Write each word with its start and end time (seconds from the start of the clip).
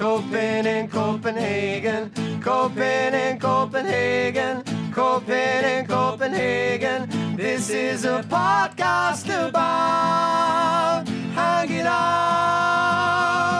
Copen 0.00 0.88
Copenhagen, 0.88 2.10
Copen 2.40 3.38
Copenhagen, 3.38 4.62
Copen 4.90 5.86
Copenhagen. 5.86 7.36
This 7.36 7.68
is 7.68 8.06
a 8.06 8.22
podcast 8.22 9.28
about 9.28 11.06
hanging 11.34 11.84
out 11.84 13.59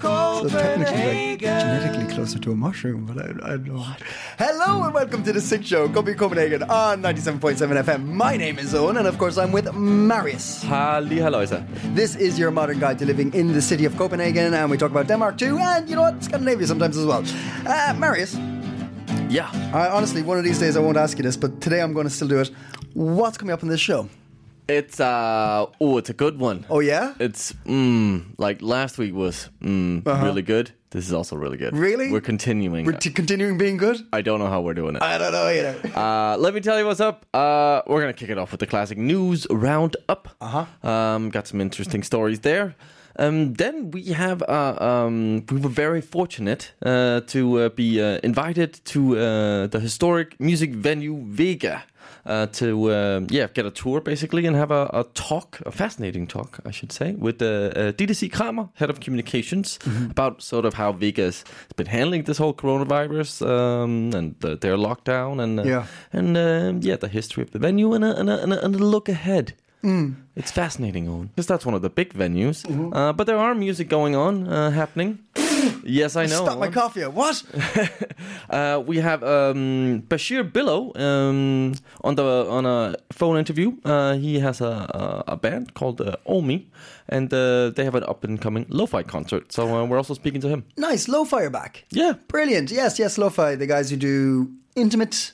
So 0.00 0.48
technically, 0.48 0.84
like, 0.84 1.40
Copenhagen. 1.40 1.60
genetically 1.60 2.14
closer 2.14 2.38
to 2.38 2.52
a 2.52 2.54
mushroom, 2.56 3.06
but 3.06 3.18
I, 3.18 3.28
I 3.52 3.56
don't 3.56 3.66
know. 3.66 3.84
Hello 4.38 4.82
and 4.84 4.92
welcome 4.94 5.22
to 5.24 5.32
the 5.32 5.40
CiC 5.40 5.64
Show, 5.64 5.88
Copy 5.88 6.14
Copenhagen 6.14 6.62
on 6.64 7.02
97.7 7.02 7.82
FM. 7.84 8.04
My 8.06 8.36
name 8.36 8.58
is 8.58 8.74
Owen, 8.74 8.96
and 8.98 9.06
of 9.06 9.16
course, 9.18 9.38
I'm 9.38 9.52
with 9.52 9.72
Marius. 9.74 10.62
Halli 10.64 11.18
halløjsa. 11.18 11.66
This 11.94 12.14
is 12.16 12.38
your 12.38 12.50
modern 12.50 12.78
guide 12.78 12.98
to 12.98 13.06
living 13.06 13.32
in 13.34 13.52
the 13.52 13.62
city 13.62 13.84
of 13.86 13.96
Copenhagen, 13.96 14.52
and 14.54 14.70
we 14.70 14.76
talk 14.76 14.90
about 14.90 15.06
Denmark 15.06 15.38
too, 15.38 15.56
and 15.58 15.88
you 15.88 15.96
know 15.96 16.02
what, 16.02 16.22
Scandinavia 16.22 16.66
sometimes 16.66 16.96
as 16.98 17.06
well. 17.06 17.24
Uh, 17.66 17.94
Marius, 17.98 18.36
Yeah. 19.30 19.48
I, 19.74 19.88
honestly, 19.88 20.22
one 20.22 20.38
of 20.38 20.44
these 20.44 20.58
days 20.58 20.76
I 20.76 20.80
won't 20.80 20.96
ask 20.98 21.16
you 21.18 21.22
this, 21.24 21.36
but 21.36 21.60
today 21.60 21.80
I'm 21.80 21.92
going 21.94 22.06
to 22.06 22.14
still 22.14 22.28
do 22.28 22.38
it. 22.40 22.50
What's 22.94 23.38
coming 23.38 23.52
up 23.52 23.62
in 23.62 23.68
this 23.68 23.80
show? 23.80 24.08
It's 24.68 24.98
uh 24.98 25.66
oh, 25.80 25.98
it's 25.98 26.10
a 26.10 26.12
good 26.12 26.38
one. 26.40 26.66
Oh 26.68 26.80
yeah, 26.80 27.14
It's 27.20 27.52
mm, 27.64 28.24
like 28.36 28.62
last 28.62 28.98
week 28.98 29.14
was 29.14 29.48
mm, 29.60 30.04
really 30.24 30.42
good. 30.42 30.72
This 30.90 31.06
is 31.06 31.12
also 31.12 31.36
really 31.36 31.56
good. 31.56 31.72
Uh-huh. 31.74 31.82
Really? 31.82 32.10
We're 32.10 32.20
continuing. 32.20 32.84
we're 32.86 32.92
t- 32.98 33.10
continuing 33.10 33.58
being 33.58 33.76
good. 33.76 33.98
I 34.12 34.22
don't 34.22 34.38
know 34.38 34.46
how 34.48 34.62
we're 34.62 34.74
doing 34.74 34.96
it. 34.96 35.02
I 35.02 35.18
don't 35.18 35.32
know, 35.32 35.46
either. 35.46 35.74
Uh, 35.96 36.36
let 36.38 36.52
me 36.54 36.60
tell 36.60 36.78
you 36.78 36.86
what's 36.86 37.00
up. 37.00 37.26
Uh, 37.34 37.82
we're 37.86 38.00
gonna 38.00 38.12
kick 38.12 38.30
it 38.30 38.38
off 38.38 38.50
with 38.50 38.60
the 38.60 38.66
classic 38.66 38.98
news 38.98 39.46
roundup. 39.50 40.28
Uh 40.40 40.44
Uh-huh. 40.46 40.88
Um, 40.90 41.30
got 41.30 41.46
some 41.46 41.60
interesting 41.60 42.02
stories 42.02 42.40
there. 42.40 42.74
Um, 43.18 43.54
then 43.54 43.90
we 43.92 44.02
have. 44.12 44.42
Uh, 44.42 44.76
um, 44.80 45.44
we 45.50 45.60
were 45.60 45.70
very 45.70 46.00
fortunate 46.02 46.72
uh, 46.84 47.20
to 47.28 47.58
uh, 47.60 47.68
be 47.70 48.00
uh, 48.02 48.18
invited 48.22 48.80
to 48.86 49.16
uh, 49.18 49.66
the 49.68 49.80
historic 49.80 50.38
music 50.40 50.70
venue 50.74 51.22
Vega. 51.24 51.84
Uh, 52.26 52.46
to 52.46 52.90
uh, 52.90 53.20
yeah, 53.30 53.46
get 53.54 53.66
a 53.66 53.70
tour 53.70 54.00
basically 54.00 54.46
and 54.46 54.56
have 54.56 54.72
a, 54.72 54.90
a 54.92 55.04
talk, 55.14 55.60
a 55.64 55.70
fascinating 55.70 56.26
talk, 56.26 56.58
I 56.66 56.72
should 56.72 56.90
say, 56.92 57.12
with 57.12 57.40
uh, 57.40 57.46
uh, 57.46 57.92
Ditte 57.92 58.16
Sig 58.16 58.32
Kramer, 58.32 58.68
head 58.74 58.90
of 58.90 58.98
communications, 58.98 59.78
about 60.10 60.42
sort 60.42 60.64
of 60.64 60.74
how 60.74 60.90
Vega's 60.92 61.44
been 61.76 61.86
handling 61.86 62.24
this 62.24 62.38
whole 62.38 62.52
coronavirus 62.54 63.42
um, 63.46 64.10
and 64.12 64.34
the, 64.40 64.56
their 64.56 64.76
lockdown 64.76 65.40
and 65.40 65.60
uh, 65.60 65.64
Yeah. 65.64 65.84
and 66.12 66.36
um, 66.36 66.80
yeah, 66.82 66.96
the 66.98 67.08
history 67.08 67.42
of 67.44 67.50
the 67.50 67.58
venue 67.60 67.94
and 67.94 68.04
a, 68.04 68.18
and 68.18 68.28
a, 68.30 68.42
and 68.42 68.52
a, 68.52 68.64
and 68.64 68.74
a 68.74 68.78
look 68.78 69.08
ahead. 69.08 69.52
It's 70.34 70.50
fascinating, 70.50 71.08
Owen, 71.08 71.28
because 71.28 71.46
that's 71.46 71.64
one 71.64 71.76
of 71.76 71.82
the 71.82 71.90
big 71.90 72.12
venues. 72.12 72.64
Uh, 72.92 73.12
but 73.12 73.26
there 73.28 73.38
are 73.38 73.54
music 73.54 73.88
going 73.88 74.16
on, 74.16 74.48
uh, 74.48 74.70
happening. 74.72 75.18
yes, 75.84 76.16
I 76.16 76.26
know. 76.26 76.44
Stop 76.44 76.58
my 76.58 76.68
coffee. 76.70 77.02
What? 77.02 77.42
Uh, 78.48 78.82
we 78.86 78.98
have 78.98 79.22
um, 79.24 80.02
Bashir 80.08 80.44
Billow 80.52 80.92
um, 80.96 81.74
on 82.04 82.14
the 82.14 82.22
on 82.48 82.64
a 82.64 82.94
phone 83.12 83.36
interview. 83.38 83.72
Uh, 83.84 84.14
he 84.14 84.38
has 84.38 84.60
a, 84.60 84.66
a, 85.26 85.32
a 85.32 85.36
band 85.36 85.74
called 85.74 86.00
uh, 86.00 86.16
OWMI, 86.28 86.64
and 87.08 87.32
uh, 87.34 87.70
they 87.70 87.84
have 87.84 87.94
an 87.96 88.04
up 88.04 88.24
and 88.24 88.40
coming 88.40 88.64
lo-fi 88.68 89.02
concert. 89.02 89.52
So 89.52 89.76
uh, 89.76 89.84
we're 89.84 89.96
also 89.98 90.14
speaking 90.14 90.40
to 90.42 90.48
him. 90.48 90.64
Nice, 90.76 91.08
low 91.08 91.24
fire 91.24 91.50
back. 91.50 91.84
Yeah, 91.90 92.14
Brilliant. 92.28 92.70
Yes, 92.70 92.98
yes, 92.98 93.18
Lo-Fi, 93.18 93.56
the 93.56 93.66
guys 93.66 93.90
who 93.90 93.96
do 93.96 94.48
intimate 94.76 95.32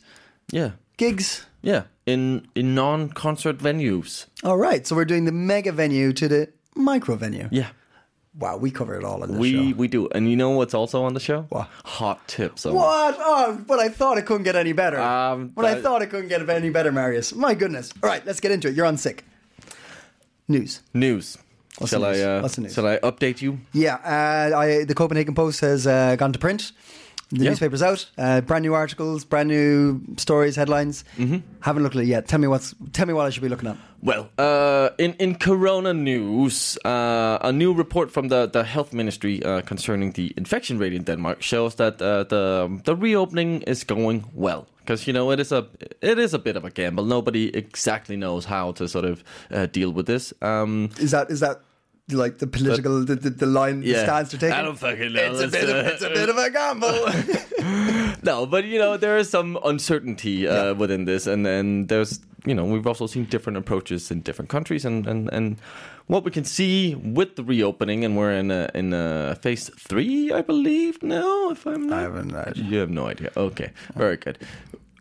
yeah, 0.51 0.71
gigs. 0.97 1.47
yeah. 1.63 1.83
In 2.07 2.49
in 2.55 2.75
non-concert 2.75 3.59
venues. 3.59 4.27
All 4.43 4.57
right, 4.59 4.87
so 4.87 4.97
we're 4.97 5.05
doing 5.05 5.25
the 5.27 5.33
mega 5.33 5.71
venue 5.71 6.13
to 6.15 6.29
the 6.29 6.49
micro 6.75 7.15
venue. 7.17 7.49
Yeah. 7.53 7.69
Wow, 8.39 8.57
we 8.57 8.71
cover 8.71 8.95
it 8.99 9.05
all 9.05 9.23
in 9.25 9.33
this 9.33 9.39
We 9.39 9.73
show. 9.73 9.77
we 9.77 9.89
do, 9.89 10.09
and 10.09 10.29
you 10.31 10.37
know 10.37 10.51
what's 10.51 10.73
also 10.73 11.05
on 11.05 11.13
the 11.13 11.21
show? 11.21 11.43
What? 11.51 11.69
Hot 11.85 12.27
tips. 12.27 12.65
Owen. 12.65 12.77
What? 12.77 13.17
Oh, 13.19 13.63
but 13.67 13.79
I 13.79 13.91
thought 13.91 14.17
it 14.17 14.23
couldn't 14.25 14.45
get 14.45 14.57
any 14.57 14.73
better. 14.73 14.99
Um, 14.99 15.49
but 15.49 15.67
I 15.67 15.81
thought 15.83 16.01
it 16.01 16.07
couldn't 16.09 16.29
get 16.29 16.49
any 16.49 16.71
better, 16.71 16.91
Marius. 16.93 17.35
My 17.35 17.55
goodness. 17.55 17.93
All 18.03 18.09
right, 18.09 18.25
let's 18.25 18.41
get 18.41 18.51
into 18.51 18.69
it. 18.69 18.75
You're 18.75 18.87
on 18.87 18.97
CiC. 18.97 19.21
News. 20.49 20.81
News. 20.95 21.37
What's 21.79 21.91
shall 21.91 22.01
the 22.01 22.13
news? 22.13 22.23
I? 22.23 22.25
Uh, 22.25 22.49
the? 22.49 22.69
Shall 22.71 22.87
I 22.87 22.99
update 22.99 23.43
you? 23.43 23.59
Yeah, 23.73 23.97
uh, 23.97 24.57
I, 24.59 24.85
the 24.85 24.95
Copenhagen 24.95 25.35
Post 25.35 25.61
has 25.61 25.87
uh, 25.87 26.17
gone 26.17 26.33
to 26.33 26.39
print. 26.39 26.73
The 27.33 27.45
Yeah. 27.45 27.51
newspaper's 27.51 27.83
out. 27.83 28.11
Uh, 28.19 28.41
brand 28.43 28.63
new 28.63 28.75
articles, 28.75 29.25
brand 29.25 29.49
new 29.49 30.01
stories, 30.17 30.57
headlines. 30.57 31.05
Mm-hmm. 31.19 31.39
Haven't 31.61 31.83
looked 31.83 31.97
at 31.97 32.03
it 32.03 32.09
yet. 32.09 32.29
Tell 32.29 32.39
me 32.41 32.47
what's. 32.49 32.75
Tell 32.93 33.07
me 33.07 33.13
what 33.15 33.27
I 33.27 33.31
should 33.31 33.43
be 33.43 33.49
looking 33.49 33.71
at. 33.71 33.77
Well, 34.03 34.29
uh, 34.39 34.89
in 34.99 35.15
in 35.19 35.35
Corona 35.39 35.93
news, 35.95 36.77
uh, 36.85 37.39
a 37.41 37.53
new 37.53 37.73
report 37.75 38.11
from 38.11 38.29
the, 38.29 38.47
the 38.53 38.63
health 38.65 38.93
ministry 38.93 39.43
uh, 39.45 39.63
concerning 39.69 40.13
the 40.13 40.33
infection 40.37 40.79
rate 40.81 40.93
in 40.97 41.05
Denmark 41.05 41.43
shows 41.43 41.75
that 41.77 41.95
uh, 42.03 42.25
the 42.29 42.69
the 42.85 42.95
reopening 42.95 43.63
is 43.67 43.85
going 43.85 44.25
well. 44.35 44.67
Because 44.87 45.07
you 45.11 45.13
know 45.15 45.33
it 45.33 45.41
is 45.41 45.53
a 45.53 45.65
it 46.01 46.19
is 46.19 46.35
a 46.35 46.39
bit 46.39 46.57
of 46.57 46.65
a 46.65 46.71
gamble. 46.71 47.05
Nobody 47.05 47.49
exactly 47.57 48.17
knows 48.17 48.45
how 48.47 48.73
to 48.73 48.89
sort 48.89 49.05
of 49.05 49.23
uh, 49.55 49.67
deal 49.73 49.93
with 49.93 50.07
this. 50.07 50.35
Um, 50.43 50.89
Is 50.99 51.11
that 51.11 51.31
is 51.31 51.39
that 51.41 51.61
like 52.13 52.39
the 52.39 52.47
political 52.47 53.05
the, 53.05 53.17
the, 53.17 53.31
the 53.31 53.47
line 53.47 53.81
the 53.81 53.89
Yeah. 53.89 54.05
stance 54.05 54.33
you're 54.33 54.41
taking? 54.41 54.55
I 54.57 54.63
don't 54.63 54.79
fucking 54.79 55.13
know. 55.13 55.21
It's 55.33 55.41
a 55.41 55.45
It's, 55.45 55.53
bit 55.53 55.69
of 55.71 55.77
uh, 55.87 55.89
it's 55.91 56.03
a 56.03 56.11
bit 56.11 56.29
of 56.29 56.37
a 56.37 56.51
gamble. 56.51 57.07
no, 58.23 58.47
but 58.47 58.65
you 58.65 58.79
know 58.79 58.97
there 58.97 59.17
is 59.19 59.31
some 59.31 59.59
uncertainty 59.65 60.47
uh, 60.49 60.75
within 60.75 61.05
this, 61.05 61.27
and 61.27 61.47
and 61.47 61.89
there's 61.89 62.21
you 62.47 62.55
know 62.55 62.65
we've 62.65 62.87
also 62.87 63.07
seen 63.07 63.25
different 63.27 63.57
approaches 63.59 64.11
in 64.11 64.21
different 64.21 64.49
countries, 64.51 64.85
and 64.85 65.07
and 65.07 65.29
and 65.33 65.57
what 66.09 66.25
we 66.25 66.31
can 66.31 66.45
see 66.45 66.95
with 66.97 67.37
the 67.37 67.45
reopening, 67.45 68.05
and 68.05 68.17
we're 68.17 68.33
in 68.33 68.51
a, 68.51 68.69
in 68.75 68.93
a 68.93 69.37
phase 69.41 69.71
three, 69.79 70.33
I 70.33 70.43
believe. 70.43 71.01
No, 71.03 71.51
if 71.53 71.65
I'm 71.67 71.87
not, 71.87 71.99
I 71.99 72.03
haven't. 72.03 72.57
You 72.57 72.79
have 72.79 72.91
no 72.91 73.07
idea. 73.07 73.31
Okay, 73.37 73.71
very 73.95 74.17
good. 74.17 74.39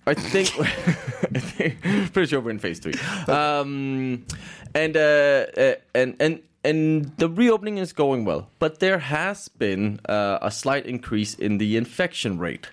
I 0.07 0.13
think, 0.13 0.49
I 0.59 1.39
think 1.39 1.81
pretty 2.13 2.27
sure 2.29 2.39
we're 2.39 2.51
in 2.51 2.59
phase 2.59 2.79
three. 2.79 2.93
Um, 3.27 4.25
and 4.73 4.95
uh, 4.95 5.45
uh, 5.57 5.73
and 5.95 6.15
and 6.19 6.39
and 6.63 7.11
the 7.17 7.29
reopening 7.29 7.77
is 7.77 7.93
going 7.93 8.25
well, 8.25 8.49
but 8.59 8.79
there 8.79 8.99
has 8.99 9.47
been 9.47 9.99
uh, 10.07 10.39
a 10.41 10.51
slight 10.51 10.85
increase 10.85 11.33
in 11.33 11.57
the 11.57 11.77
infection 11.77 12.37
rate 12.37 12.69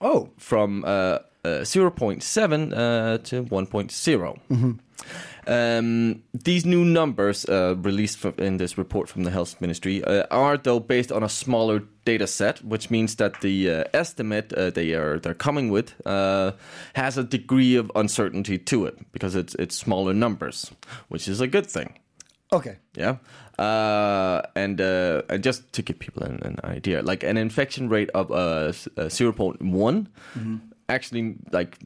oh, 0.00 0.30
from 0.38 0.84
uh, 0.84 1.18
uh, 1.44 1.62
0.7 1.62 2.72
uh, 2.72 3.18
to 3.18 3.44
1.0. 3.44 4.78
Um, 5.48 6.24
these 6.32 6.66
new 6.66 6.84
numbers 6.84 7.44
uh, 7.44 7.76
released 7.78 8.18
from, 8.18 8.34
in 8.38 8.56
this 8.56 8.76
report 8.76 9.08
from 9.08 9.22
the 9.22 9.30
health 9.30 9.60
ministry 9.60 10.02
uh, 10.02 10.24
are, 10.30 10.56
though, 10.56 10.80
based 10.80 11.12
on 11.12 11.22
a 11.22 11.28
smaller 11.28 11.82
data 12.04 12.26
set, 12.26 12.64
which 12.64 12.90
means 12.90 13.14
that 13.16 13.40
the 13.42 13.70
uh, 13.70 13.84
estimate 13.94 14.52
uh, 14.52 14.70
they 14.70 14.92
are 14.92 15.20
they're 15.20 15.34
coming 15.34 15.70
with 15.70 15.94
uh, 16.04 16.52
has 16.94 17.16
a 17.16 17.22
degree 17.22 17.76
of 17.76 17.92
uncertainty 17.94 18.58
to 18.58 18.86
it 18.86 18.98
because 19.12 19.36
it's 19.36 19.54
it's 19.56 19.76
smaller 19.76 20.12
numbers, 20.12 20.72
which 21.08 21.28
is 21.28 21.40
a 21.40 21.46
good 21.46 21.66
thing. 21.66 21.94
Okay. 22.52 22.76
Yeah. 22.94 23.16
Uh, 23.58 24.42
and 24.54 24.80
uh, 24.80 25.22
and 25.28 25.42
just 25.42 25.72
to 25.72 25.82
give 25.82 25.98
people 25.98 26.22
an, 26.22 26.40
an 26.42 26.60
idea, 26.64 27.02
like 27.02 27.22
an 27.22 27.36
infection 27.36 27.88
rate 27.88 28.10
of 28.10 28.30
uh, 28.30 28.72
uh, 28.96 29.08
0.1 29.08 30.06
actually 30.88 31.36
like 31.50 31.78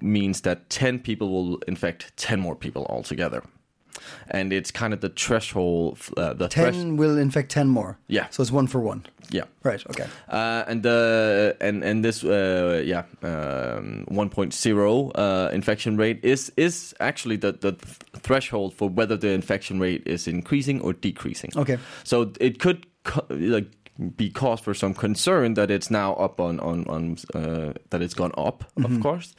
means 0.00 0.42
that 0.42 0.68
10 0.70 0.98
people 0.98 1.30
will 1.30 1.58
infect 1.66 2.16
10 2.16 2.40
more 2.40 2.54
people 2.54 2.86
altogether. 2.88 3.42
And 4.30 4.52
it's 4.52 4.70
kind 4.70 4.92
of 4.94 5.00
the 5.00 5.08
threshold. 5.10 5.98
Uh, 6.16 6.34
the 6.34 6.48
Ten 6.48 6.72
thresh- 6.72 6.98
will 6.98 7.18
infect 7.18 7.50
ten 7.52 7.68
more. 7.68 7.96
Yeah. 8.08 8.26
So 8.30 8.42
it's 8.42 8.52
one 8.52 8.66
for 8.66 8.80
one. 8.80 9.00
yeah. 9.30 9.44
Right. 9.64 9.82
Okay. 9.90 10.06
Uh, 10.28 10.64
and 10.68 10.82
the 10.82 11.56
and 11.60 11.82
and 11.84 12.04
this 12.04 12.22
uh, 12.24 12.82
yeah 12.84 13.02
um, 13.22 14.04
1.0 14.10 15.10
uh, 15.14 15.50
infection 15.52 15.96
rate 15.96 16.20
is 16.22 16.52
is 16.56 16.94
actually 17.00 17.36
the 17.36 17.52
the 17.52 17.72
th- 17.72 17.96
threshold 18.22 18.74
for 18.74 18.88
whether 18.88 19.16
the 19.16 19.28
infection 19.30 19.80
rate 19.80 20.02
is 20.06 20.26
increasing 20.28 20.80
or 20.82 20.92
decreasing. 20.92 21.50
Okay. 21.56 21.78
So 22.04 22.32
it 22.40 22.58
could 22.58 22.86
co- 23.04 23.26
like 23.30 23.66
be 24.16 24.30
cause 24.30 24.60
for 24.60 24.74
some 24.74 24.94
concern 24.94 25.54
that 25.54 25.70
it's 25.70 25.90
now 25.90 26.14
up 26.14 26.40
on 26.40 26.60
on 26.60 26.86
on 26.88 27.16
uh, 27.34 27.72
that 27.90 28.02
it's 28.02 28.14
gone 28.14 28.32
up, 28.36 28.64
of 28.84 29.00
course. 29.00 29.34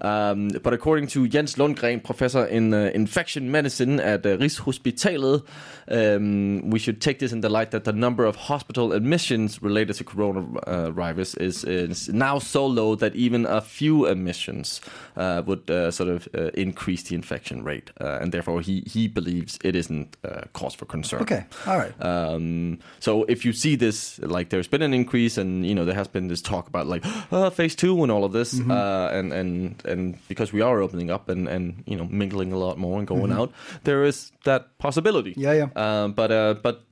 Um, 0.00 0.48
but 0.62 0.72
according 0.72 1.08
to 1.08 1.28
Jens 1.28 1.54
Lundgren, 1.56 2.02
professor 2.02 2.44
in 2.44 2.74
uh, 2.74 2.90
infection 2.94 3.50
medicine 3.50 4.00
at 4.00 4.26
uh, 4.26 4.36
Rigshospitalet, 4.36 5.44
um, 5.88 6.70
we 6.70 6.78
should 6.78 7.00
take 7.00 7.18
this 7.18 7.32
in 7.32 7.40
the 7.40 7.48
light 7.48 7.70
that 7.70 7.84
the 7.84 7.92
number 7.92 8.24
of 8.24 8.36
hospital 8.36 8.92
admissions 8.92 9.62
related 9.62 9.96
to 9.96 10.04
coronavirus 10.04 11.40
is 11.40 11.64
is 11.64 12.08
now 12.08 12.38
so 12.38 12.66
low 12.66 12.94
that 12.96 13.14
even 13.14 13.46
a 13.46 13.60
few 13.60 14.06
admissions 14.06 14.80
uh, 15.16 15.42
would 15.46 15.70
uh, 15.70 15.90
sort 15.90 16.08
of 16.08 16.28
uh, 16.34 16.50
increase 16.54 17.02
the 17.04 17.14
infection 17.14 17.62
rate, 17.64 17.90
uh, 18.00 18.18
and 18.20 18.32
therefore 18.32 18.60
he 18.60 18.82
he 18.86 19.08
believes 19.08 19.58
it 19.64 19.76
isn't 19.76 20.16
uh, 20.24 20.42
cause 20.52 20.74
for 20.74 20.86
concern. 20.86 21.22
Okay, 21.22 21.44
all 21.66 21.78
right. 21.78 21.94
Um, 22.00 22.78
so 22.98 23.24
if 23.24 23.44
you 23.44 23.52
see 23.52 23.76
this, 23.76 23.99
like 24.22 24.48
there's 24.50 24.68
been 24.68 24.82
an 24.82 24.92
increase, 24.94 25.38
and 25.38 25.64
you 25.66 25.74
know 25.74 25.84
there 25.84 25.94
has 25.94 26.08
been 26.08 26.28
this 26.28 26.42
talk 26.42 26.68
about 26.68 26.86
like 26.86 27.04
uh, 27.32 27.50
phase 27.50 27.74
two 27.74 28.02
and 28.02 28.10
all 28.12 28.24
of 28.24 28.32
this, 28.32 28.54
Mm-hmm. 28.54 28.70
uh, 28.70 29.08
and 29.18 29.32
and 29.32 29.82
and 29.84 30.18
because 30.28 30.52
we 30.52 30.60
are 30.62 30.80
opening 30.82 31.10
up 31.10 31.28
and 31.28 31.48
and 31.48 31.82
you 31.86 31.96
know 31.96 32.06
mingling 32.10 32.52
a 32.52 32.58
lot 32.58 32.76
more 32.78 32.98
and 32.98 33.06
going 33.06 33.30
Mm-hmm. 33.30 33.40
out, 33.40 33.52
there 33.84 34.04
is 34.04 34.32
that 34.44 34.76
possibility. 34.78 35.34
Yeah, 35.36 35.52
yeah. 35.52 35.68
Um, 35.76 36.12
but 36.12 36.30
uh, 36.30 36.54
but 36.62 36.82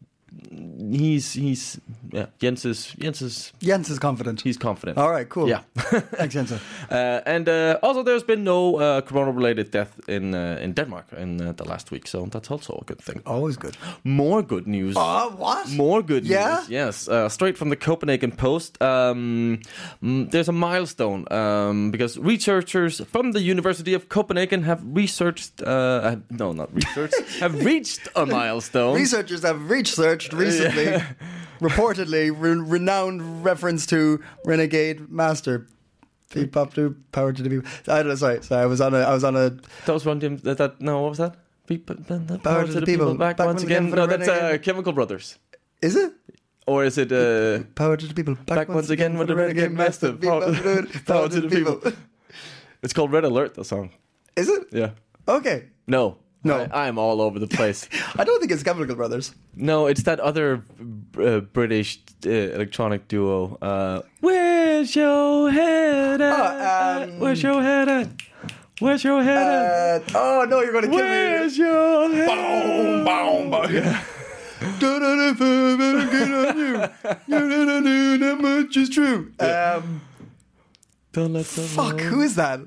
he's 0.91 1.33
he's 1.33 1.81
yeah 2.13 2.27
Jens 2.39 2.65
is 2.65 2.95
Jens 2.99 3.23
is 3.23 3.53
Jens 3.63 3.91
is 3.91 3.99
confident. 3.99 4.41
he's 4.41 4.57
confident. 4.59 4.99
All 4.99 5.11
right, 5.11 5.29
cool. 5.29 5.49
Yeah. 5.49 5.61
Thanks, 6.19 6.35
Jens. 6.35 6.53
Uh, 6.91 7.21
and 7.27 7.49
uh, 7.49 7.79
also, 7.83 8.03
there's 8.03 8.23
been 8.25 8.45
no 8.45 8.77
uh, 8.77 9.01
corona-related 9.03 9.71
death 9.71 10.01
in 10.09 10.35
uh, 10.35 10.59
in 10.65 10.73
Denmark 10.73 11.07
in 11.19 11.41
uh, 11.41 11.53
the 11.53 11.65
last 11.65 11.91
week, 11.91 12.07
so 12.09 12.27
that's 12.27 12.51
also 12.51 12.79
a 12.81 12.85
good 12.85 12.99
thing. 13.03 13.21
Always 13.27 13.57
good. 13.59 13.77
More 14.05 14.43
good 14.43 14.67
news. 14.67 14.95
Oh, 14.97 15.35
what? 15.37 15.69
More 15.77 16.03
good 16.03 16.25
Yeah? 16.27 16.57
news. 16.61 16.69
Yes, 16.71 17.09
uh, 17.09 17.29
straight 17.29 17.59
from 17.59 17.69
the 17.71 17.77
Copenhagen 17.77 18.33
Post. 18.33 18.81
Um, 18.83 19.59
mm, 20.03 20.31
there's 20.31 20.49
a 20.49 20.53
milestone 20.53 21.27
um, 21.31 21.91
because 21.91 22.19
researchers 22.19 23.01
from 23.13 23.33
the 23.33 23.41
University 23.43 23.95
of 23.95 24.09
Copenhagen 24.09 24.63
have 24.63 24.81
researched. 24.97 25.63
Uh, 25.63 26.17
no, 26.31 26.53
not 26.53 26.69
researched. 26.75 27.21
have 27.41 27.65
reached 27.65 28.09
a 28.17 28.25
milestone. 28.25 28.95
Researchers 28.97 29.43
have 29.43 29.69
researched 30.19 30.33
recently, 30.33 31.03
reportedly, 31.61 32.31
re- 32.37 32.55
renowned 32.61 33.45
reference 33.45 33.87
to 33.87 34.23
Renegade 34.45 35.11
Master. 35.11 35.67
Beep 36.35 36.57
up 36.57 36.75
to 36.75 36.95
power 37.13 37.33
to 37.33 37.43
the 37.43 37.49
people. 37.49 37.69
I 37.87 37.99
don't 37.99 38.09
know. 38.09 38.15
Sorry, 38.15 38.43
sorry. 38.43 38.63
I 38.63 38.67
was 38.67 38.81
on 38.81 38.95
a. 38.95 38.99
I 38.99 39.15
was 39.15 39.25
on 39.25 39.35
a. 39.37 39.51
that 39.51 39.93
was 39.93 40.05
one. 40.05 40.19
That, 40.19 40.59
that 40.59 40.81
no, 40.81 41.01
what 41.03 41.11
was 41.11 41.19
that? 41.19 41.37
Be- 41.67 41.77
b- 41.79 41.95
b- 41.95 42.03
the 42.27 42.39
Power 42.39 42.67
to 42.67 42.73
the 42.81 42.85
people. 42.87 43.15
Back, 43.15 43.39
Back 43.39 43.47
once 43.47 43.63
again 43.63 43.87
again. 43.87 43.97
No, 43.97 44.07
that's 44.07 44.29
uh. 44.29 44.59
Chemical 44.59 44.93
Brothers. 44.93 45.39
Is 45.81 45.97
it 45.97 46.13
Or 46.67 46.85
is 46.85 46.99
it? 46.99 47.13
Uh, 47.13 47.65
power 47.75 47.97
to 47.97 48.07
the 48.07 48.15
people? 48.15 48.35
Back 48.47 48.69
once 48.69 48.91
again 48.91 49.17
with 49.17 49.29
the 49.29 49.37
Renegade 49.37 49.73
Master. 49.73 50.13
Beep 50.13 50.31
up 50.31 50.45
to- 50.45 51.01
Power 51.07 51.29
to 51.31 51.41
the 51.41 51.49
people. 51.49 51.81
it's 52.83 52.93
called 52.93 53.11
Red 53.13 53.25
Alert. 53.25 53.55
The 53.55 53.65
song. 53.65 53.91
Is 54.37 54.49
it? 54.49 54.65
Yeah. 54.73 54.91
Okay. 55.27 55.69
No. 55.87 56.19
No. 56.45 56.69
I, 56.73 56.87
I'm 56.87 56.99
all 56.99 57.21
over 57.21 57.39
the 57.39 57.49
place. 57.49 57.89
I 58.17 58.25
don't 58.25 58.39
think 58.41 58.53
it's 58.53 58.63
Chemical 58.63 58.95
Brothers. 58.95 59.35
no, 59.57 59.87
it's 59.87 60.03
that 60.05 60.21
other 60.21 60.63
uh, 61.21 61.41
British 61.41 61.99
uh, 62.27 62.31
electronic 62.31 63.09
duo. 63.09 63.59
Uh, 63.61 64.03
Where's 64.21 64.95
your 64.95 65.51
head 65.51 66.21
at? 66.21 66.39
Oh, 66.39 67.03
um, 67.03 67.19
Where's 67.19 67.43
your 67.43 67.61
head 67.63 67.89
at? 67.89 68.09
Where's 68.81 69.03
your 69.03 69.23
head 69.25 70.03
at? 70.03 70.15
Oh 70.15 70.47
no, 70.49 70.61
you're 70.61 70.71
going 70.73 70.85
to 70.85 70.91
kill 70.91 70.99
Where's 71.01 71.59
me. 71.59 71.65
Where's 71.65 72.09
your 72.09 72.15
head? 72.15 73.05
Boom, 73.05 73.51
boom, 73.51 73.51
boom. 73.51 73.99
That 78.21 78.39
much 78.41 78.77
is 78.77 78.89
true. 78.89 79.33
Um, 79.41 80.01
Don't 81.13 81.33
let 81.33 81.47
fuck, 81.47 82.01
who 82.01 82.23
is 82.23 82.35
that? 82.37 82.61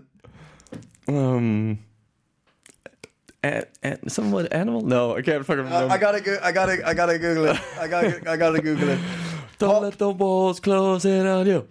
Um. 1.07 1.79
An, 3.43 3.63
an, 3.81 4.07
somewhat 4.07 4.53
animal? 4.53 4.81
No, 4.81 5.15
I 5.15 5.23
can't 5.23 5.43
fucking 5.45 5.63
remember. 5.63 5.91
I 5.91 5.97
gotta, 5.97 6.21
go, 6.21 6.37
I 6.43 6.51
gotta, 6.51 6.87
I 6.87 6.93
gotta 6.93 7.17
Google 7.17 7.45
it. 7.45 7.59
I 7.79 7.87
gotta, 7.87 8.31
I 8.31 8.37
gotta 8.37 8.61
Google 8.61 8.89
it. 8.89 8.99
Don't 9.57 9.81
let 9.81 9.97
the 9.97 10.11
walls 10.11 10.59
close 10.59 11.05
in 11.05 11.25
on 11.25 11.47
you. 11.47 11.67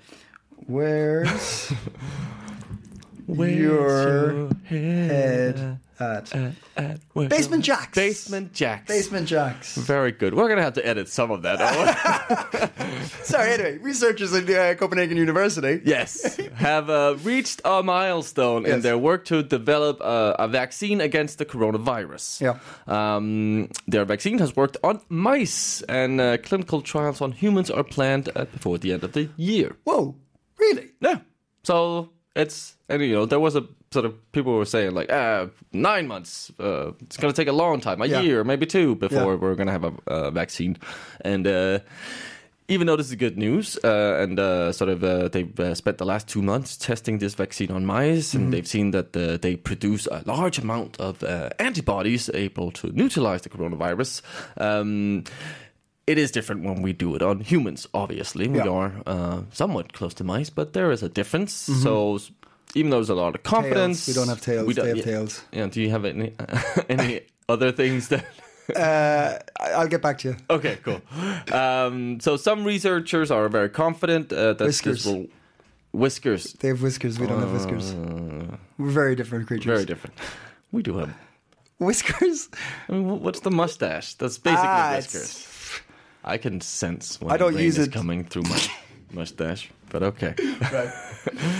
Where's 0.66 1.68
Where's 3.26 3.56
Your 3.56 4.50
head 4.64 5.78
at? 6.00 6.34
at? 6.34 6.52
At? 6.76 7.00
Where's 7.12 7.28
Basement 7.28 7.64
Jaxx. 7.64 7.94
Basement 7.94 8.52
Jaxx. 8.52 8.86
Basement 8.86 9.28
Jaxx. 9.28 9.76
Very 9.76 10.12
good. 10.12 10.34
We're 10.34 10.48
gonna 10.48 10.62
have 10.62 10.74
to 10.74 10.86
edit 10.86 11.08
some 11.08 11.30
of 11.30 11.42
that. 11.42 11.60
out. 11.60 12.70
Sorry. 13.24 13.52
Anyway, 13.52 13.78
researchers 13.78 14.32
at 14.34 14.48
uh, 14.48 14.74
Copenhagen 14.74 15.16
University. 15.16 15.80
yes, 15.84 16.36
have 16.54 16.90
uh, 16.90 17.16
reached 17.22 17.60
a 17.64 17.82
milestone 17.82 18.66
in 18.66 18.80
their 18.80 18.98
work 18.98 19.24
to 19.26 19.42
develop 19.42 20.00
uh, 20.00 20.34
a 20.38 20.48
vaccine 20.48 21.00
against 21.00 21.38
the 21.38 21.44
coronavirus. 21.46 22.40
Yeah. 22.40 22.58
Um, 22.86 23.68
their 23.86 24.04
vaccine 24.04 24.38
has 24.38 24.56
worked 24.56 24.76
on 24.82 25.00
mice, 25.08 25.82
and 25.82 26.20
uh, 26.20 26.38
clinical 26.38 26.80
trials 26.82 27.20
on 27.20 27.32
humans 27.32 27.70
are 27.70 27.84
planned 27.84 28.28
uh, 28.34 28.44
before 28.46 28.78
the 28.78 28.92
end 28.92 29.04
of 29.04 29.12
the 29.12 29.28
year. 29.36 29.76
Whoa, 29.84 30.14
really? 30.58 30.90
Yeah. 31.00 31.18
So 31.62 32.10
it's 32.34 32.76
and 32.88 33.02
you 33.02 33.12
know 33.12 33.26
there 33.26 33.40
was 33.40 33.56
a 33.56 33.64
sort 33.92 34.04
of 34.06 34.14
people 34.32 34.52
were 34.56 34.64
saying 34.64 34.92
like 34.94 35.10
ah 35.10 35.48
nine 35.72 36.06
months 36.06 36.52
uh, 36.60 36.92
it's 37.02 37.16
gonna 37.16 37.32
take 37.32 37.48
a 37.48 37.52
long 37.52 37.80
time 37.80 38.00
a 38.00 38.06
Yeah. 38.06 38.20
year 38.20 38.44
maybe 38.44 38.64
two 38.64 38.94
before 38.94 39.32
Yeah. 39.32 39.40
we're 39.40 39.56
gonna 39.56 39.72
have 39.72 39.84
a, 39.84 39.92
a 40.06 40.30
vaccine 40.30 40.76
and. 41.24 41.46
uh 41.46 41.78
even 42.72 42.86
though 42.86 42.94
this 42.94 43.08
is 43.08 43.16
good 43.16 43.36
news, 43.36 43.76
uh, 43.82 44.22
and 44.22 44.38
uh, 44.38 44.70
sort 44.70 44.90
of 44.90 45.02
uh, 45.02 45.26
they've 45.26 45.58
uh, 45.58 45.74
spent 45.74 45.98
the 45.98 46.04
last 46.04 46.28
two 46.28 46.40
months 46.40 46.76
testing 46.76 47.18
this 47.18 47.34
vaccine 47.34 47.72
on 47.72 47.84
mice, 47.84 48.32
and 48.32 48.52
they've 48.52 48.68
seen 48.68 48.92
that 48.92 49.16
uh, 49.16 49.38
they 49.38 49.56
produce 49.56 50.06
a 50.06 50.22
large 50.24 50.56
amount 50.56 50.96
of 51.00 51.20
uh, 51.24 51.48
antibodies 51.58 52.30
able 52.32 52.70
to 52.70 52.92
neutralize 52.92 53.42
the 53.42 53.48
coronavirus. 53.48 54.22
Um, 54.56 55.24
it 56.06 56.16
is 56.16 56.30
different 56.30 56.62
when 56.64 56.80
we 56.80 56.92
do 56.92 57.16
it 57.16 57.22
on 57.22 57.40
humans. 57.40 57.88
Obviously, 57.92 58.46
we 58.46 58.58
Yeah. 58.58 58.68
are 58.68 58.92
uh, 59.04 59.40
somewhat 59.50 59.92
close 59.92 60.14
to 60.14 60.22
mice, 60.24 60.48
but 60.48 60.72
there 60.72 60.92
is 60.92 61.02
a 61.02 61.08
difference. 61.08 61.52
So 61.82 62.14
s- 62.16 62.30
even 62.74 62.90
though 62.90 62.98
there's 62.98 63.10
a 63.10 63.14
lot 63.14 63.34
of 63.34 63.42
confidence, 63.42 64.06
Tails. 64.06 64.16
We 64.16 64.20
don't 64.20 64.28
have 64.28 64.40
tails. 64.40 64.66
we 64.66 64.74
don't- 64.74 64.84
they 64.84 64.88
have 64.90 64.98
yeah, 64.98 65.04
tails. 65.04 65.42
Yeah. 65.52 65.66
Do 65.66 65.80
you 65.80 65.90
have 65.90 66.04
any 66.04 66.32
any 66.88 67.20
other 67.48 67.72
things 67.72 68.08
that? 68.08 68.24
Uh, 68.76 69.38
I'll 69.58 69.88
get 69.88 70.00
back 70.02 70.18
to 70.18 70.28
you. 70.28 70.36
Okay, 70.48 70.78
cool. 70.84 71.00
Um, 71.52 72.20
so 72.20 72.36
some 72.36 72.62
researchers 72.64 73.30
are 73.32 73.48
very 73.48 73.68
confident 73.68 74.32
uh, 74.32 74.52
that 74.54 74.64
Whiskers. 74.66 75.02
this 75.04 75.06
will 75.12 75.26
whiskers. 75.92 76.52
They 76.60 76.68
have 76.68 76.80
whiskers. 76.80 77.18
We 77.18 77.26
don't 77.26 77.40
have 77.40 77.52
whiskers. 77.52 77.92
We're 78.78 78.90
very 78.90 79.16
different 79.16 79.48
creatures. 79.48 79.66
Uh, 79.66 79.74
Very 79.74 79.84
different. 79.86 80.16
We 80.70 80.82
do 80.82 80.98
have. 80.98 81.10
Whiskers? 81.78 82.48
I 82.88 82.92
mean, 82.92 83.20
what's 83.22 83.40
the 83.40 83.50
mustache? 83.50 84.14
That's 84.14 84.38
basically 84.38 84.68
Ah, 84.68 84.90
it's- 84.98 85.14
whiskers. 85.14 85.46
I 86.22 86.36
can 86.38 86.60
sense 86.60 87.18
when 87.20 87.32
I 87.32 87.38
don't 87.38 87.56
use 87.58 87.78
is 87.78 87.86
it. 87.86 87.92
coming 87.92 88.24
through 88.24 88.42
my 88.42 88.60
mustache, 89.12 89.70
but 89.90 90.02
okay. 90.02 90.34
Right. 90.72 90.92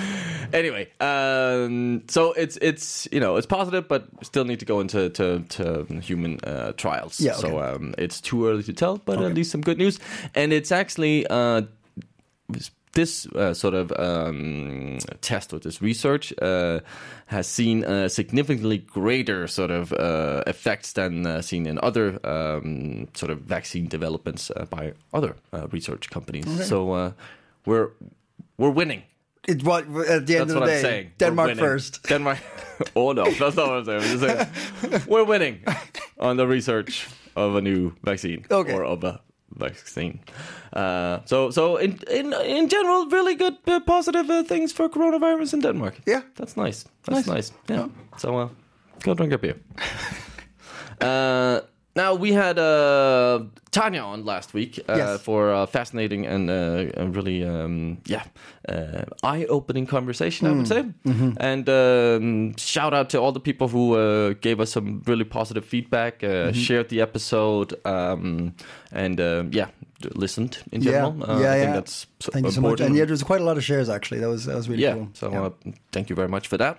anyway, 0.52 0.88
um, 1.00 2.02
so 2.08 2.32
it's 2.32 2.58
it's 2.60 3.08
you 3.10 3.18
know 3.18 3.36
it's 3.36 3.46
positive, 3.46 3.88
but 3.88 4.08
still 4.22 4.44
need 4.44 4.60
to 4.60 4.66
go 4.66 4.80
into 4.80 5.08
to, 5.10 5.40
to 5.40 5.84
human 6.00 6.38
uh, 6.44 6.72
trials. 6.72 7.20
Yeah, 7.20 7.32
okay. 7.32 7.40
So 7.40 7.62
um, 7.62 7.94
it's 7.98 8.20
too 8.20 8.46
early 8.46 8.62
to 8.64 8.72
tell, 8.72 8.98
but 8.98 9.22
at 9.22 9.34
least 9.34 9.50
some 9.50 9.62
good 9.62 9.78
news. 9.78 9.98
And 10.34 10.52
it's 10.52 10.70
actually 10.70 11.26
uh, 11.28 11.62
this 12.92 13.26
uh, 13.26 13.54
sort 13.54 13.74
of 13.74 13.92
um, 13.98 14.98
test 15.20 15.52
or 15.52 15.58
this 15.58 15.80
research 15.80 16.32
uh, 16.42 16.80
has 17.26 17.46
seen 17.46 17.84
uh, 17.84 18.08
significantly 18.08 18.78
greater 18.78 19.46
sort 19.46 19.70
of 19.70 19.92
uh, 19.92 20.42
effects 20.46 20.92
than 20.94 21.26
uh, 21.26 21.40
seen 21.40 21.66
in 21.66 21.78
other 21.82 22.18
um, 22.26 23.06
sort 23.14 23.30
of 23.30 23.40
vaccine 23.40 23.86
developments 23.86 24.50
uh, 24.56 24.64
by 24.66 24.92
other 25.14 25.36
uh, 25.52 25.68
research 25.68 26.10
companies. 26.10 26.66
So 26.66 26.92
uh, 26.92 27.12
we're 27.64 27.90
we're 28.60 28.74
winning. 28.74 29.02
It, 29.48 29.62
what, 29.64 29.84
at 29.84 30.26
the 30.26 30.36
end 30.36 30.50
That's 30.50 30.52
of 30.52 30.54
the 30.54 30.60
I'm 30.60 30.66
day, 30.66 30.82
saying. 30.82 31.06
We're 31.06 31.26
Denmark 31.26 31.56
first. 31.58 32.02
Denmark. 32.08 32.38
oh 32.94 33.12
no, 33.12 33.24
that's 33.24 33.56
not 33.56 33.68
what 33.68 33.78
I'm 33.78 33.84
saying. 33.84 34.02
I'm 34.02 34.18
saying 34.20 35.02
we're 35.12 35.24
winning 35.28 35.56
on 36.18 36.36
the 36.36 36.46
research 36.46 37.06
of 37.36 37.56
a 37.56 37.60
new 37.60 37.90
vaccine 38.04 38.44
Okay. 38.50 38.72
or 38.74 38.84
of 38.84 39.04
a 39.04 39.20
vaccine. 39.58 40.20
Uh, 40.76 41.18
so, 41.24 41.50
so 41.50 41.76
in 41.80 41.98
in 42.10 42.32
in 42.44 42.68
general, 42.68 43.06
really 43.10 43.34
good, 43.34 43.56
uh, 43.66 43.80
positive 43.86 44.30
uh, 44.30 44.42
things 44.48 44.72
for 44.72 44.88
coronavirus 44.88 45.52
in 45.54 45.60
Denmark. 45.62 45.94
Yeah. 46.06 46.22
that's 46.36 46.56
nice. 46.66 46.84
That's 47.06 47.26
Nice. 47.26 47.34
nice. 47.34 47.52
Yeah. 47.70 47.88
So, 48.18 48.28
uh, 48.38 48.48
go 49.04 49.14
drink 49.14 49.32
a 49.32 49.38
beer. 49.38 49.54
uh, 51.96 52.00
now 52.02 52.14
we 52.14 52.32
had 52.32 52.58
uh, 52.58 53.44
Tanya 53.70 54.02
on 54.02 54.24
last 54.24 54.54
week 54.54 54.78
uh, 54.88 54.96
Yes. 54.96 55.20
for 55.22 55.52
a 55.52 55.66
fascinating 55.66 56.26
and 56.26 56.48
uh, 56.50 57.02
a 57.02 57.06
really, 57.06 57.44
um, 57.44 57.98
yeah, 58.06 58.22
uh, 58.68 59.02
eye-opening 59.22 59.86
conversation, 59.86 60.46
I 60.46 60.52
would 60.52 60.68
say. 60.68 60.84
And 61.38 61.68
um, 61.68 62.56
shout 62.56 62.94
out 62.94 63.10
to 63.10 63.18
all 63.20 63.32
the 63.32 63.40
people 63.40 63.68
who 63.68 63.94
uh, 63.96 64.34
gave 64.40 64.60
us 64.60 64.70
some 64.72 65.02
really 65.06 65.24
positive 65.24 65.64
feedback, 65.64 66.22
uh, 66.24 66.52
shared 66.52 66.88
the 66.88 67.00
episode, 67.00 67.74
um, 67.84 68.54
and 68.92 69.20
uh, 69.20 69.44
yeah, 69.50 69.68
listened 70.14 70.58
in 70.72 70.82
Yeah, 70.82 70.90
general. 70.92 71.30
Uh, 71.30 71.40
yeah, 71.40 71.52
I 71.52 71.54
think 71.58 71.68
yeah. 71.68 71.74
that's 71.74 72.06
so 72.20 72.30
Thank 72.32 72.46
you 72.46 72.52
so 72.52 72.60
much. 72.60 72.80
And 72.80 72.94
yeah, 72.96 73.04
there 73.04 73.12
was 73.12 73.22
quite 73.22 73.40
a 73.40 73.44
lot 73.44 73.56
of 73.56 73.64
shares 73.64 73.88
actually. 73.88 74.20
That 74.20 74.28
was 74.28 74.44
that 74.44 74.56
was 74.56 74.68
really 74.68 74.82
yeah. 74.82 74.94
cool. 74.94 75.08
So 75.14 75.26
Uh, 75.32 75.50
thank 75.92 76.08
you 76.10 76.16
very 76.16 76.28
much 76.28 76.48
for 76.48 76.56
that. 76.58 76.78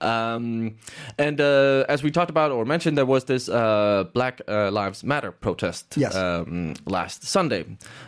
Um, 0.00 0.76
and 1.18 1.40
uh, 1.40 1.84
as 1.88 2.02
we 2.02 2.10
talked 2.10 2.30
about 2.30 2.50
or 2.52 2.64
mentioned, 2.64 2.96
there 2.98 3.06
was 3.06 3.24
this 3.24 3.48
uh, 3.48 4.04
Black 4.12 4.40
uh, 4.48 4.70
Lives 4.70 5.02
Matter 5.04 5.32
protest 5.32 5.96
Yes. 5.96 6.14
um, 6.14 6.74
last 6.86 7.24
Sunday, 7.24 7.64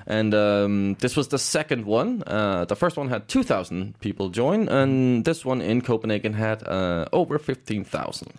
and 0.07 0.35
um, 0.35 0.95
this 1.01 1.17
was 1.17 1.29
the 1.29 1.39
second 1.39 1.85
one. 1.87 2.23
Uh, 2.27 2.65
the 2.65 2.77
first 2.77 2.97
one 2.97 3.09
had 3.09 3.29
two 3.29 3.43
thousand 3.43 3.95
people 4.01 4.29
join, 4.29 4.69
and 4.69 5.25
this 5.25 5.45
one 5.45 5.61
in 5.61 5.81
Copenhagen 5.81 6.33
had 6.35 6.63
uh, 6.67 7.07
over 7.13 7.39
fifteen 7.39 7.85
thousand. 7.85 8.33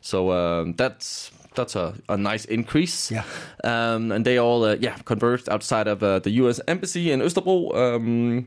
So 0.00 0.30
um, 0.32 0.74
that's 0.76 1.30
that's 1.54 1.76
a, 1.76 1.94
a 2.08 2.16
nice 2.16 2.44
increase. 2.44 3.10
Yeah. 3.10 3.24
Um, 3.64 4.12
and 4.12 4.24
they 4.24 4.38
all 4.38 4.64
uh, 4.64 4.76
yeah 4.80 4.96
converged 5.04 5.48
outside 5.48 5.88
of 5.88 6.02
uh, 6.02 6.18
the 6.20 6.30
U.S. 6.42 6.60
embassy 6.66 7.10
in 7.12 7.20
Istanbul. 7.22 7.76
Um, 7.76 8.46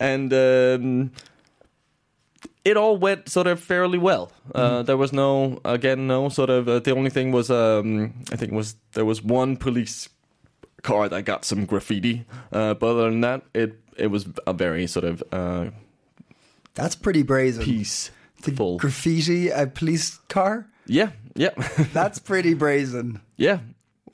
and 0.00 0.32
um, 0.32 1.10
it 2.64 2.76
all 2.76 2.96
went 2.96 3.28
sort 3.28 3.46
of 3.46 3.58
fairly 3.60 3.98
well. 3.98 4.30
Uh, 4.54 4.82
there 4.82 4.96
was 4.96 5.12
no, 5.12 5.60
again, 5.64 6.06
no 6.06 6.28
sort 6.28 6.50
of. 6.50 6.68
Uh, 6.68 6.78
the 6.78 6.94
only 6.94 7.10
thing 7.10 7.32
was, 7.32 7.50
um, 7.50 8.14
I 8.32 8.36
think, 8.36 8.52
was 8.52 8.76
there 8.92 9.04
was 9.04 9.22
one 9.22 9.56
police 9.56 10.08
car 10.82 11.08
that 11.08 11.22
got 11.22 11.44
some 11.44 11.64
graffiti. 11.66 12.24
Uh, 12.52 12.74
but 12.74 12.86
other 12.86 13.10
than 13.10 13.20
that, 13.22 13.42
it 13.54 13.78
it 13.96 14.06
was 14.08 14.26
a 14.46 14.52
very 14.52 14.86
sort 14.86 15.04
of 15.04 15.22
uh, 15.32 15.70
That's 16.74 16.94
pretty 16.96 17.22
brazen. 17.22 17.64
peaceful. 17.64 18.78
Graffiti 18.78 19.48
a 19.48 19.66
police 19.66 20.18
car. 20.28 20.66
yeah, 20.86 21.10
yeah, 21.34 21.50
That's 21.92 22.18
pretty 22.18 22.54
brazen. 22.54 23.20
yeah. 23.36 23.58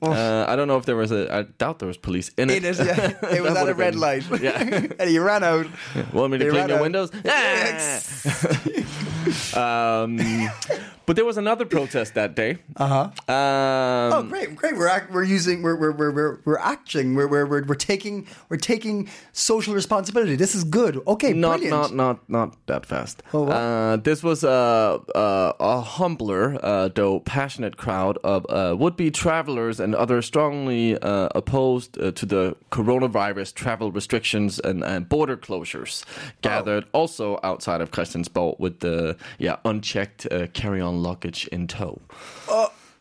Uh, 0.01 0.45
I 0.47 0.55
don't 0.55 0.67
know 0.69 0.77
if 0.77 0.85
there 0.85 0.95
was 0.95 1.11
a. 1.11 1.33
I 1.33 1.41
doubt 1.43 1.79
there 1.79 1.87
was 1.87 1.97
police 1.97 2.29
in 2.37 2.49
it. 2.49 2.57
It 2.57 2.63
is. 2.63 2.79
Yeah, 2.79 3.17
it 3.31 3.43
was 3.43 3.53
at 3.55 3.67
a 3.67 3.73
red 3.73 3.93
been- 3.93 3.99
light. 3.99 4.23
Yeah. 4.41 4.57
and 4.97 5.09
he 5.09 5.19
ran 5.19 5.43
out. 5.43 5.67
Want 6.13 6.31
me 6.31 6.37
to 6.37 6.49
clean 6.49 6.69
your 6.69 6.77
out. 6.77 6.81
windows? 6.81 7.11
um, 9.55 10.17
but 11.09 11.15
there 11.15 11.25
was 11.25 11.37
another 11.37 11.65
protest 11.65 12.13
that 12.13 12.35
day. 12.35 12.59
Uh 12.75 12.87
huh. 12.87 13.33
Um, 13.33 14.13
Oh, 14.13 14.23
great, 14.29 14.55
great. 14.55 14.75
We're 14.77 14.87
act, 14.87 15.11
we're 15.11 15.23
using 15.23 15.63
we're 15.63 15.75
we're 15.75 15.91
we're 15.91 16.11
we're, 16.11 16.39
we're 16.45 16.59
acting. 16.59 17.15
We're, 17.15 17.27
we're 17.27 17.47
we're 17.47 17.63
we're 17.63 17.73
taking 17.73 18.27
we're 18.49 18.57
taking 18.57 19.09
social 19.33 19.73
responsibility. 19.73 20.35
This 20.35 20.53
is 20.53 20.63
good. 20.63 21.01
Okay, 21.07 21.33
not 21.33 21.61
brilliant. 21.61 21.95
not 21.95 21.95
not 21.95 22.29
not 22.29 22.67
that 22.67 22.85
fast. 22.85 23.23
Oh, 23.33 23.47
uh, 23.47 23.97
this 23.97 24.21
was 24.21 24.43
a 24.43 25.01
a, 25.15 25.55
a 25.59 25.81
humbler, 25.81 26.59
uh, 26.61 26.89
though 26.89 27.21
passionate 27.21 27.75
crowd 27.75 28.19
of 28.23 28.45
uh, 28.47 28.75
would-be 28.77 29.09
travelers 29.09 29.79
and 29.79 29.95
others 29.95 30.27
strongly 30.27 30.95
uh, 31.01 31.29
opposed 31.33 31.99
uh, 31.99 32.11
to 32.11 32.25
the 32.27 32.55
coronavirus 32.71 33.55
travel 33.55 33.91
restrictions 33.91 34.59
and, 34.59 34.83
and 34.83 35.09
border 35.09 35.37
closures. 35.37 36.05
Gathered 36.43 36.85
also 36.91 37.39
outside 37.41 37.81
of 37.81 37.89
Christiansborg 37.89 38.59
with 38.59 38.81
the 38.81 39.17
yeah 39.39 39.55
unchecked 39.65 40.27
uh, 40.31 40.45
carry-on 40.99 41.03
luggage 41.03 41.47
in 41.51 41.67
tow. 41.67 42.01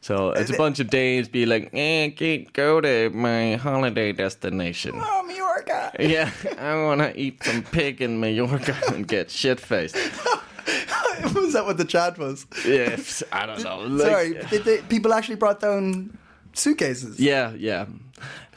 So 0.01 0.31
it's 0.31 0.51
a 0.51 0.57
bunch 0.57 0.81
of 0.81 0.89
Danes 0.91 1.29
be 1.29 1.45
like, 1.45 1.71
eh, 1.75 2.05
I 2.07 2.11
can't 2.11 2.53
go 2.53 2.81
to 2.81 3.11
my 3.11 3.57
holiday 3.57 4.13
destination. 4.13 4.93
Oh, 4.95 5.23
Mallorca. 5.27 5.93
Yeah, 5.99 6.31
I 6.59 6.75
want 6.85 7.01
to 7.01 7.19
eat 7.19 7.43
some 7.43 7.63
pig 7.63 8.01
in 8.01 8.21
Mallorca 8.21 8.77
and 8.95 9.07
get 9.07 9.31
shit 9.31 9.61
faced. 9.61 9.97
was 11.35 11.53
that 11.53 11.65
what 11.67 11.77
the 11.79 11.85
chat 11.85 12.17
was? 12.19 12.47
Yes, 12.65 13.23
I 13.33 13.47
don't 13.47 13.63
know. 13.63 13.79
like- 13.81 14.07
Sorry, 14.07 14.59
they, 14.59 14.79
people 14.89 15.13
actually 15.13 15.37
brought 15.37 15.61
their 15.61 15.73
own 15.73 16.17
suitcases. 16.55 17.19
Yeah, 17.19 17.53
yeah. 17.57 17.87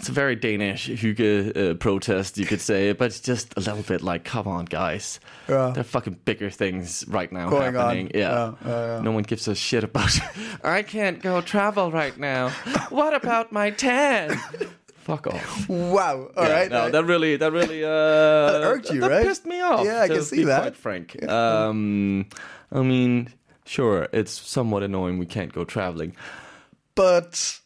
It's 0.02 0.10
a 0.10 0.14
very 0.14 0.36
Danish 0.36 0.90
Hygge 0.90 1.56
uh, 1.56 1.76
protest, 1.76 2.40
you 2.40 2.48
could 2.48 2.60
say, 2.60 2.92
but 2.94 3.06
it's 3.06 3.20
just 3.20 3.54
a 3.56 3.60
little 3.60 3.84
bit 3.84 4.02
like, 4.02 4.24
come 4.24 4.48
on, 4.48 4.66
guys. 4.66 5.20
Yeah. 5.48 5.70
There 5.76 5.82
are 5.82 5.84
fucking 5.84 6.22
bigger 6.26 6.50
things 6.50 7.06
right 7.08 7.32
now 7.32 7.48
Going 7.52 7.76
on. 7.78 7.84
happening. 7.86 8.12
Yeah. 8.16 8.22
Yeah, 8.32 8.54
yeah, 8.66 8.96
yeah. 8.96 9.02
No 9.04 9.12
one 9.12 9.22
gives 9.22 9.48
a 9.48 9.54
shit 9.54 9.84
about 9.84 10.10
I 10.64 10.82
can't 10.82 11.22
go 11.22 11.40
travel 11.42 11.92
right 11.92 12.18
now. 12.18 12.50
What 12.90 13.14
about 13.14 13.52
my 13.52 13.70
tan? 13.70 14.40
Fuck 15.04 15.28
off. 15.28 15.70
Wow. 15.70 16.32
All 16.36 16.46
Yeah, 16.48 16.52
right. 16.52 16.72
No, 16.72 16.80
right. 16.86 16.92
that 16.94 17.06
really, 17.06 17.36
that 17.36 17.52
really, 17.52 17.84
uh, 17.84 17.88
that 17.90 18.62
irked 18.64 18.90
you, 18.90 19.02
that 19.02 19.12
right? 19.12 19.24
pissed 19.28 19.46
me 19.46 19.62
off. 19.62 19.86
Yeah, 19.86 20.02
I 20.02 20.08
can 20.08 20.24
see 20.24 20.46
that. 20.46 20.62
Quite 20.64 20.78
frank. 20.78 21.24
Um, 21.30 22.26
I 22.72 22.82
mean, 22.82 23.30
sure, 23.68 24.08
it's 24.14 24.32
somewhat 24.32 24.82
annoying 24.82 25.20
we 25.20 25.28
can't 25.28 25.54
go 25.54 25.64
traveling, 25.64 26.16
but 26.96 27.60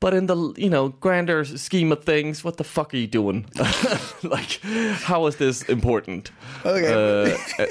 but 0.00 0.14
in 0.14 0.26
the 0.26 0.36
you 0.56 0.70
know 0.70 0.88
grander 1.00 1.44
scheme 1.44 1.92
of 1.92 2.04
things, 2.04 2.44
what 2.44 2.56
the 2.56 2.64
fuck 2.64 2.94
are 2.94 2.96
you 2.98 3.06
doing? 3.08 3.46
like, 4.22 4.60
how 5.04 5.26
is 5.26 5.36
this 5.36 5.62
important? 5.68 6.30
Okay. 6.64 6.92
Uh, 6.92 7.36
uh, 7.62 7.66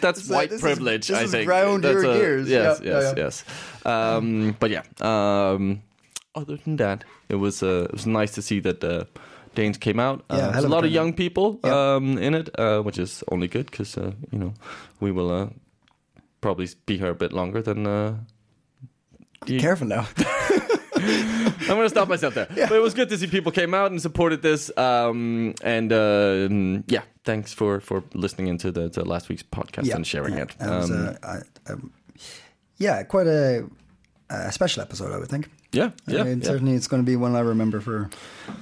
that's 0.00 0.24
So 0.26 0.34
white 0.34 0.52
is- 0.54 0.60
privilege. 0.60 1.08
this 1.08 1.18
I 1.18 1.22
is 1.24 1.30
think. 1.30 1.46
ground 1.46 1.84
That's 1.84 2.02
your 2.02 2.12
a- 2.12 2.18
gears. 2.18 2.48
Yes, 2.48 2.80
Yeah, 2.82 2.92
yes, 2.92 3.14
yeah, 3.16 3.24
yes. 3.24 3.44
Um, 3.86 4.56
but 4.60 4.70
yeah. 4.70 4.82
Um, 5.00 5.82
other 6.34 6.56
than 6.64 6.76
that, 6.76 7.04
it 7.28 7.36
was 7.36 7.62
uh, 7.62 7.84
it 7.88 7.92
was 7.92 8.06
nice 8.06 8.32
to 8.34 8.42
see 8.42 8.60
that 8.60 8.82
uh, 8.84 9.04
Danes 9.54 9.78
came 9.78 9.98
out. 10.02 10.24
Uh, 10.30 10.36
Yeah, 10.36 10.50
there's 10.52 10.64
a 10.64 10.68
lot 10.68 10.84
of 10.84 10.90
young 10.90 11.12
people 11.14 11.58
Yeah. 11.64 11.94
um, 11.96 12.18
in 12.18 12.34
it, 12.34 12.48
uh, 12.58 12.80
which 12.82 12.98
is 12.98 13.22
only 13.32 13.48
good 13.48 13.70
because 13.70 13.96
uh, 14.00 14.12
you 14.32 14.38
know 14.38 14.52
we 15.00 15.10
will 15.12 15.30
uh, 15.30 15.46
probably 16.40 16.68
be 16.86 16.96
here 16.98 17.10
a 17.10 17.14
bit 17.14 17.32
longer 17.32 17.62
than. 17.62 17.86
Uh, 17.86 18.14
careful 19.46 19.86
now. 19.86 20.06
I'm 21.02 21.66
gonna 21.76 21.88
stop 21.88 22.08
myself 22.08 22.34
there. 22.34 22.46
But 22.48 22.72
it 22.72 22.80
was 22.82 22.94
good 22.94 23.08
to 23.10 23.18
see 23.18 23.26
people 23.26 23.52
came 23.52 23.74
out 23.74 23.90
and 23.90 24.00
supported 24.00 24.42
this. 24.42 24.70
Um, 24.76 25.54
and 25.62 25.92
uh, 25.92 26.48
yeah, 26.88 27.02
thanks 27.24 27.52
for 27.52 27.80
for 27.80 28.02
listening 28.14 28.48
into 28.48 28.70
the, 28.72 28.88
to 28.90 29.04
last 29.04 29.28
week's 29.28 29.42
podcast 29.42 29.94
and 29.94 30.06
sharing 30.06 30.34
yeah. 30.34 30.42
it. 30.42 30.56
Was, 30.60 30.90
Um, 30.90 31.08
uh, 31.22 31.26
I, 31.66 31.72
um, 31.72 31.92
yeah, 32.78 33.02
quite 33.02 33.26
a, 33.26 33.64
a 34.30 34.52
special 34.52 34.82
episode, 34.82 35.12
I 35.12 35.18
would 35.18 35.28
think. 35.28 35.48
yeah, 35.72 35.90
I 36.06 36.12
yeah, 36.12 36.22
mean, 36.24 36.38
yeah. 36.40 36.46
certainly 36.46 36.74
it's 36.74 36.86
going 36.86 37.02
to 37.02 37.06
be 37.06 37.16
one 37.16 37.34
I 37.36 37.40
remember 37.40 37.80
for 37.80 38.08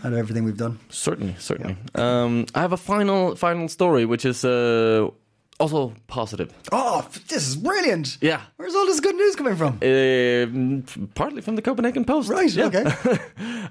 out 0.03 0.13
of 0.13 0.19
everything 0.19 0.45
we've 0.45 0.57
done. 0.57 0.79
certainly, 0.89 1.37
certainly. 1.39 1.77
Um, 1.95 2.47
I 2.55 2.61
have 2.61 2.73
a 2.73 2.77
final 2.77 3.37
final 3.37 3.69
story, 3.69 4.05
which 4.07 4.25
is 4.25 4.45
uh, 4.45 5.09
also 5.59 5.95
positive. 6.07 6.53
Oh, 6.73 7.07
this 7.29 7.49
is 7.49 7.57
brilliant! 7.57 8.19
Yeah. 8.21 8.43
Where's 8.57 8.75
all 8.75 8.87
this 8.87 9.01
good 9.01 9.17
news 9.17 9.37
coming 9.37 9.57
from? 9.57 9.79
Um, 9.83 11.09
partly 11.15 11.43
from 11.43 11.57
the 11.57 11.63
Copenhagen 11.63 12.05
Post. 12.05 12.29
Right. 12.29 12.51
Yeah. 12.53 12.67
Okay. 12.67 12.85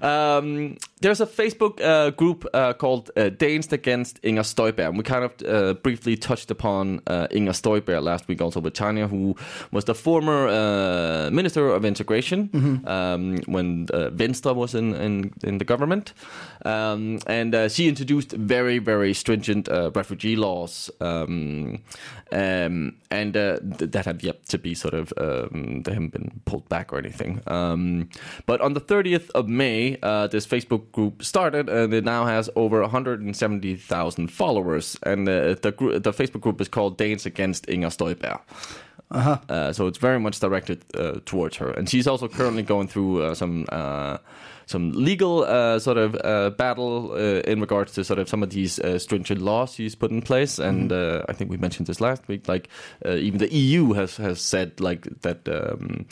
um, 0.02 0.76
there's 1.00 1.20
a 1.20 1.26
Facebook 1.26 1.80
uh, 1.82 2.10
group 2.10 2.46
uh, 2.54 2.72
called 2.72 3.10
uh, 3.16 3.28
Danes 3.28 3.70
Against 3.70 4.18
Inger 4.22 4.42
Støjberg. 4.42 4.96
We 4.96 5.02
kind 5.02 5.24
of 5.24 5.34
uh, 5.46 5.74
briefly 5.74 6.16
touched 6.16 6.50
upon 6.50 7.02
uh, 7.06 7.26
Inger 7.30 7.52
Støjberg 7.52 8.02
last 8.02 8.28
week 8.28 8.40
also 8.40 8.60
with 8.60 8.72
Tanya, 8.72 9.06
who 9.06 9.36
was 9.72 9.84
the 9.84 9.94
former 9.94 10.48
uh, 10.48 11.30
Minister 11.30 11.68
of 11.68 11.84
Integration 11.84 12.82
um, 12.86 13.38
when 13.46 13.88
uh, 13.92 14.08
Venstre 14.10 14.54
was 14.54 14.74
in, 14.74 14.94
in, 14.94 15.32
in 15.44 15.58
the 15.58 15.64
government. 15.64 16.14
Um, 16.64 17.18
and 17.26 17.54
uh, 17.54 17.68
she 17.68 17.88
introduced 17.88 18.32
very, 18.32 18.78
very 18.78 19.12
stringent 19.12 19.68
uh, 19.68 19.90
refugee 19.94 20.36
laws. 20.36 20.90
Um, 21.00 21.82
um, 22.32 22.96
and 23.10 23.36
uh, 23.36 23.58
th- 23.78 23.92
that 23.92 24.04
have 24.06 24.22
yet 24.22 24.46
to 24.46 24.58
be 24.58 24.74
sort 24.74 24.94
of, 24.94 25.12
um, 25.16 25.82
they 25.82 25.92
haven't 25.92 26.12
been 26.12 26.40
pulled 26.44 26.68
back 26.68 26.92
or 26.92 26.98
anything. 26.98 27.40
Um, 27.46 28.08
but 28.46 28.60
on 28.60 28.74
the 28.74 28.80
30th 28.80 29.30
of 29.30 29.48
May, 29.48 29.98
uh, 30.02 30.26
this 30.26 30.46
Facebook 30.46 30.85
group 30.92 31.22
started, 31.24 31.68
and 31.68 31.92
it 31.94 32.04
now 32.04 32.24
has 32.26 32.50
over 32.56 32.80
170,000 32.80 34.28
followers. 34.28 34.96
And 35.02 35.28
uh, 35.28 35.54
the 35.60 35.72
gr- 35.72 35.98
the 35.98 36.12
Facebook 36.12 36.40
group 36.40 36.60
is 36.60 36.68
called 36.68 36.98
Danes 36.98 37.26
Against 37.26 37.68
Inger 37.68 37.88
Støjberg. 37.90 38.40
Uh, 39.10 39.72
so 39.72 39.86
it's 39.86 39.98
very 39.98 40.18
much 40.18 40.40
directed 40.40 40.84
uh, 40.94 41.20
towards 41.24 41.56
her, 41.58 41.70
and 41.70 41.88
she's 41.88 42.08
also 42.08 42.26
currently 42.26 42.62
going 42.64 42.88
through 42.88 43.22
uh, 43.22 43.34
some 43.34 43.64
uh, 43.70 44.18
some 44.66 44.90
legal 44.92 45.44
uh, 45.44 45.78
sort 45.78 45.96
of 45.96 46.16
uh, 46.24 46.50
battle 46.50 47.12
uh, 47.12 47.40
in 47.50 47.60
regards 47.60 47.92
to 47.92 48.02
sort 48.04 48.18
of 48.18 48.28
some 48.28 48.42
of 48.42 48.50
these 48.50 48.80
uh, 48.80 48.98
stringent 48.98 49.40
laws 49.40 49.74
she's 49.74 49.94
put 49.94 50.10
in 50.10 50.20
place. 50.22 50.58
And 50.58 50.92
uh, 50.92 51.22
I 51.28 51.32
think 51.34 51.50
we 51.50 51.56
mentioned 51.56 51.86
this 51.86 52.00
last 52.00 52.26
week. 52.26 52.48
Like 52.48 52.68
uh, 53.04 53.12
even 53.12 53.38
the 53.38 53.52
EU 53.54 53.92
has 53.92 54.16
has 54.16 54.40
said 54.40 54.80
like 54.80 55.06
that. 55.22 55.48
Um, 55.48 56.06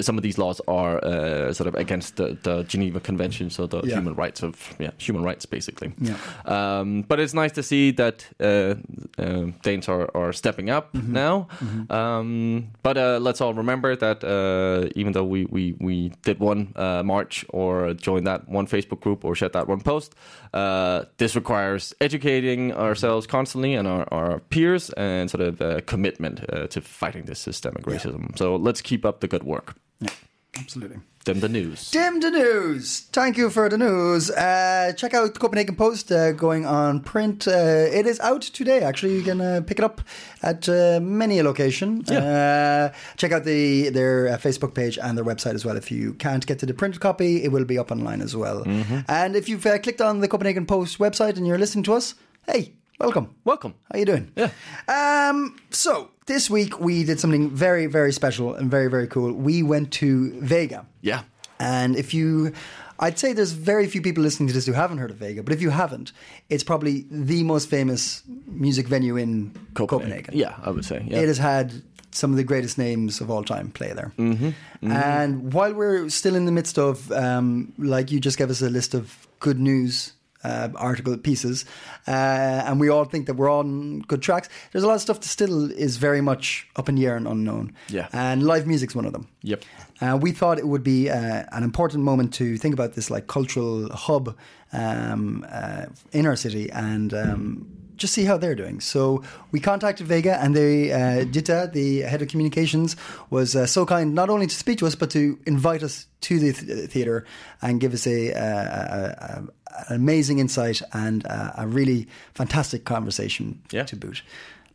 some 0.00 0.16
of 0.18 0.22
these 0.22 0.38
laws 0.38 0.60
are 0.68 0.98
uh, 1.04 1.52
sort 1.52 1.68
of 1.68 1.74
against 1.74 2.16
the, 2.16 2.36
the 2.42 2.62
Geneva 2.64 3.00
Convention, 3.00 3.50
so 3.50 3.66
the 3.66 3.80
Yeah. 3.82 3.96
human 3.96 4.14
rights 4.14 4.42
of 4.42 4.54
yeah 4.78 4.90
human 4.98 5.22
rights 5.24 5.46
basically. 5.46 5.92
Yeah. 6.00 6.14
Um, 6.46 7.02
but 7.08 7.18
it's 7.20 7.34
nice 7.34 7.52
to 7.52 7.62
see 7.62 7.92
that 7.92 8.26
uh, 8.40 8.74
uh, 9.22 9.50
Danes 9.62 9.88
are, 9.88 10.08
are 10.14 10.32
stepping 10.32 10.70
up 10.70 10.92
Mm-hmm. 10.92 11.12
now. 11.12 11.46
Um, 11.90 12.68
but 12.82 12.96
uh, 12.96 13.18
let's 13.20 13.40
all 13.40 13.54
remember 13.54 13.96
that 13.96 14.22
uh, 14.24 14.88
even 14.96 15.12
though 15.12 15.24
we, 15.24 15.44
we, 15.46 15.74
we 15.80 16.12
did 16.22 16.38
one 16.40 16.72
uh, 16.76 17.02
march 17.02 17.44
or 17.50 17.94
joined 17.94 18.26
that 18.26 18.48
one 18.48 18.66
Facebook 18.66 19.00
group 19.00 19.24
or 19.24 19.34
shared 19.34 19.52
that 19.52 19.68
one 19.68 19.80
post, 19.80 20.14
uh, 20.54 21.04
this 21.18 21.34
requires 21.36 21.94
educating 22.00 22.72
ourselves 22.72 23.26
constantly 23.26 23.74
and 23.74 23.86
our, 23.88 24.06
our 24.12 24.40
peers 24.50 24.90
and 24.96 25.30
sort 25.30 25.42
of 25.42 25.86
commitment 25.86 26.40
uh, 26.52 26.66
to 26.68 26.80
fighting 26.80 27.24
this 27.26 27.38
systemic 27.38 27.84
racism. 27.84 28.36
So 28.38 28.56
let's 28.56 28.80
keep 28.80 29.04
up 29.04 29.20
the 29.20 29.28
good 29.28 29.42
work. 29.44 29.59
Yeah, 30.00 30.10
absolutely. 30.56 30.98
Dim 31.22 31.40
the 31.40 31.50
news. 31.50 31.90
Dim 31.90 32.20
the 32.20 32.30
news. 32.30 33.00
Thank 33.12 33.36
you 33.36 33.50
for 33.50 33.68
the 33.68 33.76
news. 33.76 34.30
Uh, 34.30 34.94
check 34.96 35.12
out 35.12 35.34
the 35.34 35.38
Copenhagen 35.38 35.76
Post 35.76 36.10
uh, 36.10 36.32
going 36.32 36.64
on 36.64 37.00
print. 37.00 37.46
Uh, 37.46 37.50
it 37.92 38.06
is 38.06 38.18
out 38.20 38.40
today. 38.40 38.80
Actually, 38.80 39.16
you 39.16 39.22
can 39.22 39.38
uh, 39.38 39.60
pick 39.66 39.78
it 39.78 39.84
up 39.84 40.00
at 40.42 40.66
uh, 40.66 40.98
many 41.02 41.38
a 41.38 41.44
location. 41.44 42.02
Uh, 42.08 42.90
check 43.18 43.32
out 43.32 43.44
the 43.44 43.90
their 43.90 44.28
uh, 44.28 44.38
Facebook 44.38 44.72
page 44.74 44.98
and 44.98 45.18
their 45.18 45.24
website 45.24 45.54
as 45.54 45.62
well. 45.62 45.76
If 45.76 45.90
you 45.90 46.14
can't 46.14 46.46
get 46.46 46.58
to 46.60 46.66
the 46.66 46.72
printed 46.72 47.02
copy, 47.02 47.44
it 47.44 47.52
will 47.52 47.66
be 47.66 47.78
up 47.78 47.90
online 47.92 48.22
as 48.22 48.34
well. 48.34 48.64
And 49.06 49.36
if 49.36 49.46
you've 49.46 49.66
uh, 49.66 49.78
clicked 49.78 50.00
on 50.00 50.20
the 50.20 50.28
Copenhagen 50.28 50.64
Post 50.64 50.98
website 50.98 51.36
and 51.36 51.46
you're 51.46 51.58
listening 51.58 51.84
to 51.84 51.92
us, 51.92 52.14
hey, 52.46 52.72
welcome. 52.98 53.34
Welcome. 53.44 53.74
How 53.92 53.98
you 53.98 54.06
doing? 54.06 54.32
Yeah. 54.36 54.50
Um. 54.88 55.58
So 55.70 56.12
this 56.30 56.48
week 56.48 56.78
we 56.78 57.02
did 57.02 57.18
something 57.18 57.50
very, 57.50 57.86
very 57.86 58.12
special 58.12 58.54
and 58.54 58.70
very, 58.70 58.88
very 58.88 59.08
cool. 59.08 59.32
We 59.32 59.64
went 59.64 59.90
to 59.94 60.40
Vega. 60.40 60.86
Yeah. 61.00 61.22
And 61.58 61.96
if 61.96 62.14
you, 62.14 62.52
I'd 63.00 63.18
say 63.18 63.32
there's 63.32 63.50
very 63.50 63.88
few 63.88 64.00
people 64.00 64.22
listening 64.22 64.46
to 64.46 64.54
this 64.54 64.64
who 64.64 64.72
haven't 64.72 64.98
heard 64.98 65.10
of 65.10 65.16
Vega, 65.16 65.42
but 65.42 65.52
if 65.52 65.60
you 65.60 65.70
haven't, 65.70 66.12
it's 66.48 66.62
probably 66.62 67.04
the 67.10 67.42
most 67.42 67.68
famous 67.68 68.22
music 68.46 68.86
venue 68.86 69.16
in 69.16 69.52
Copenhagen. 69.74 70.36
Yeah, 70.36 70.54
I 70.62 70.70
would 70.70 70.84
say. 70.84 71.04
Yeah. 71.04 71.18
It 71.18 71.26
has 71.26 71.38
had 71.38 71.82
some 72.12 72.30
of 72.30 72.36
the 72.36 72.44
greatest 72.44 72.78
names 72.78 73.20
of 73.20 73.28
all 73.28 73.42
time 73.42 73.72
play 73.72 73.92
there. 73.92 74.12
Mm-hmm. 74.16 74.92
And 74.92 75.52
while 75.52 75.74
we're 75.74 76.08
still 76.10 76.36
in 76.36 76.44
the 76.44 76.52
midst 76.52 76.78
of, 76.78 77.10
um, 77.10 77.72
like 77.76 78.12
you 78.12 78.20
just 78.20 78.38
gave 78.38 78.50
us 78.50 78.62
a 78.62 78.70
list 78.70 78.94
of 78.94 79.26
good 79.40 79.58
news 79.58 80.12
uh, 80.44 80.68
article 80.76 81.16
pieces, 81.16 81.64
uh, 82.06 82.10
and 82.10 82.80
we 82.80 82.88
all 82.88 83.04
think 83.04 83.26
that 83.26 83.34
we're 83.34 83.50
on 83.50 84.00
good 84.00 84.22
tracks. 84.22 84.48
There's 84.72 84.84
a 84.84 84.86
lot 84.86 84.94
of 84.94 85.00
stuff 85.00 85.20
that 85.20 85.28
still 85.28 85.70
is 85.70 85.96
very 85.96 86.20
much 86.20 86.68
up 86.76 86.88
in 86.88 86.94
the 86.94 87.06
air 87.06 87.16
and 87.16 87.26
unknown. 87.26 87.72
Yeah. 87.88 88.08
And 88.12 88.42
live 88.42 88.66
music's 88.66 88.94
one 88.94 89.06
of 89.06 89.12
them. 89.12 89.28
Yep. 89.42 89.64
Uh, 90.00 90.18
we 90.20 90.32
thought 90.32 90.58
it 90.58 90.66
would 90.66 90.82
be 90.82 91.10
uh, 91.10 91.44
an 91.52 91.62
important 91.62 92.04
moment 92.04 92.32
to 92.34 92.56
think 92.56 92.72
about 92.72 92.94
this 92.94 93.10
like 93.10 93.26
cultural 93.26 93.90
hub 93.92 94.36
um, 94.72 95.46
uh, 95.50 95.86
in 96.12 96.26
our 96.26 96.36
city 96.36 96.70
and 96.70 97.12
um, 97.12 97.66
just 98.00 98.12
see 98.14 98.24
how 98.24 98.36
they're 98.38 98.56
doing. 98.56 98.80
So 98.80 99.22
we 99.52 99.60
contacted 99.60 100.06
Vega, 100.08 100.40
and 100.42 100.56
they 100.56 100.90
uh, 100.90 101.24
Ditte, 101.24 101.72
the 101.72 102.00
head 102.00 102.22
of 102.22 102.28
communications, 102.28 102.96
was 103.30 103.54
uh, 103.54 103.66
so 103.66 103.86
kind 103.86 104.14
not 104.14 104.28
only 104.30 104.46
to 104.46 104.54
speak 104.54 104.78
to 104.78 104.86
us 104.86 104.96
but 104.96 105.10
to 105.10 105.38
invite 105.46 105.82
us 105.84 106.06
to 106.22 106.38
the 106.40 106.52
th- 106.52 106.90
theater 106.90 107.24
and 107.62 107.80
give 107.80 107.92
us 107.94 108.06
a, 108.06 108.32
uh, 108.32 108.40
a, 108.42 109.00
a, 109.20 109.48
an 109.88 109.96
amazing 109.96 110.38
insight 110.40 110.82
and 110.92 111.26
uh, 111.26 111.52
a 111.56 111.66
really 111.66 112.08
fantastic 112.34 112.84
conversation 112.84 113.60
Yeah. 113.70 113.84
to 113.84 113.96
boot. 113.96 114.22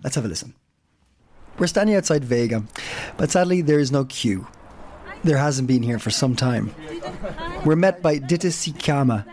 Let's 0.03 0.15
have 0.15 0.25
a 0.25 0.27
listen. 0.29 0.53
We're 1.57 1.67
standing 1.67 1.95
outside 1.95 2.23
Vega, 2.25 2.63
but 3.17 3.31
sadly 3.31 3.61
there 3.61 3.79
is 3.79 3.91
no 3.91 4.05
queue. 4.05 4.45
There 5.23 5.37
hasn't 5.37 5.67
been 5.67 5.83
here 5.83 5.99
for 5.99 6.11
some 6.11 6.35
time. 6.35 6.73
We're 7.65 7.75
met 7.77 8.01
by 8.01 8.19
Ditte 8.19 8.51
Sig 8.53 8.77
Kramer. 8.83 9.25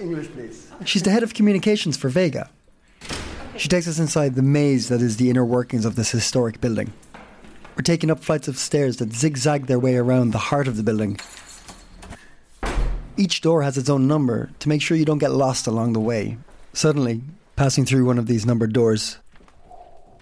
English, 0.00 0.28
please. 0.32 0.65
She's 0.84 1.02
the 1.02 1.10
head 1.10 1.22
of 1.22 1.34
communications 1.34 1.96
for 1.96 2.08
Vega. 2.08 2.50
She 3.56 3.68
takes 3.68 3.88
us 3.88 3.98
inside 3.98 4.34
the 4.34 4.42
maze 4.42 4.88
that 4.88 5.00
is 5.00 5.16
the 5.16 5.30
inner 5.30 5.44
workings 5.44 5.84
of 5.84 5.96
this 5.96 6.10
historic 6.10 6.60
building. 6.60 6.92
We're 7.74 7.82
taking 7.82 8.10
up 8.10 8.22
flights 8.22 8.48
of 8.48 8.58
stairs 8.58 8.98
that 8.98 9.12
zigzag 9.12 9.66
their 9.66 9.78
way 9.78 9.96
around 9.96 10.30
the 10.30 10.38
heart 10.38 10.68
of 10.68 10.76
the 10.76 10.82
building. 10.82 11.18
Each 13.16 13.40
door 13.40 13.62
has 13.62 13.78
its 13.78 13.88
own 13.88 14.06
number 14.06 14.50
to 14.58 14.68
make 14.68 14.82
sure 14.82 14.96
you 14.96 15.06
don't 15.06 15.18
get 15.18 15.32
lost 15.32 15.66
along 15.66 15.94
the 15.94 16.00
way. 16.00 16.36
Suddenly, 16.74 17.22
passing 17.56 17.86
through 17.86 18.04
one 18.04 18.18
of 18.18 18.26
these 18.26 18.44
numbered 18.44 18.74
doors, 18.74 19.18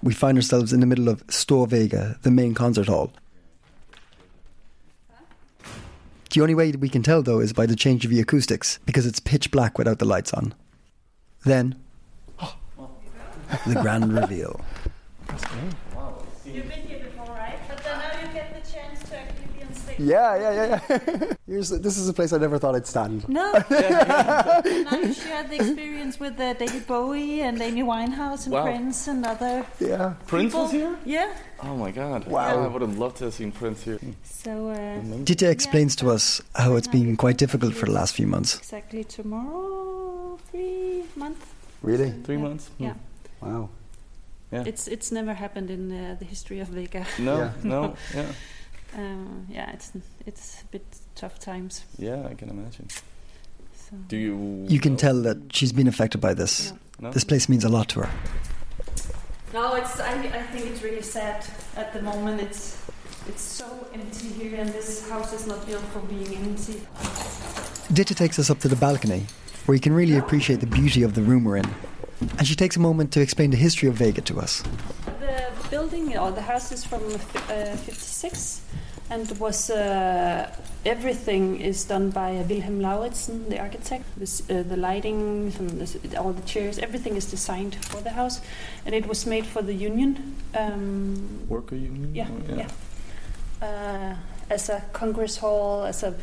we 0.02 0.14
find 0.14 0.38
ourselves 0.38 0.72
in 0.72 0.80
the 0.80 0.86
middle 0.86 1.08
of 1.08 1.24
Stor 1.28 1.66
Vega, 1.66 2.18
the 2.22 2.30
main 2.30 2.54
concert 2.54 2.86
hall. 2.86 3.12
The 6.34 6.40
only 6.40 6.56
way 6.56 6.72
we 6.72 6.88
can 6.88 7.04
tell, 7.04 7.22
though, 7.22 7.38
is 7.38 7.52
by 7.52 7.64
the 7.64 7.76
change 7.76 8.04
of 8.04 8.10
the 8.10 8.18
acoustics, 8.18 8.80
because 8.84 9.06
it's 9.06 9.20
pitch 9.20 9.52
black 9.52 9.78
without 9.78 10.00
the 10.00 10.04
lights 10.04 10.34
on. 10.34 10.52
Then, 11.44 11.76
the 12.40 13.74
grand 13.80 14.12
reveal. 14.12 14.60
You've 16.44 16.68
been 16.68 16.88
here 16.88 16.98
before, 17.04 17.26
right? 17.26 17.60
But 17.68 17.84
then 17.84 17.98
now 18.00 18.20
you 18.20 18.34
get 18.34 18.52
the 18.52 18.68
chance 18.68 19.08
to 19.10 19.16
actually 19.16 19.46
be 19.56 19.64
on 19.64 19.72
stage. 19.74 19.83
Yeah, 19.98 20.36
yeah, 20.36 20.52
yeah, 20.52 20.80
yeah. 20.88 21.32
Here's, 21.46 21.70
this 21.70 21.96
is 21.98 22.08
a 22.08 22.12
place 22.12 22.32
I 22.32 22.38
never 22.38 22.58
thought 22.58 22.74
I'd 22.74 22.86
stand. 22.86 23.28
No. 23.28 23.52
now 23.52 24.98
you 24.98 25.12
share 25.12 25.44
the 25.44 25.56
experience 25.56 26.18
with 26.18 26.38
uh, 26.40 26.54
David 26.54 26.86
Bowie 26.86 27.40
and 27.42 27.60
Amy 27.60 27.82
Winehouse 27.82 28.44
and 28.46 28.52
Wow. 28.54 28.64
Prince 28.64 29.08
and 29.08 29.24
other 29.24 29.64
Yeah. 29.80 30.14
Prince 30.26 30.52
people. 30.52 30.62
was 30.62 30.72
here? 30.72 30.96
Yeah. 31.04 31.32
Oh 31.62 31.76
my 31.76 31.90
god. 31.90 32.26
Wow. 32.26 32.46
Yeah, 32.48 32.64
I 32.64 32.68
would 32.68 32.82
have 32.82 32.98
loved 32.98 33.16
to 33.18 33.24
have 33.24 33.34
seen 33.34 33.52
Prince 33.52 33.84
here. 33.84 33.98
So 34.24 34.70
uh, 34.70 35.00
Ditte 35.24 35.42
explains 35.44 35.94
to 35.96 36.10
us 36.10 36.40
how 36.54 36.76
it's 36.76 36.88
been 36.88 37.16
quite 37.16 37.36
difficult 37.38 37.74
for 37.74 37.86
the 37.86 37.92
last 37.92 38.14
few 38.14 38.26
months. 38.26 38.58
exactly 38.58 39.04
tomorrow, 39.04 40.38
three 40.50 41.04
months. 41.16 41.46
Really? 41.82 42.10
Three 42.24 42.36
months? 42.38 42.68
Hmm. 42.78 42.84
Yeah. 42.84 42.94
Wow. 43.40 43.68
Yeah. 44.52 44.64
It's 44.66 44.86
it's 44.88 45.10
never 45.10 45.34
happened 45.34 45.70
in 45.70 45.90
uh, 45.92 46.16
the 46.18 46.24
history 46.24 46.60
of 46.60 46.68
Vega. 46.68 47.04
No, 47.18 47.36
Yeah. 47.38 47.52
no, 47.64 47.94
yeah. 48.14 48.26
Um, 48.96 49.46
yeah, 49.50 49.70
it's 49.72 49.92
it's 50.26 50.62
a 50.62 50.66
bit 50.66 50.84
tough 51.14 51.38
times. 51.38 51.84
Yeah, 51.98 52.26
I 52.30 52.34
can 52.34 52.48
imagine. 52.50 52.88
So. 53.74 53.96
Do 54.08 54.16
you 54.16 54.66
You 54.68 54.80
can 54.80 54.92
know? 54.92 54.98
tell 54.98 55.22
that 55.22 55.38
she's 55.52 55.72
been 55.72 55.88
affected 55.88 56.20
by 56.20 56.34
this. 56.34 56.72
No? 57.00 57.10
This 57.10 57.24
place 57.24 57.48
means 57.48 57.64
a 57.64 57.68
lot 57.68 57.88
to 57.90 58.00
her. 58.00 58.10
No, 59.52 59.74
it's. 59.74 60.00
I, 60.00 60.12
I 60.14 60.42
think 60.52 60.66
it's 60.66 60.82
really 60.82 61.02
sad 61.02 61.44
at 61.76 61.92
the 61.92 62.02
moment. 62.02 62.40
It's 62.40 62.80
it's 63.28 63.42
so 63.42 63.66
empty 63.92 64.28
here, 64.28 64.60
and 64.60 64.68
this 64.70 65.08
house 65.08 65.32
is 65.32 65.46
not 65.46 65.66
built 65.66 65.82
for 65.92 66.00
being 66.00 66.34
empty. 66.36 66.80
Ditte 67.92 68.16
takes 68.16 68.38
us 68.38 68.50
up 68.50 68.58
to 68.60 68.68
the 68.68 68.76
balcony, 68.76 69.26
where 69.66 69.74
you 69.74 69.80
can 69.80 69.92
really 69.92 70.16
appreciate 70.16 70.60
the 70.60 70.66
beauty 70.66 71.02
of 71.02 71.14
the 71.14 71.22
room 71.22 71.44
we're 71.44 71.56
in. 71.58 71.68
And 72.38 72.46
she 72.46 72.54
takes 72.54 72.76
a 72.76 72.80
moment 72.80 73.12
to 73.12 73.20
explain 73.20 73.50
the 73.50 73.56
history 73.56 73.88
of 73.88 73.96
Vega 73.96 74.20
to 74.22 74.40
us. 74.40 74.62
The 75.20 75.44
building 75.70 76.16
or 76.16 76.30
the 76.32 76.40
house 76.42 76.72
is 76.72 76.84
from 76.84 77.02
uh, 77.04 77.76
56 77.76 78.60
and 79.10 79.30
was 79.38 79.70
uh, 79.70 80.50
everything 80.86 81.60
is 81.60 81.84
done 81.84 82.10
by 82.10 82.36
uh, 82.36 82.42
Vilhelm 82.44 82.80
Lauritzen, 82.80 83.48
the 83.48 83.58
architect. 83.60 84.04
This, 84.16 84.42
uh, 84.50 84.62
the 84.68 84.76
lighting, 84.76 85.50
some, 85.52 85.78
this, 85.78 85.96
all 86.16 86.32
the 86.32 86.42
chairs, 86.42 86.78
everything 86.78 87.16
is 87.16 87.26
designed 87.30 87.74
for 87.76 88.00
the 88.00 88.10
house, 88.10 88.40
and 88.86 88.94
it 88.94 89.06
was 89.06 89.26
made 89.26 89.44
for 89.46 89.62
the 89.62 89.74
union. 89.74 90.36
Um, 90.54 91.46
Worker 91.48 91.76
union? 91.76 92.14
yeah, 92.14 92.28
Or- 92.50 92.56
yeah. 92.56 92.68
Uh, 93.62 94.16
as 94.50 94.68
a 94.68 94.82
congress 94.92 95.38
hall, 95.38 95.84
as 95.84 96.02
a 96.02 96.14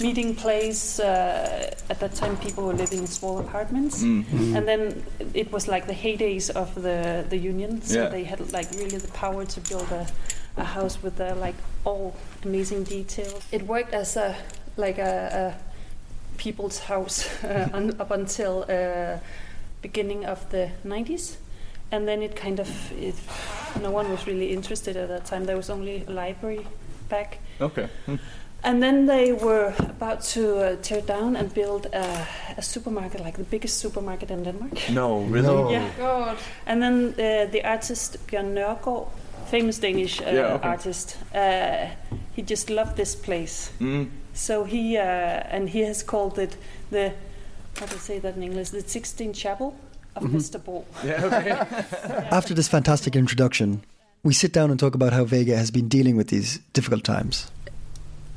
meeting 0.00 0.34
place. 0.34 0.98
Uh, 0.98 1.70
at 1.90 2.00
that 2.00 2.14
time, 2.14 2.36
people 2.38 2.64
were 2.64 2.72
living 2.72 3.00
in 3.00 3.06
small 3.06 3.38
apartments. 3.38 4.02
Mm. 4.02 4.56
And 4.56 4.66
then 4.66 5.04
it 5.34 5.52
was 5.52 5.68
like 5.68 5.86
the 5.86 5.92
heydays 5.92 6.50
of 6.50 6.74
the, 6.74 7.24
the 7.28 7.36
union. 7.36 7.82
So 7.82 8.02
Yeah. 8.04 8.08
they 8.08 8.24
had 8.24 8.40
like 8.52 8.70
really 8.72 8.96
the 8.98 9.08
power 9.12 9.44
to 9.44 9.60
build 9.68 9.92
a, 9.92 10.06
a 10.56 10.64
house 10.64 11.02
with 11.02 11.20
uh, 11.20 11.34
like 11.36 11.56
all 11.84 12.14
amazing 12.44 12.84
details. 12.84 13.42
It 13.52 13.66
worked 13.66 13.94
as 13.94 14.16
a 14.16 14.36
like 14.76 14.98
a, 14.98 15.54
a 15.56 15.70
people's 16.40 16.78
house 16.78 17.28
uh, 17.44 17.68
un, 17.74 17.94
up 18.00 18.10
until 18.10 18.64
uh, 18.68 19.18
beginning 19.82 20.24
of 20.26 20.48
the 20.50 20.70
90s. 20.84 21.36
And 21.92 22.06
then 22.06 22.22
it 22.22 22.36
kind 22.36 22.60
of, 22.60 22.68
it, 22.92 23.14
no 23.80 23.90
one 23.90 24.10
was 24.10 24.26
really 24.26 24.52
interested 24.52 24.96
at 24.96 25.08
that 25.08 25.24
time. 25.24 25.44
There 25.44 25.56
was 25.56 25.70
only 25.70 26.04
a 26.06 26.10
library 26.10 26.66
back. 27.08 27.38
Okay. 27.60 27.88
Hmm. 28.06 28.16
And 28.62 28.82
then 28.82 29.06
they 29.06 29.32
were 29.32 29.74
about 29.78 30.22
to 30.34 30.58
uh, 30.58 30.76
tear 30.82 31.00
down 31.00 31.34
and 31.34 31.52
build 31.52 31.86
a, 31.86 32.26
a 32.58 32.62
supermarket, 32.62 33.20
like 33.20 33.38
the 33.38 33.44
biggest 33.44 33.78
supermarket 33.78 34.30
in 34.30 34.44
Denmark. 34.44 34.90
No, 34.90 35.20
really? 35.20 35.46
No. 35.46 35.70
Yeah. 35.76 35.88
God. 35.98 36.36
And 36.66 36.82
then 36.82 37.14
uh, 37.14 37.50
the 37.50 37.64
artist 37.64 38.18
Bjørn 38.26 38.54
Nørgaard, 38.54 39.08
famous 39.50 39.78
Danish 39.78 40.20
uh, 40.20 40.24
Yeah, 40.32 40.54
okay. 40.54 40.68
artist, 40.68 41.16
uh, 41.34 41.86
he 42.36 42.42
just 42.42 42.70
loved 42.70 42.96
this 42.96 43.14
place. 43.16 43.70
Mm. 43.80 44.08
So 44.32 44.64
he 44.64 44.96
uh, 44.96 45.02
and 45.54 45.68
he 45.68 45.80
has 45.80 46.02
called 46.02 46.38
it 46.38 46.56
the 46.90 47.12
how 47.78 47.86
do 47.86 47.94
I 47.94 47.98
say 47.98 48.18
that 48.20 48.36
in 48.36 48.42
English? 48.42 48.70
The 48.70 48.80
Sistine 48.80 49.32
Chapel 49.32 49.74
of 50.16 50.22
Mm-hmm. 50.22 50.36
Mr. 50.36 50.58
Bo. 50.64 50.84
Yeah, 51.04 51.24
okay. 51.26 51.50
After 52.30 52.54
this 52.54 52.68
fantastic 52.68 53.14
introduction, 53.16 53.82
we 54.24 54.32
sit 54.34 54.52
down 54.52 54.70
and 54.70 54.78
talk 54.78 54.94
about 54.94 55.12
how 55.12 55.24
Vega 55.24 55.56
has 55.56 55.70
been 55.70 55.88
dealing 55.88 56.16
with 56.16 56.28
these 56.28 56.58
difficult 56.72 57.04
times. 57.04 57.50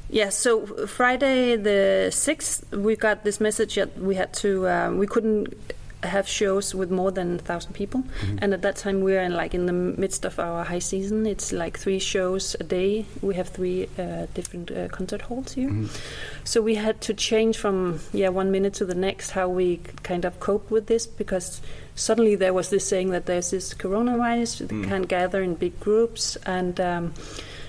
Yeah, 0.09 0.29
so 0.29 0.65
Friday 0.87 1.55
the 1.57 2.09
sixth, 2.11 2.63
we 2.71 2.95
got 2.95 3.23
this 3.23 3.39
message 3.41 3.75
that 3.75 3.97
we 3.99 4.15
had 4.15 4.31
to, 4.43 4.67
um, 4.69 4.97
we 4.99 5.07
couldn't 5.07 5.47
have 6.05 6.27
shows 6.27 6.73
with 6.75 6.91
more 6.91 7.11
than 7.11 7.35
a 7.35 7.39
thousand 7.39 7.73
people, 7.73 8.01
Mm-hmm. 8.03 8.37
and 8.41 8.53
at 8.53 8.61
that 8.61 8.75
time 8.75 9.01
we 9.01 9.13
were 9.13 9.19
in 9.19 9.33
like 9.33 9.53
in 9.53 9.65
the 9.65 9.73
midst 9.73 10.25
of 10.25 10.39
our 10.39 10.63
high 10.63 10.79
season. 10.79 11.25
It's 11.25 11.51
like 11.51 11.77
three 11.79 11.99
shows 11.99 12.55
a 12.59 12.63
day. 12.63 13.05
We 13.21 13.35
have 13.35 13.49
three 13.49 13.87
uh, 13.97 14.27
different 14.33 14.71
uh, 14.71 14.87
concert 14.89 15.21
halls 15.23 15.53
here, 15.53 15.69
Mm-hmm. 15.69 15.87
so 16.43 16.61
we 16.61 16.75
had 16.75 17.01
to 17.01 17.13
change 17.13 17.57
from 17.57 17.99
yeah 18.13 18.29
one 18.29 18.51
minute 18.51 18.73
to 18.75 18.85
the 18.85 18.95
next 18.95 19.31
how 19.31 19.47
we 19.49 19.77
kind 20.03 20.25
of 20.25 20.39
cope 20.39 20.69
with 20.71 20.87
this 20.87 21.05
because 21.07 21.61
suddenly 21.95 22.35
there 22.35 22.53
was 22.53 22.69
this 22.69 22.87
saying 22.87 23.09
that 23.11 23.25
there's 23.25 23.51
this 23.51 23.73
coronavirus, 23.73 24.67
they 24.67 24.87
can't 24.89 25.07
gather 25.07 25.41
in 25.43 25.55
big 25.55 25.79
groups, 25.79 26.35
and 26.45 26.79
um, 26.79 27.13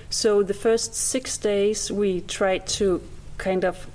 so 0.09 0.43
the 0.43 0.53
first 0.53 0.93
six 0.95 1.37
days 1.37 1.91
we 1.91 2.21
tried 2.21 2.65
to 2.67 3.01
kind 3.37 3.63
of 3.65 3.87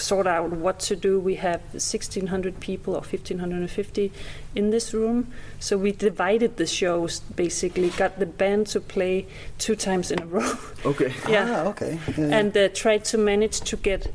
sort 0.00 0.26
out 0.26 0.50
what 0.50 0.80
to 0.80 0.96
do. 0.96 1.18
We 1.18 1.36
have 1.36 1.60
1,600 1.72 2.60
people 2.60 2.94
or 2.94 3.00
1,550 3.00 4.12
in 4.54 4.70
this 4.70 4.92
room. 4.94 5.32
So 5.58 5.76
we 5.76 5.92
divided 5.92 6.56
the 6.56 6.66
shows 6.66 7.20
basically, 7.20 7.90
got 7.90 8.18
the 8.18 8.26
band 8.26 8.66
to 8.68 8.80
play 8.80 9.26
two 9.58 9.76
times 9.76 10.10
in 10.10 10.22
a 10.22 10.26
row. 10.26 10.52
Okay. 10.84 11.12
yeah. 11.28 11.64
Ah, 11.64 11.68
okay. 11.70 11.98
Yeah, 12.16 12.26
yeah. 12.26 12.38
And 12.38 12.56
uh, 12.56 12.68
tried 12.68 13.04
to 13.06 13.18
manage 13.18 13.60
to 13.62 13.76
get 13.76 14.12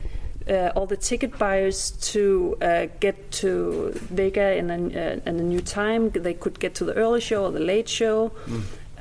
uh, 0.50 0.72
all 0.76 0.86
the 0.86 0.96
ticket 0.96 1.38
buyers 1.38 1.92
to 2.14 2.58
uh, 2.62 2.88
get 3.02 3.32
to 3.32 3.92
Vega 3.96 4.56
in 4.56 4.70
a, 4.70 4.76
uh, 4.76 5.20
in 5.26 5.40
a 5.40 5.44
new 5.44 5.60
time. 5.60 6.12
They 6.12 6.34
could 6.34 6.60
get 6.60 6.76
to 6.76 6.86
the 6.86 6.94
early 6.94 7.20
show 7.20 7.46
or 7.46 7.52
the 7.52 7.60
late 7.60 7.90
show. 7.90 8.32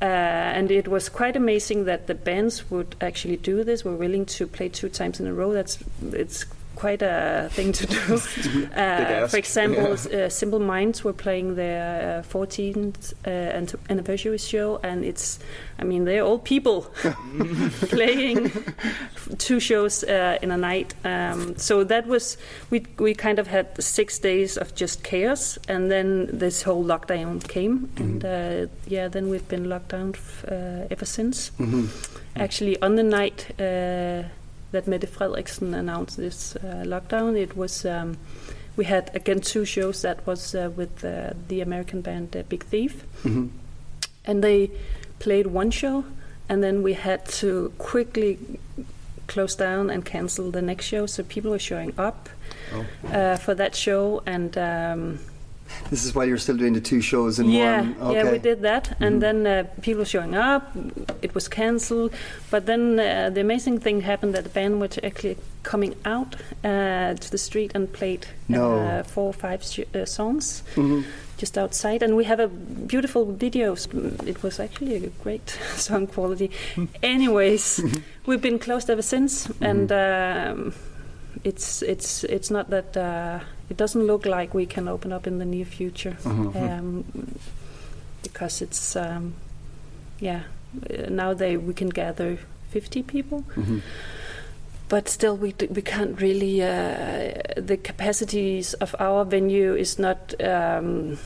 Uh, 0.02 0.06
and 0.06 0.70
it 0.70 0.88
was 0.88 1.10
quite 1.10 1.36
amazing 1.36 1.84
that 1.84 2.06
the 2.06 2.14
bands 2.14 2.70
would 2.70 2.96
actually 3.00 3.36
do 3.36 3.62
this. 3.62 3.84
Were 3.84 3.94
willing 3.94 4.24
to 4.26 4.46
play 4.46 4.68
two 4.68 4.88
times 4.88 5.20
in 5.20 5.26
a 5.26 5.34
row. 5.34 5.52
That's 5.52 5.78
it's 6.12 6.46
quite 6.80 7.02
a 7.02 7.48
thing 7.52 7.72
to 7.72 7.86
do. 7.86 8.14
uh, 8.74 9.28
for 9.28 9.36
example, 9.36 9.92
uh, 9.92 10.30
Simple 10.30 10.60
Minds 10.60 11.04
were 11.04 11.12
playing 11.12 11.54
their 11.56 12.20
uh, 12.20 12.22
14th 12.22 13.12
uh, 13.26 13.30
ant- 13.30 13.74
anniversary 13.90 14.38
show, 14.38 14.80
and 14.82 15.04
it's, 15.04 15.38
I 15.78 15.84
mean, 15.84 16.06
they're 16.06 16.24
all 16.24 16.38
people 16.38 16.82
playing 17.90 18.50
two 19.36 19.60
shows 19.60 20.04
uh, 20.04 20.38
in 20.40 20.50
a 20.50 20.56
night. 20.56 20.94
Um, 21.04 21.54
so 21.58 21.84
that 21.84 22.06
was 22.06 22.38
we 22.70 22.86
we 22.98 23.14
kind 23.14 23.38
of 23.38 23.46
had 23.46 23.66
six 23.82 24.18
days 24.18 24.56
of 24.56 24.74
just 24.74 25.02
chaos, 25.04 25.58
and 25.68 25.90
then 25.90 26.30
this 26.32 26.62
whole 26.62 26.84
lockdown 26.84 27.46
came, 27.46 27.90
and 27.96 28.24
uh, 28.24 28.66
yeah, 28.88 29.08
then 29.08 29.28
we've 29.28 29.48
been 29.48 29.68
locked 29.68 29.90
down 29.90 30.14
f- 30.14 30.44
uh, 30.48 30.86
ever 30.90 31.04
since. 31.04 31.52
Actually, 32.36 32.80
on 32.80 32.96
the 32.96 33.02
night. 33.02 33.46
That 34.72 34.86
Mette 34.86 35.08
Frederiksen 35.10 35.74
announced 35.74 36.16
this 36.16 36.56
uh, 36.56 36.84
lockdown. 36.86 37.36
It 37.36 37.56
was 37.56 37.84
um, 37.84 38.16
we 38.76 38.84
had 38.84 39.10
again 39.14 39.40
two 39.40 39.64
shows. 39.64 40.02
That 40.02 40.24
was 40.26 40.54
uh, 40.54 40.70
with 40.76 41.04
uh, 41.04 41.32
the 41.48 41.60
American 41.60 42.00
band 42.02 42.36
uh, 42.36 42.42
Big 42.48 42.64
Thief, 42.64 43.04
Mm-hmm. 43.24 43.48
and 44.24 44.44
they 44.44 44.70
played 45.18 45.46
one 45.48 45.70
show, 45.70 46.04
and 46.48 46.62
then 46.62 46.82
we 46.82 46.94
had 46.94 47.26
to 47.40 47.72
quickly 47.78 48.38
close 49.26 49.54
down 49.56 49.90
and 49.90 50.04
cancel 50.04 50.50
the 50.50 50.62
next 50.62 50.86
show. 50.86 51.06
So 51.06 51.22
people 51.24 51.50
were 51.50 51.58
showing 51.58 51.92
up 51.98 52.28
uh, 53.12 53.36
for 53.36 53.54
that 53.54 53.74
show, 53.74 54.22
and 54.26 54.56
um, 54.56 55.18
This 55.90 56.04
is 56.04 56.14
why 56.14 56.24
you're 56.24 56.38
still 56.38 56.56
doing 56.56 56.74
the 56.74 56.80
two 56.80 57.00
shows 57.00 57.38
in 57.38 57.50
yeah, 57.50 57.80
one. 57.80 57.88
Okay. 57.90 57.98
Mm-hmm. 58.00 58.12
yeah, 58.12 58.32
we 58.32 58.38
did 58.38 58.62
that, 58.62 58.96
and 59.00 59.20
then 59.20 59.46
uh, 59.46 59.64
people 59.82 60.04
showing 60.04 60.34
up. 60.34 60.70
It 61.22 61.34
was 61.34 61.48
cancelled, 61.48 62.12
but 62.50 62.66
then 62.66 62.98
uh, 63.00 63.30
the 63.34 63.40
amazing 63.40 63.80
thing 63.80 64.02
happened 64.02 64.34
that 64.34 64.44
the 64.44 64.50
band 64.50 64.80
was 64.80 64.98
actually 65.02 65.36
coming 65.62 65.94
out 66.04 66.36
uh, 66.64 67.14
to 67.14 67.30
the 67.30 67.38
street 67.38 67.72
and 67.74 67.92
played 67.92 68.26
No. 68.48 68.78
uh, 68.78 69.02
four 69.02 69.26
or 69.26 69.32
five 69.32 69.62
sh- 69.62 69.80
uh, 69.94 70.04
songs 70.06 70.62
Mhm. 70.76 71.04
just 71.40 71.58
outside, 71.58 72.02
and 72.04 72.14
we 72.16 72.24
have 72.24 72.40
a 72.42 72.48
beautiful 72.86 73.24
video. 73.32 73.74
It 74.26 74.42
was 74.42 74.60
actually 74.60 74.96
a 74.96 75.10
great 75.22 75.50
sound 75.76 76.12
quality. 76.12 76.50
Anyways, 77.02 77.80
we've 78.26 78.42
been 78.42 78.58
closed 78.58 78.90
ever 78.90 79.02
since, 79.02 79.50
and 79.60 79.90
um, 79.92 80.72
it's 81.44 81.82
it's 81.82 82.24
it's 82.24 82.50
not 82.50 82.70
that 82.70 82.96
uh, 82.96 83.40
it 83.70 83.76
doesn't 83.76 84.06
look 84.06 84.26
like 84.26 84.52
we 84.54 84.66
can 84.66 84.88
open 84.88 85.12
up 85.12 85.26
in 85.26 85.38
the 85.38 85.44
near 85.44 85.64
future 85.64 86.16
um, 86.24 87.04
because 88.22 88.60
it's 88.62 88.96
um, 88.96 89.34
yeah 90.20 90.42
uh, 90.90 91.08
now 91.08 91.32
they 91.34 91.56
we 91.56 91.72
can 91.74 91.88
gather 91.88 92.38
50 92.70 93.02
people. 93.02 93.44
Mhm. 93.56 93.80
but 94.88 95.08
still 95.08 95.36
we 95.36 95.52
d- 95.52 95.68
we 95.70 95.82
can't 95.82 96.20
really 96.20 96.62
uh, 96.62 97.32
the 97.56 97.76
capacities 97.82 98.74
of 98.74 98.94
our 98.98 99.24
venue 99.24 99.74
is 99.74 99.98
not 99.98 100.34
um, 100.42 101.16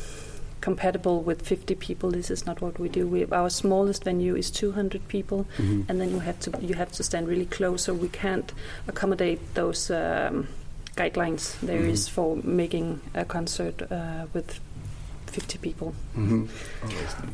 compatible 0.60 1.20
with 1.22 1.42
50 1.42 1.74
people. 1.74 2.10
This 2.10 2.30
is 2.30 2.46
not 2.46 2.60
what 2.62 2.78
we 2.78 2.88
do. 2.88 3.06
We 3.06 3.24
our 3.32 3.50
smallest 3.50 4.04
venue 4.04 4.36
is 4.36 4.50
200 4.50 5.08
people 5.08 5.46
Mhm. 5.58 5.84
and 5.88 6.00
then 6.00 6.10
you 6.10 6.20
have 6.20 6.38
to 6.40 6.50
you 6.60 6.74
have 6.74 6.92
to 6.92 7.02
stand 7.02 7.26
really 7.28 7.46
close 7.46 7.84
so 7.84 7.94
we 7.94 8.08
can't 8.08 8.52
accommodate 8.88 9.40
those 9.54 9.90
um, 9.90 10.46
guidelines 10.96 11.58
there 11.60 11.82
is 11.82 12.08
for 12.08 12.36
making 12.44 13.00
a 13.14 13.24
concert 13.24 13.82
uh, 13.90 14.26
with 14.32 14.60
50 15.26 15.58
people 15.58 15.94
Mhm. 16.16 16.48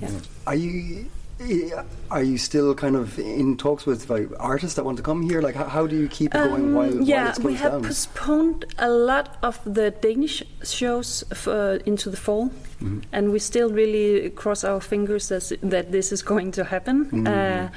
yeah. 0.00 0.08
Are 0.46 0.54
you 0.54 1.06
eh, 1.40 1.70
are 2.10 2.22
you 2.22 2.38
still 2.38 2.74
kind 2.74 2.96
of 2.96 3.18
in 3.18 3.56
talks 3.56 3.86
with 3.86 4.08
like, 4.10 4.28
artists 4.38 4.74
that 4.76 4.84
want 4.84 4.96
to 4.98 5.02
come 5.02 5.22
here? 5.22 5.40
Like, 5.42 5.54
how, 5.54 5.64
how 5.68 5.86
do 5.86 5.96
you 5.96 6.08
keep 6.08 6.34
it 6.34 6.38
going 6.48 6.64
Um, 6.64 6.74
while, 6.74 6.90
while 6.90 7.02
yeah, 7.02 7.28
it's 7.30 7.38
we 7.40 7.54
have 7.54 7.72
down? 7.72 7.82
postponed 7.84 8.64
a 8.78 8.88
lot 8.90 9.36
of 9.42 9.58
the 9.64 9.90
Danish 9.90 10.42
shows 10.64 11.24
f- 11.30 11.48
uh, 11.48 11.78
into 11.86 12.10
the 12.10 12.16
fall, 12.16 12.50
Mhm. 12.82 13.02
and 13.12 13.32
we 13.32 13.38
still 13.38 13.70
really 13.70 14.30
cross 14.30 14.64
our 14.64 14.80
fingers 14.80 15.30
as, 15.32 15.52
that 15.62 15.92
this 15.92 16.12
is 16.12 16.22
going 16.22 16.52
to 16.52 16.64
happen. 16.64 17.06
Mhm. 17.10 17.26
Uh, 17.26 17.68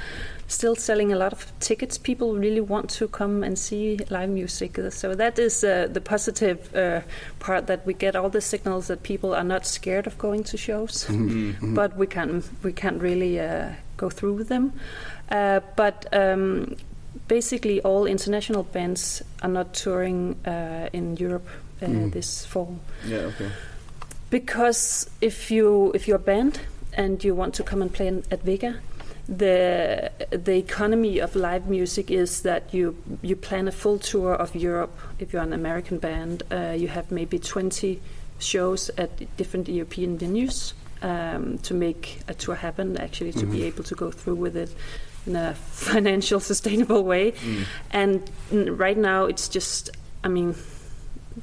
still 0.46 0.76
selling 0.76 1.12
a 1.12 1.16
lot 1.16 1.32
of 1.32 1.46
tickets. 1.60 1.98
People 1.98 2.34
really 2.36 2.60
want 2.60 2.90
to 2.98 3.08
come 3.08 3.42
and 3.46 3.58
see 3.58 3.98
live 4.10 4.28
music, 4.28 4.78
so 4.90 5.14
that 5.14 5.38
is 5.38 5.64
uh, 5.64 5.88
the 5.92 6.00
positive 6.00 6.58
uh, 6.76 7.00
part 7.38 7.66
that 7.66 7.84
we 7.86 7.94
get 7.94 8.14
all 8.16 8.28
the 8.30 8.40
signals 8.40 8.86
that 8.86 9.02
people 9.02 9.34
are 9.34 9.44
not 9.44 9.66
scared 9.66 10.06
of 10.06 10.16
going 10.18 10.44
to 10.44 10.56
shows 10.56 11.06
Mhm. 11.08 11.74
but 11.74 11.96
we 11.96 12.06
can't 12.06 12.44
we 12.62 12.72
can't 12.72 13.00
really 13.02 13.40
uh, 13.40 13.68
go 13.96 14.10
through 14.10 14.34
with 14.38 14.48
them. 14.48 14.72
Uh, 15.30 15.60
but 15.76 16.06
um, 16.12 16.76
basically, 17.28 17.80
all 17.82 18.06
international 18.06 18.62
bands 18.64 19.22
are 19.42 19.48
not 19.52 19.72
touring 19.74 20.36
uh, 20.46 20.88
in 20.92 21.16
Europe 21.16 21.48
uh, 21.82 21.86
Mm. 21.86 22.12
this 22.12 22.44
fall 22.46 22.76
Yeah. 23.08 23.26
Okay. 23.30 23.50
because 24.30 25.08
if 25.20 25.50
you 25.50 25.92
if 25.94 26.06
you're 26.08 26.16
a 26.16 26.26
band 26.34 26.60
and 26.96 27.22
you 27.24 27.34
want 27.34 27.54
to 27.54 27.62
come 27.64 27.82
and 27.82 27.92
play 27.92 28.06
in, 28.06 28.22
at 28.30 28.42
Vega. 28.42 28.74
The 29.28 30.10
the 30.30 30.56
economy 30.56 31.18
of 31.18 31.34
live 31.34 31.66
music 31.66 32.10
is 32.10 32.42
that 32.42 32.74
you 32.74 32.96
you 33.22 33.36
plan 33.36 33.68
a 33.68 33.72
full 33.72 33.98
tour 33.98 34.34
of 34.34 34.54
Europe. 34.54 34.92
If 35.18 35.32
you're 35.32 35.42
an 35.42 35.54
American 35.54 35.98
band, 35.98 36.42
uh, 36.52 36.74
you 36.76 36.88
have 36.88 37.10
maybe 37.10 37.38
20 37.38 38.02
shows 38.38 38.90
at 38.98 39.36
different 39.38 39.68
European 39.68 40.18
venues 40.18 40.74
um, 41.00 41.58
to 41.58 41.72
make 41.72 42.20
a 42.28 42.34
tour 42.34 42.54
happen. 42.54 42.98
Actually, 42.98 43.32
to 43.32 43.46
be 43.46 43.62
able 43.62 43.84
to 43.84 43.94
go 43.94 44.10
through 44.10 44.34
with 44.34 44.56
it 44.56 44.74
in 45.26 45.36
a 45.36 45.54
financial, 45.72 46.38
sustainable 46.38 47.02
way. 47.02 47.32
And 47.90 48.30
mm, 48.50 48.78
right 48.78 48.98
now, 48.98 49.24
it's 49.24 49.48
just. 49.48 49.90
I 50.22 50.28
mean, 50.28 50.54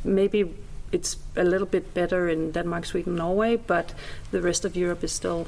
maybe 0.04 0.54
it's 0.91 1.17
a 1.36 1.44
little 1.44 1.67
bit 1.67 1.94
better 1.94 2.28
in 2.28 2.52
Denmark, 2.52 2.86
Sweden, 2.86 3.15
Norway, 3.15 3.56
but 3.56 3.94
the 4.32 4.41
rest 4.41 4.65
of 4.65 4.76
Europe 4.76 5.04
is 5.04 5.12
still 5.12 5.48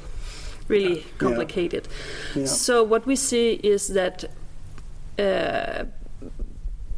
really 0.68 1.04
complicated. 1.18 1.88
Yeah. 2.34 2.46
So 2.46 2.82
what 2.82 3.06
we 3.06 3.16
see 3.16 3.52
is 3.62 3.88
that, 3.88 4.24
uh, 5.18 5.84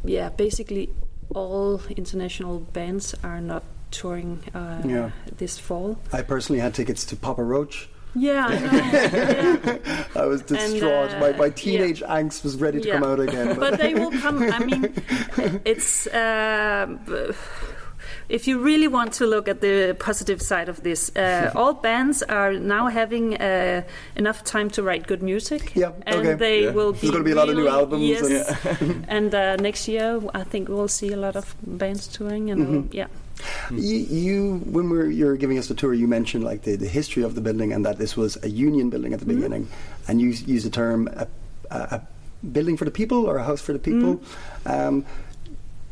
yeah, 0.03 0.29
basically 0.29 0.89
all 1.35 1.81
international 1.89 2.59
bands 2.59 3.13
are 3.23 3.41
not 3.41 3.63
touring 3.91 4.39
uh, 4.53 4.81
Yeah. 4.85 5.11
this 5.37 5.59
fall. 5.59 5.97
I 6.13 6.21
personally 6.21 6.59
had 6.61 6.73
tickets 6.73 7.05
to 7.05 7.15
Papa 7.15 7.43
Roach. 7.43 7.89
Yeah, 8.15 8.47
I 8.49 8.53
yeah. 9.85 10.03
I 10.15 10.25
was 10.25 10.41
distraught. 10.41 11.11
uh, 11.11 11.19
my, 11.19 11.31
my 11.33 11.45
yeah. 11.45 11.51
teenage 11.53 12.01
angst 12.01 12.43
was 12.43 12.55
ready 12.55 12.79
to 12.81 12.87
Yeah. 12.87 12.95
come 12.99 13.03
out 13.03 13.19
again. 13.19 13.55
but 13.59 13.77
they 13.77 13.93
will 13.93 14.11
come. 14.21 14.41
I 14.41 14.59
mean, 14.59 14.93
it's. 15.65 16.07
Uh, 16.07 16.87
if 18.29 18.47
you 18.47 18.59
really 18.59 18.87
want 18.87 19.13
to 19.13 19.25
look 19.25 19.47
at 19.47 19.61
the 19.61 19.95
positive 19.99 20.41
side 20.41 20.69
of 20.69 20.83
this, 20.83 21.11
uh, 21.15 21.51
all 21.55 21.73
bands 21.73 22.23
are 22.23 22.53
now 22.53 22.87
having 22.87 23.35
uh, 23.37 23.81
enough 24.15 24.43
time 24.43 24.69
to 24.71 24.83
write 24.83 25.07
good 25.07 25.21
music. 25.23 25.71
Yeah, 25.75 25.91
and 26.05 26.15
okay. 26.19 26.33
they 26.33 26.63
Yeah. 26.65 26.71
will 26.71 26.91
There's 26.93 27.11
gonna 27.11 27.23
be 27.23 27.31
a 27.31 27.35
lot 27.35 27.49
of 27.49 27.55
new 27.55 27.63
really- 27.63 27.77
albums 27.79 28.21
and- 28.21 28.29
Yes, 28.31 28.67
and 29.07 29.33
uh, 29.35 29.55
next 29.57 29.87
year 29.87 30.19
I 30.33 30.43
think 30.43 30.67
we'll 30.69 30.87
see 30.89 31.13
a 31.13 31.17
lot 31.17 31.35
of 31.35 31.55
bands 31.65 32.07
touring, 32.07 32.51
and 32.51 32.67
Mm-hmm. 32.67 32.93
yeah, 32.97 33.07
You, 33.71 33.97
you 33.97 34.57
when 34.71 34.89
we 34.89 34.97
were, 34.97 35.09
you 35.09 35.25
were 35.27 35.37
giving 35.37 35.57
us 35.59 35.67
the 35.67 35.75
tour, 35.75 35.93
you 35.93 36.07
mentioned 36.07 36.43
like 36.43 36.63
the, 36.63 36.75
the 36.75 36.87
history 36.87 37.23
of 37.23 37.35
the 37.35 37.41
building 37.41 37.71
and 37.71 37.85
that 37.85 37.97
this 37.97 38.17
was 38.17 38.37
a 38.43 38.49
union 38.49 38.89
building 38.89 39.13
at 39.13 39.19
the 39.19 39.25
beginning, 39.25 39.67
and 40.07 40.19
you 40.19 40.29
used 40.29 40.65
the 40.65 40.69
term 40.71 41.07
a, 41.07 41.27
a, 41.71 41.77
a 41.77 42.01
building 42.51 42.77
for 42.77 42.85
the 42.85 42.91
people 42.91 43.25
or 43.25 43.37
a 43.37 43.43
house 43.43 43.61
for 43.61 43.73
the 43.73 43.79
people. 43.79 44.21
Um, 44.65 45.05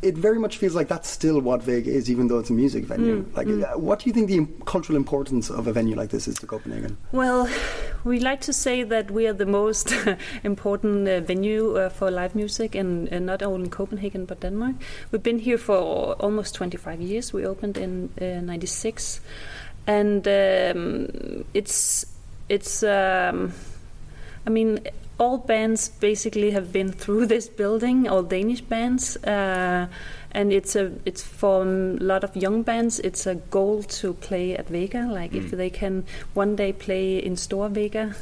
it 0.02 0.16
very 0.16 0.38
much 0.38 0.58
feels 0.58 0.74
like 0.74 0.88
that's 0.88 1.08
still 1.08 1.40
what 1.40 1.62
Vega 1.62 1.90
is, 1.90 2.10
even 2.10 2.28
though 2.28 2.38
it's 2.38 2.50
a 2.50 2.52
music 2.52 2.84
venue. 2.84 3.24
Like, 3.34 3.48
uh, 3.48 3.78
what 3.78 4.00
do 4.00 4.08
you 4.08 4.12
think 4.12 4.28
the 4.28 4.36
im- 4.36 4.62
cultural 4.66 4.96
importance 4.96 5.48
of 5.50 5.66
a 5.66 5.72
venue 5.72 5.96
like 5.96 6.10
this 6.10 6.28
is 6.28 6.34
to 6.36 6.46
Copenhagen? 6.46 6.98
Well, 7.12 7.48
we 8.04 8.20
like 8.20 8.42
to 8.42 8.52
say 8.52 8.82
that 8.82 9.10
we 9.10 9.26
are 9.26 9.32
the 9.32 9.46
most 9.46 9.94
important 10.44 11.08
uh, 11.08 11.20
venue 11.20 11.76
uh, 11.76 11.88
for 11.88 12.10
live 12.10 12.34
music, 12.34 12.74
and, 12.74 13.08
and 13.08 13.24
not 13.24 13.42
only 13.42 13.64
in 13.64 13.70
Copenhagen 13.70 14.26
but 14.26 14.40
Denmark. 14.40 14.76
We've 15.10 15.22
been 15.22 15.38
here 15.38 15.58
for 15.58 16.12
almost 16.14 16.54
25 16.54 17.00
years. 17.00 17.32
We 17.32 17.46
opened 17.46 17.78
in 17.78 18.10
'96, 18.20 19.20
and 19.86 20.28
um, 20.28 21.44
it's 21.54 22.06
it's. 22.48 22.82
Um, 22.82 23.54
I 24.46 24.50
mean, 24.50 24.78
all 25.18 25.38
bands 25.38 25.88
basically 25.88 26.50
have 26.50 26.72
been 26.72 26.92
through 26.92 27.26
this 27.34 27.48
building, 27.48 28.08
all 28.08 28.22
Danish 28.22 28.60
bands, 28.60 29.16
uh, 29.24 29.86
and 30.32 30.52
it's 30.52 30.76
a 30.76 30.92
it's 31.04 31.22
for 31.22 31.62
a 31.62 31.66
lot 31.66 32.24
of 32.24 32.36
young 32.36 32.62
bands. 32.62 32.98
It's 33.00 33.26
a 33.26 33.36
goal 33.36 33.82
to 33.82 34.14
play 34.14 34.56
at 34.56 34.68
Vega. 34.68 35.08
Like 35.10 35.34
if 35.34 35.50
they 35.50 35.70
can 35.70 36.04
one 36.34 36.56
day 36.56 36.72
play 36.72 37.18
in 37.18 37.36
Store 37.36 37.68
Vega, 37.68 38.14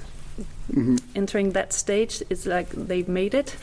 entering 1.14 1.52
that 1.52 1.72
stage, 1.72 2.22
it's 2.30 2.46
like 2.46 2.70
they've 2.70 3.09
made 3.09 3.35
it. 3.35 3.57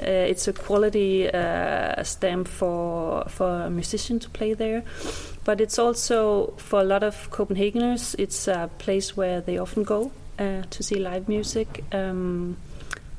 Uh, 0.00 0.04
it's 0.06 0.48
a 0.48 0.52
quality 0.52 1.30
uh, 1.30 2.02
stamp 2.02 2.48
for 2.48 3.24
for 3.28 3.62
a 3.62 3.70
musician 3.70 4.18
to 4.20 4.30
play 4.30 4.54
there. 4.54 4.82
But 5.44 5.60
it's 5.60 5.78
also 5.78 6.54
for 6.56 6.80
a 6.80 6.84
lot 6.84 7.02
of 7.02 7.30
Copenhageners. 7.30 8.14
It's 8.18 8.48
a 8.48 8.70
place 8.78 9.16
where 9.16 9.40
they 9.40 9.58
often 9.58 9.82
go 9.82 10.12
uh, 10.38 10.62
to 10.70 10.82
see 10.82 10.96
live 10.96 11.28
music. 11.28 11.84
Um, 11.92 12.56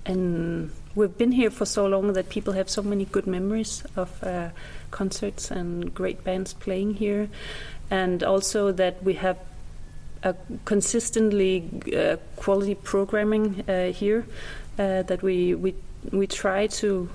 and 0.09 0.71
we've 0.95 1.17
been 1.19 1.31
here 1.31 1.51
for 1.51 1.65
so 1.65 1.85
long 1.85 2.13
that 2.13 2.29
people 2.29 2.53
have 2.53 2.67
so 2.67 2.81
many 2.81 3.05
good 3.05 3.27
memories 3.27 3.83
of 3.95 4.23
uh, 4.23 4.49
concerts 4.89 5.51
and 5.51 5.93
great 5.93 6.23
bands 6.23 6.51
playing 6.53 6.95
here, 6.95 7.29
and 7.91 8.23
also 8.23 8.71
that 8.71 9.03
we 9.03 9.13
have 9.13 9.37
a 10.23 10.33
consistently 10.65 11.69
uh, 11.95 12.17
quality 12.37 12.73
programming 12.73 13.63
uh, 13.69 13.91
here 13.91 14.25
uh, 14.79 15.03
that 15.03 15.21
we 15.21 15.53
we 15.53 15.75
we 16.11 16.25
try 16.25 16.65
to 16.65 17.07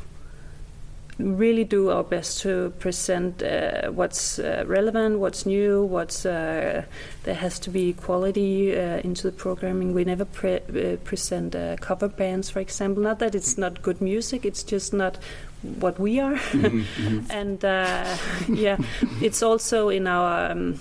really 1.19 1.65
do 1.65 1.91
our 1.91 2.03
best 2.03 2.41
to 2.41 2.73
present 2.79 3.43
uh, 3.43 3.91
what's 3.91 4.39
uh, 4.39 4.65
relevant, 4.67 5.19
what's 5.19 5.47
new, 5.47 5.85
what's 5.85 6.27
uh, 6.27 6.85
there 7.23 7.35
has 7.35 7.59
to 7.61 7.71
be 7.71 7.93
quality 7.93 8.77
uh, 8.77 8.99
into 8.99 9.23
the 9.23 9.33
programming. 9.33 9.95
We 9.95 10.05
never 10.05 10.25
pre- 10.25 10.57
uh, 10.57 10.97
present 11.05 11.55
uh, 11.55 11.77
cover 11.81 12.09
bands, 12.09 12.51
for 12.51 12.61
example. 12.61 13.03
Not 13.03 13.19
that 13.21 13.35
it's 13.35 13.57
not 13.57 13.83
good 13.83 14.01
music; 14.01 14.45
it's 14.45 14.63
just 14.63 14.93
not 14.93 15.19
what 15.63 15.99
we 15.99 16.21
are. 16.21 16.39
and 17.31 17.65
uh, 17.65 18.17
yeah, 18.49 18.79
it's 19.21 19.43
also 19.43 19.89
in 19.89 20.07
our. 20.07 20.51
Um, 20.51 20.81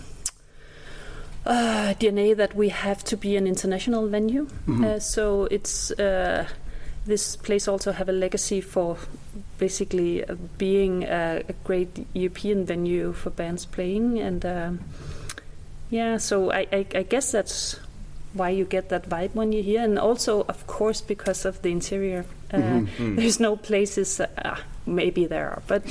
uh, 1.46 1.93
DNA 2.00 2.34
that 2.38 2.56
we 2.56 2.69
have 2.69 3.04
to 3.04 3.17
be 3.17 3.36
an 3.36 3.46
international 3.46 4.08
venue, 4.08 4.48
uh, 4.82 4.98
so 4.98 5.43
it's 5.52 5.91
this 7.06 7.36
place 7.36 7.68
also 7.68 7.92
have 7.92 8.08
a 8.10 8.13
legacy 8.13 8.62
for 8.62 8.98
basically 9.58 10.24
uh, 10.24 10.36
being 10.58 11.04
a, 11.04 11.44
a 11.48 11.54
great 11.63 12.08
European 12.13 12.66
venue 12.66 13.13
for 13.13 13.30
bands 13.30 13.66
playing, 13.66 14.20
and 14.20 14.46
um, 14.46 14.80
yeah, 15.89 16.18
so 16.18 16.52
I, 16.52 16.68
I, 16.72 16.86
I 16.96 17.04
guess 17.04 17.32
that's 17.32 17.80
why 18.34 18.50
you 18.50 18.66
get 18.66 18.89
that 18.89 19.08
vibe 19.10 19.36
when 19.36 19.52
you're 19.52 19.63
here, 19.63 19.84
and 19.84 20.00
also 20.00 20.46
of 20.48 20.66
course 20.68 21.02
because 21.02 21.46
of 21.46 21.62
the 21.62 21.70
interior. 21.70 22.26
Uh, 22.54 22.82
There's 23.00 23.39
no 23.39 23.56
places. 23.56 24.20
Uh, 24.20 24.56
maybe 24.86 25.26
there 25.26 25.50
are, 25.50 25.62
but 25.68 25.82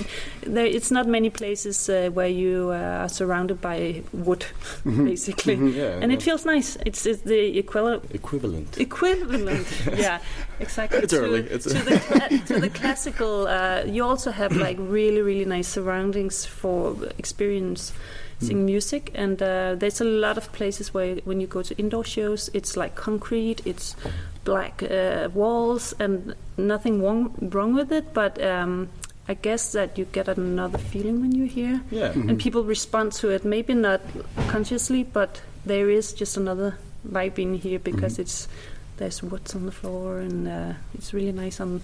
there, 0.42 0.66
it's 0.66 0.90
not 0.90 1.06
many 1.06 1.30
places 1.30 1.88
uh, 1.88 2.10
where 2.12 2.28
you 2.28 2.68
uh, 2.72 3.02
are 3.04 3.08
surrounded 3.08 3.58
by 3.60 4.02
wood, 4.12 4.44
basically, 4.84 5.54
Yeah, 5.54 5.98
and 6.02 6.12
it 6.12 6.22
feels 6.22 6.44
nice. 6.44 6.76
It's, 6.84 7.06
it's 7.06 7.22
the 7.22 7.58
equivalent 7.58 8.04
Equivalent. 8.14 8.78
equivalent 8.78 9.66
yeah 9.96 10.18
exactly. 10.60 10.98
It's 10.98 11.12
to, 11.14 11.20
early, 11.20 11.40
it's- 11.40 11.62
to, 11.64 11.72
the, 11.72 11.98
cla- 11.98 12.38
to 12.46 12.60
the 12.60 12.68
classical 12.68 13.46
uh, 13.46 13.82
you 13.86 14.04
also 14.04 14.30
have 14.30 14.54
like 14.56 14.76
really 14.78 15.22
really 15.22 15.46
nice 15.46 15.68
surroundings 15.68 16.44
for 16.44 16.94
experience 17.18 17.92
experiencing 18.36 18.66
music 18.66 19.10
and 19.14 19.40
uh, 19.42 19.74
there's 19.76 20.00
a 20.00 20.04
lot 20.04 20.36
of 20.36 20.52
places 20.52 20.92
where 20.92 21.16
when 21.24 21.40
you 21.40 21.46
go 21.46 21.62
to 21.62 21.74
indoor 21.78 22.04
shows 22.04 22.50
it's 22.52 22.76
like 22.76 22.94
concrete 22.94 23.62
it's 23.64 23.94
black 24.44 24.82
uh, 24.82 25.28
walls 25.34 25.94
and 25.98 26.34
nothing 26.56 27.02
wrong, 27.02 27.34
wrong 27.52 27.74
with 27.74 27.92
it 27.92 28.12
but 28.12 28.42
um, 28.42 28.88
I 29.28 29.34
guess 29.34 29.72
that 29.72 29.96
you 29.98 30.04
get 30.06 30.28
another 30.28 30.78
feeling 30.78 31.20
when 31.20 31.32
you're 31.32 31.46
here. 31.46 31.80
Yeah. 31.90 32.12
and 32.12 32.38
people 32.40 32.64
respond 32.64 33.12
to 33.12 33.30
it. 33.30 33.44
Maybe 33.44 33.74
not 33.74 34.00
consciously 34.48 35.04
but 35.04 35.40
there 35.64 35.90
is 35.90 36.12
just 36.12 36.36
another 36.36 36.76
vibe 37.08 37.38
in 37.38 37.54
here 37.54 37.78
because 37.78 38.18
it's 38.18 38.48
there's 38.96 39.22
woods 39.22 39.54
on 39.54 39.66
the 39.66 39.72
floor 39.72 40.18
and 40.18 40.46
uh, 40.46 40.72
it's 40.94 41.12
really 41.14 41.32
nice 41.32 41.60
on 41.60 41.80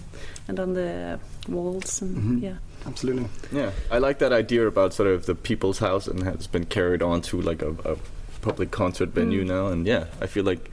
and 0.47 0.61
on 0.61 0.75
the 0.75 1.19
walls 1.49 2.03
and 2.03 2.43
yeah. 2.43 2.55
Absolutely. 2.87 3.29
Yeah, 3.53 3.73
I 3.91 3.99
like 3.99 4.19
that 4.21 4.33
idea 4.33 4.67
about 4.67 4.95
sort 4.95 5.09
of 5.09 5.27
the 5.27 5.35
people's 5.35 5.79
house 5.79 6.07
and 6.07 6.23
has 6.23 6.47
been 6.47 6.65
carried 6.65 7.03
on 7.03 7.21
to 7.23 7.41
like 7.41 7.61
a, 7.61 7.71
a 7.85 7.97
public 8.41 8.71
concert 8.71 9.11
venue 9.11 9.45
now. 9.45 9.67
And 9.67 9.87
yeah, 9.87 10.07
I 10.21 10.27
feel 10.27 10.45
like 10.45 10.71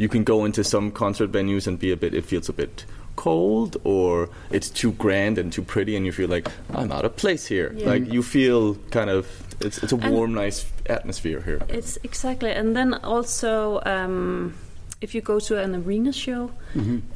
you 0.00 0.08
can 0.08 0.24
go 0.24 0.44
into 0.46 0.62
some 0.64 0.90
concert 0.90 1.30
venues 1.32 1.66
and 1.66 1.78
be 1.78 1.92
a 1.92 1.96
bit. 1.96 2.14
It 2.14 2.24
feels 2.24 2.48
a 2.48 2.52
bit 2.52 2.84
cold 3.16 3.76
or 3.84 4.28
it's 4.50 4.70
too 4.70 4.92
grand 4.92 5.36
and 5.38 5.52
too 5.52 5.62
pretty, 5.62 5.94
and 5.96 6.06
you 6.06 6.12
feel 6.12 6.28
like 6.28 6.48
I'm 6.74 6.90
out 6.92 7.04
of 7.04 7.16
place 7.16 7.46
here. 7.46 7.72
Yeah. 7.76 7.90
Like 7.90 8.12
you 8.12 8.22
feel 8.22 8.76
kind 8.90 9.10
of 9.10 9.26
it's 9.60 9.78
it's 9.82 9.92
a 9.92 9.96
And- 9.96 10.14
warm, 10.14 10.32
nice 10.34 10.64
atmosphere 10.88 11.40
here. 11.42 11.60
it's 11.68 11.98
exactly 12.02 12.50
and 12.50 12.74
then 12.74 12.94
also 13.04 13.80
um, 13.84 14.54
if 15.00 15.14
you 15.14 15.20
go 15.20 15.38
to 15.40 15.58
an 15.58 15.74
arena 15.74 16.12
show 16.12 16.50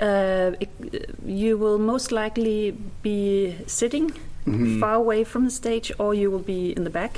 uh, 0.00 0.52
it, 0.60 0.68
you 1.24 1.56
will 1.58 1.78
most 1.78 2.12
likely 2.12 2.76
be 3.02 3.54
sitting 3.66 4.12
far 4.80 4.94
away 4.94 5.24
from 5.24 5.44
the 5.44 5.50
stage 5.50 5.90
or 5.98 6.12
you 6.14 6.30
will 6.30 6.44
be 6.56 6.72
in 6.76 6.84
the 6.84 6.90
back 6.90 7.16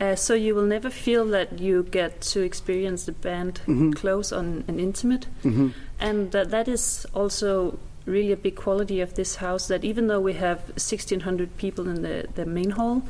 uh, 0.00 0.16
so 0.16 0.34
you 0.34 0.54
will 0.54 0.64
never 0.66 0.90
feel 0.90 1.26
that 1.26 1.58
you 1.58 1.82
get 1.90 2.20
to 2.22 2.40
experience 2.40 3.04
the 3.04 3.12
band 3.12 3.60
close 3.96 4.32
on 4.32 4.64
and 4.68 4.80
intimate 4.80 5.26
and 5.98 6.32
that 6.32 6.50
that 6.50 6.68
is 6.68 7.06
also 7.14 7.78
really 8.06 8.32
a 8.32 8.36
big 8.36 8.56
quality 8.56 9.00
of 9.02 9.14
this 9.14 9.36
house 9.36 9.68
that 9.68 9.84
even 9.84 10.06
though 10.08 10.20
we 10.20 10.32
have 10.32 10.58
1600 10.70 11.56
people 11.58 11.88
in 11.88 12.02
the, 12.02 12.26
the 12.34 12.46
main 12.46 12.70
hall 12.70 13.02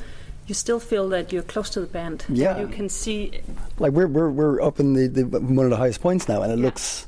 you 0.46 0.54
still 0.54 0.80
feel 0.80 1.08
that 1.08 1.32
you're 1.32 1.44
close 1.44 1.70
to 1.70 1.80
the 1.80 1.86
band 1.86 2.24
Yeah. 2.28 2.58
you 2.58 2.66
can 2.66 2.88
see 2.88 3.40
Like 3.78 3.92
we're 3.92 4.08
we're 4.08 4.30
we're 4.30 4.60
up 4.60 4.80
in 4.80 4.94
the, 4.94 5.06
the 5.06 5.24
one 5.40 5.64
of 5.64 5.70
the 5.70 5.76
highest 5.76 6.00
points 6.00 6.28
now, 6.28 6.42
and 6.42 6.52
it 6.52 6.58
Yeah. 6.58 6.64
looks 6.66 7.06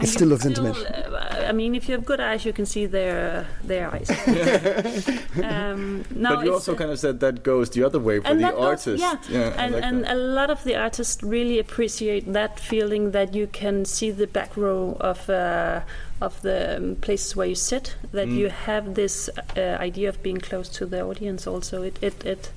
it 0.00 0.06
still 0.06 0.28
looks 0.28 0.42
still, 0.44 0.66
intimate. 0.66 0.90
uh, 0.90 1.46
I 1.48 1.52
mean, 1.52 1.74
if 1.74 1.88
you 1.88 1.94
have 1.94 2.04
good 2.04 2.20
eyes, 2.20 2.44
you 2.44 2.52
can 2.52 2.66
see 2.66 2.86
their 2.86 3.46
their 3.62 3.92
eyes. 3.94 4.08
um, 5.42 6.04
no, 6.10 6.36
but 6.36 6.44
you 6.44 6.52
it's- 6.52 6.54
also 6.54 6.74
kind 6.74 6.90
of 6.90 6.98
said 6.98 7.20
that 7.20 7.42
goes 7.42 7.70
the 7.70 7.82
other 7.84 7.98
way 7.98 8.20
for 8.20 8.34
the 8.34 8.40
that 8.40 8.54
goes- 8.54 8.64
artist. 8.64 9.02
yeah, 9.30 9.54
and 9.56 9.74
like 9.74 9.84
and 9.84 10.04
that. 10.04 10.12
a 10.12 10.18
lot 10.18 10.50
of 10.50 10.64
the 10.64 10.76
artists 10.76 11.22
really 11.22 11.58
appreciate 11.58 12.32
that 12.32 12.58
feeling 12.58 13.10
that 13.12 13.34
you 13.34 13.46
can 13.46 13.84
see 13.84 14.10
the 14.10 14.26
back 14.26 14.56
row 14.56 14.96
of 15.00 15.28
uh, 15.30 15.80
of 16.20 16.40
the 16.42 16.76
um, 16.76 16.96
places 16.96 17.36
where 17.36 17.46
you 17.48 17.54
sit. 17.54 17.96
That 18.12 18.28
Mm. 18.28 18.36
you 18.36 18.48
have 18.50 18.94
this 18.94 19.28
uh, 19.56 19.60
idea 19.80 20.08
of 20.08 20.22
being 20.22 20.38
close 20.40 20.68
to 20.78 20.86
the 20.86 21.00
audience. 21.02 21.46
Also, 21.46 21.82
it 21.82 21.98
it 22.02 22.24
it 22.24 22.50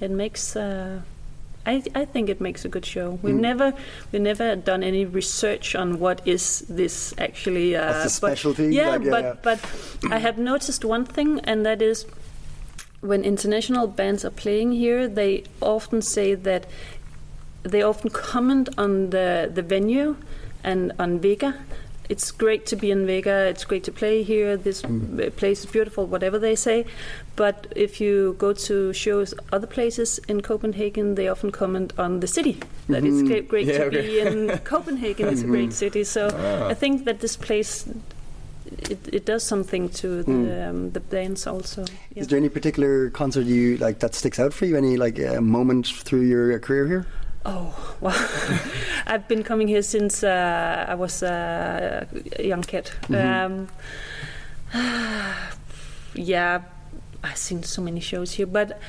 it 0.00 0.10
makes. 0.10 0.56
Uh, 1.66 1.70
I, 1.70 1.82
I 1.94 2.04
think 2.04 2.28
it 2.28 2.40
makes 2.40 2.64
a 2.64 2.68
good 2.68 2.84
show. 2.86 3.18
We've 3.22 3.34
never 3.34 3.72
we've 4.12 4.22
never 4.22 4.56
done 4.56 4.82
any 4.82 5.04
research 5.04 5.74
on 5.74 5.98
what 5.98 6.20
is 6.26 6.60
this 6.68 7.14
actually. 7.18 7.76
Uh, 7.76 7.86
the 7.92 7.92
but- 8.04 8.08
specialty? 8.10 8.74
Yeah, 8.74 8.90
Like, 8.96 9.10
but 9.10 9.24
yeah. 9.24 9.34
but 9.42 10.12
I 10.12 10.18
have 10.18 10.38
noticed 10.38 10.84
one 10.84 11.04
thing, 11.04 11.40
and 11.44 11.64
that 11.66 11.80
is 11.82 12.06
when 13.00 13.22
international 13.24 13.86
bands 13.86 14.24
are 14.24 14.30
playing 14.30 14.72
here, 14.72 15.08
they 15.08 15.44
often 15.60 16.00
say 16.02 16.34
that 16.34 16.66
they 17.62 17.82
often 17.82 18.10
comment 18.10 18.68
on 18.78 19.10
the 19.10 19.50
the 19.52 19.62
venue 19.62 20.16
and 20.62 20.92
on 20.98 21.18
Vega. 21.20 21.54
It's 22.08 22.30
great 22.30 22.66
to 22.66 22.76
be 22.76 22.90
in 22.90 23.06
Vega. 23.06 23.46
It's 23.48 23.64
great 23.64 23.84
to 23.84 23.92
play 23.92 24.22
here. 24.22 24.56
This 24.56 24.82
Mm. 24.82 25.34
place 25.36 25.60
is 25.60 25.66
beautiful. 25.66 26.06
Whatever 26.06 26.38
they 26.38 26.54
say, 26.54 26.84
but 27.36 27.66
if 27.74 28.00
you 28.00 28.34
go 28.38 28.52
to 28.52 28.92
shows 28.92 29.34
other 29.52 29.66
places 29.66 30.20
in 30.28 30.42
Copenhagen, 30.42 31.14
they 31.14 31.28
often 31.28 31.50
comment 31.50 31.92
on 31.98 32.20
the 32.20 32.26
city. 32.26 32.58
That 32.88 33.04
it's 33.04 33.22
great, 33.22 33.48
great 33.48 33.66
Yeah, 33.66 33.78
to 33.78 33.84
okay. 33.86 34.02
be 34.02 34.20
in 34.20 34.58
Copenhagen. 34.64 35.28
It's 35.28 35.42
a 35.42 35.46
great 35.46 35.72
city. 35.72 36.04
So 36.04 36.28
I 36.70 36.74
think 36.74 37.04
that 37.06 37.20
this 37.20 37.36
place 37.36 37.86
it, 38.90 38.98
it 39.12 39.24
does 39.24 39.42
something 39.44 39.88
to 39.90 40.22
the 40.22 40.68
um, 40.68 40.90
the 40.90 41.00
bands 41.00 41.46
also. 41.46 41.84
Yeah. 42.14 42.22
Is 42.22 42.26
there 42.28 42.38
any 42.38 42.48
particular 42.48 43.10
concert 43.10 43.46
you 43.46 43.76
like 43.78 43.98
that 44.00 44.14
sticks 44.14 44.38
out 44.38 44.52
for 44.52 44.66
you? 44.66 44.76
Any 44.76 44.96
like 44.96 45.18
uh, 45.20 45.40
moment 45.40 45.86
through 45.86 46.22
your 46.22 46.58
career 46.58 46.86
here? 46.86 47.06
Oh, 47.46 47.94
well, 48.00 48.16
I've 49.06 49.28
been 49.28 49.42
coming 49.42 49.68
here 49.68 49.82
since 49.82 50.24
uh, 50.24 50.86
I 50.88 50.94
was 50.94 51.22
uh, 51.22 52.06
a 52.38 52.46
young 52.46 52.62
kid. 52.62 52.90
Um, 53.10 53.68
yeah, 56.14 56.62
I've 57.22 57.36
seen 57.36 57.62
so 57.62 57.82
many 57.82 58.00
shows 58.00 58.32
here, 58.32 58.46
but 58.46 58.80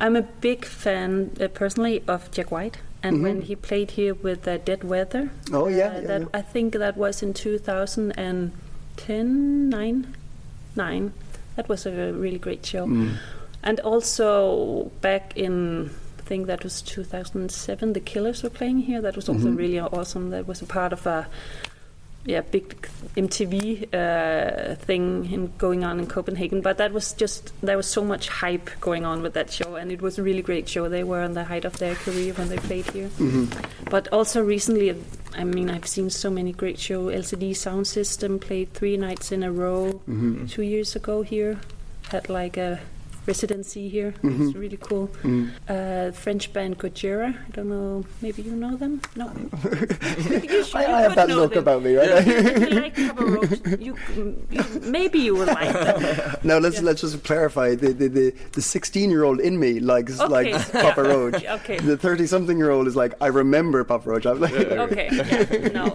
I'm 0.00 0.16
a 0.16 0.22
big 0.22 0.64
fan 0.64 1.32
uh, 1.40 1.48
personally 1.48 2.02
of 2.06 2.30
Jack 2.30 2.50
White. 2.50 2.78
And 3.02 3.22
when 3.22 3.42
he 3.42 3.54
played 3.54 3.90
here 3.92 4.14
with 4.14 4.48
uh, 4.48 4.58
Dead 4.58 4.82
Weather, 4.82 5.30
Oh 5.52 5.68
yeah, 5.68 5.90
uh, 5.90 5.92
yeah, 5.92 6.00
that 6.00 6.20
yeah. 6.22 6.26
I 6.34 6.42
think 6.42 6.74
that 6.74 6.96
was 6.96 7.22
in 7.22 7.34
2010, 7.34 9.68
nine, 9.68 10.16
nine. 10.74 11.12
That 11.54 11.68
was 11.68 11.86
a 11.86 12.12
really 12.12 12.38
great 12.38 12.66
show. 12.66 12.86
Mm. 12.86 13.18
And 13.62 13.78
also 13.80 14.90
back 15.00 15.36
in, 15.36 15.90
think 16.26 16.46
that 16.46 16.62
was 16.64 16.82
2007, 16.82 17.92
the 17.92 18.00
Killers 18.00 18.42
were 18.42 18.50
playing 18.50 18.80
here. 18.80 19.00
That 19.00 19.16
was 19.16 19.28
also 19.28 19.48
Mhm. 19.48 19.56
really 19.58 19.80
awesome. 19.80 20.30
That 20.30 20.46
was 20.46 20.60
a 20.62 20.66
part 20.66 20.92
of 20.92 21.06
a 21.06 21.26
yeah 22.28 22.40
big 22.50 22.88
MTV 23.16 23.86
uh, 23.94 24.74
thing 24.86 25.30
in, 25.32 25.52
going 25.58 25.84
on 25.84 26.00
in 26.00 26.06
Copenhagen. 26.08 26.60
But 26.60 26.76
that 26.78 26.92
was 26.92 27.12
just 27.12 27.52
there 27.62 27.76
was 27.76 27.86
so 27.86 28.02
much 28.04 28.28
hype 28.28 28.68
going 28.80 29.04
on 29.04 29.22
with 29.22 29.34
that 29.34 29.50
show, 29.52 29.76
and 29.76 29.92
it 29.92 30.02
was 30.02 30.18
a 30.18 30.22
really 30.24 30.42
great 30.42 30.68
show. 30.68 30.88
They 30.88 31.04
were 31.04 31.22
on 31.22 31.34
the 31.34 31.44
height 31.44 31.64
of 31.64 31.78
their 31.78 31.94
career 31.94 32.32
when 32.34 32.48
they 32.48 32.58
played 32.58 32.90
here. 32.90 33.08
Mm-hmm. 33.18 33.44
But 33.90 34.08
also 34.12 34.42
recently, 34.42 34.90
I 35.38 35.44
mean, 35.44 35.70
I've 35.70 35.86
seen 35.86 36.10
so 36.10 36.28
many 36.30 36.52
great 36.52 36.78
shows. 36.80 37.14
LCD 37.14 37.52
Soundsystem 37.52 38.40
played 38.40 38.72
three 38.72 38.96
nights 38.96 39.30
in 39.30 39.42
a 39.44 39.52
row 39.52 40.00
Mm-hmm. 40.10 40.46
two 40.46 40.62
years 40.62 40.96
ago 40.96 41.22
here. 41.22 41.58
Had 42.10 42.28
like 42.28 42.56
a 42.56 42.80
residency 43.26 43.88
here. 43.88 44.14
Mhm. 44.22 44.40
It's 44.48 44.56
really 44.56 44.76
cool. 44.78 45.08
Mm. 45.22 45.50
Uh, 45.68 46.12
French 46.12 46.52
band 46.52 46.78
Gojira. 46.78 47.34
I 47.34 47.50
don't 47.52 47.68
know. 47.68 48.04
Maybe 48.22 48.42
you 48.42 48.52
know 48.56 48.76
them. 48.76 49.00
No. 49.16 49.30
you 50.30 50.64
should, 50.64 50.76
I, 50.76 50.98
I 50.98 51.02
have 51.02 51.14
that 51.16 51.28
look 51.28 51.50
them. 51.54 51.62
about 51.62 51.82
me, 51.82 51.96
right? 51.96 52.26
you 52.26 52.70
like 52.82 52.96
you, 53.80 53.96
you 54.50 54.64
maybe 54.82 55.18
you 55.18 55.34
would 55.34 55.48
like 55.48 55.72
them. 55.72 56.36
now 56.44 56.58
let's 56.58 56.76
Yeah. 56.76 56.82
let's 56.88 57.00
just 57.00 57.22
clarify. 57.24 57.74
The 57.74 57.92
the 57.92 58.08
the, 58.08 58.34
the 58.52 58.62
sixteen 58.62 59.10
year 59.10 59.24
old 59.24 59.40
in 59.40 59.58
me 59.58 59.80
likes 59.80 60.20
Okay, 60.20 60.32
likes 60.32 60.70
yeah. 60.74 60.82
Papa 60.82 61.02
Roach. 61.02 61.44
Okay. 61.56 61.78
The 61.78 61.96
thirty 61.96 62.26
something 62.26 62.58
year 62.58 62.70
old 62.70 62.86
is 62.86 62.94
like 62.96 63.14
I 63.20 63.28
remember 63.28 63.82
Papa 63.84 64.08
Roach. 64.10 64.26
I'm 64.26 64.40
like, 64.40 64.54
Okay, 64.54 65.08
yeah, 65.12 65.68
no, 65.72 65.94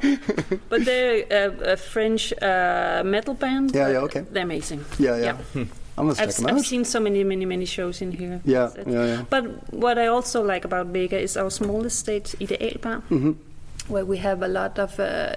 but 0.69 0.83
they're 0.85 1.23
uh, 1.31 1.73
a 1.73 1.77
French 1.77 2.33
uh, 2.41 3.03
metal 3.05 3.33
band. 3.33 3.71
Yeah, 3.73 3.89
yeah, 3.89 4.05
okay. 4.07 4.25
They're 4.31 4.43
amazing. 4.43 4.83
yeah, 4.99 5.15
yeah. 5.17 5.37
I 5.97 6.03
must 6.03 6.21
I've, 6.21 6.29
check 6.29 6.35
them 6.45 6.55
I've 6.57 6.65
seen 6.65 6.85
so 6.85 6.99
many, 6.99 7.23
many, 7.23 7.45
many 7.45 7.65
shows 7.65 8.01
in 8.01 8.11
here. 8.11 8.41
Yeah, 8.45 8.69
yeah, 8.87 9.05
yeah. 9.05 9.25
But 9.29 9.71
what 9.73 9.97
I 9.97 10.07
also 10.07 10.41
like 10.43 10.65
about 10.65 10.87
Vega 10.87 11.19
is 11.19 11.35
our 11.37 11.49
smallest 11.51 11.99
stage, 11.99 12.31
Idealbar, 12.39 13.01
Mhm. 13.09 13.35
where 13.87 14.05
we 14.05 14.17
have 14.17 14.41
a 14.41 14.47
lot 14.47 14.79
of 14.79 14.99
uh, 14.99 15.33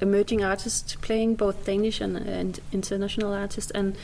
emerging 0.00 0.42
artists 0.44 0.96
playing, 1.02 1.34
both 1.36 1.64
Danish 1.66 2.00
and, 2.00 2.16
and 2.16 2.60
international 2.72 3.32
artists, 3.34 3.70
and 3.72 3.96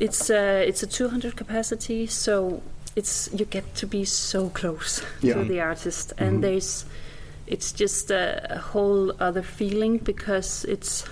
it's 0.00 0.28
uh, 0.30 0.64
it's 0.66 0.82
a 0.82 0.86
200 0.86 1.36
capacity, 1.36 2.06
so 2.06 2.62
it's 2.96 3.28
you 3.32 3.44
get 3.46 3.74
to 3.76 3.86
be 3.86 4.04
so 4.04 4.48
close 4.50 5.02
Yeah. 5.22 5.34
to 5.34 5.44
the 5.44 5.60
artist, 5.60 6.12
and 6.18 6.42
there's 6.42 6.84
it's 7.46 7.72
just 7.72 8.10
a, 8.10 8.54
a 8.56 8.58
whole 8.58 9.12
other 9.20 9.42
feeling 9.42 9.98
because 9.98 10.64
it's 10.64 11.04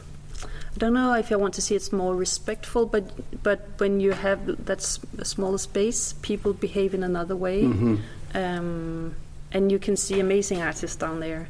I 0.75 0.79
don't 0.79 0.93
know 0.95 1.15
if 1.15 1.33
I 1.33 1.37
want 1.37 1.55
to 1.55 1.61
see 1.63 1.75
it's 1.75 1.93
more 1.93 2.15
respectful, 2.15 2.87
but 2.87 3.05
but 3.43 3.61
when 3.79 4.01
you 4.01 4.13
have 4.13 4.65
that 4.67 4.79
s- 4.79 5.01
smaller 5.25 5.59
space, 5.59 6.15
people 6.23 6.53
behave 6.53 6.95
in 6.95 7.03
another 7.03 7.35
way, 7.37 7.63
Mhm. 7.65 7.99
um, 8.35 9.15
and 9.53 9.73
you 9.73 9.79
can 9.79 9.97
see 9.97 10.21
amazing 10.21 10.63
artists 10.63 10.97
down 10.97 11.21
there. 11.21 11.49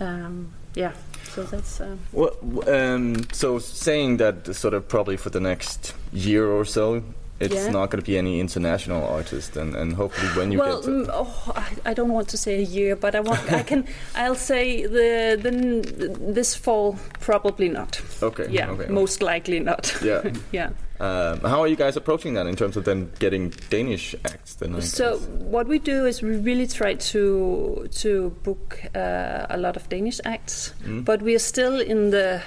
Um, 0.00 0.48
yeah, 0.74 0.92
so 1.34 1.42
that's 1.44 1.80
uh, 1.80 1.96
Well, 2.12 2.32
um, 2.68 3.26
so 3.32 3.58
saying 3.58 4.18
that 4.18 4.54
sort 4.54 4.74
of 4.74 4.86
probably 4.88 5.16
for 5.16 5.30
the 5.30 5.40
next 5.40 5.94
year 6.12 6.46
or 6.46 6.66
so, 6.66 7.02
it's 7.40 7.54
Yeah. 7.54 7.70
not 7.70 7.90
going 7.90 8.00
to 8.02 8.06
be 8.06 8.16
any 8.18 8.40
international 8.40 9.06
artist, 9.06 9.56
and, 9.56 9.74
and 9.74 9.92
hopefully 9.92 10.28
when 10.38 10.52
you 10.52 10.58
well. 10.58 10.76
get 10.80 10.84
to, 10.86 10.90
mm, 10.90 11.10
oh, 11.12 11.52
I, 11.54 11.90
I 11.90 11.94
don't 11.94 12.12
want 12.12 12.28
to 12.28 12.36
say 12.36 12.56
a 12.58 12.62
year, 12.62 12.96
but 12.96 13.14
I 13.14 13.20
want. 13.20 13.52
I 13.52 13.62
can. 13.62 13.86
I'll 14.14 14.34
say 14.34 14.86
the 14.86 15.36
the 15.42 16.32
this 16.32 16.54
fall 16.54 16.98
probably 17.20 17.68
not. 17.68 18.00
okay, 18.22 18.46
Yeah, 18.50 18.70
okay, 18.70 18.90
most 18.90 19.20
likely 19.22 19.60
not. 19.60 19.94
yeah. 20.02 20.22
yeah. 20.52 20.70
Um, 20.98 21.40
how 21.40 21.60
are 21.60 21.68
you 21.68 21.76
guys 21.76 21.94
approaching 21.98 22.32
that 22.34 22.46
in 22.46 22.56
terms 22.56 22.74
of 22.74 22.84
then 22.84 23.10
getting 23.18 23.52
Danish 23.68 24.14
acts? 24.24 24.54
Then 24.54 24.80
So 24.80 25.18
what 25.50 25.66
we 25.68 25.78
do 25.78 26.06
is 26.06 26.22
we 26.22 26.36
really 26.36 26.66
try 26.66 26.94
to 27.12 27.86
to 28.00 28.30
book 28.42 28.80
uh, 28.94 29.44
a 29.50 29.58
lot 29.58 29.76
of 29.76 29.86
Danish 29.90 30.20
acts, 30.24 30.72
Mm. 30.84 31.04
but 31.04 31.20
we 31.20 31.34
are 31.34 31.44
still 31.52 31.80
in 31.80 32.10
the 32.10 32.40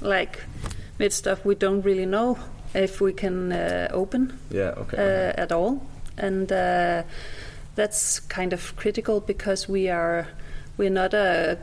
like 0.00 0.38
midst 1.00 1.26
of 1.26 1.44
we 1.44 1.54
don't 1.56 1.82
really 1.84 2.06
know 2.06 2.38
if 2.76 3.00
we 3.00 3.12
can 3.12 3.52
uh, 3.52 3.88
open 3.92 4.38
yeah, 4.50 4.74
okay, 4.76 4.96
uh, 4.96 5.42
at 5.42 5.52
all, 5.52 5.80
and 6.18 6.52
uh, 6.52 7.02
that's 7.74 8.20
kind 8.20 8.52
of 8.52 8.76
critical 8.76 9.20
because 9.20 9.68
we 9.68 9.88
are 9.88 10.28
we're 10.76 10.90
not 10.90 11.14
a 11.14 11.58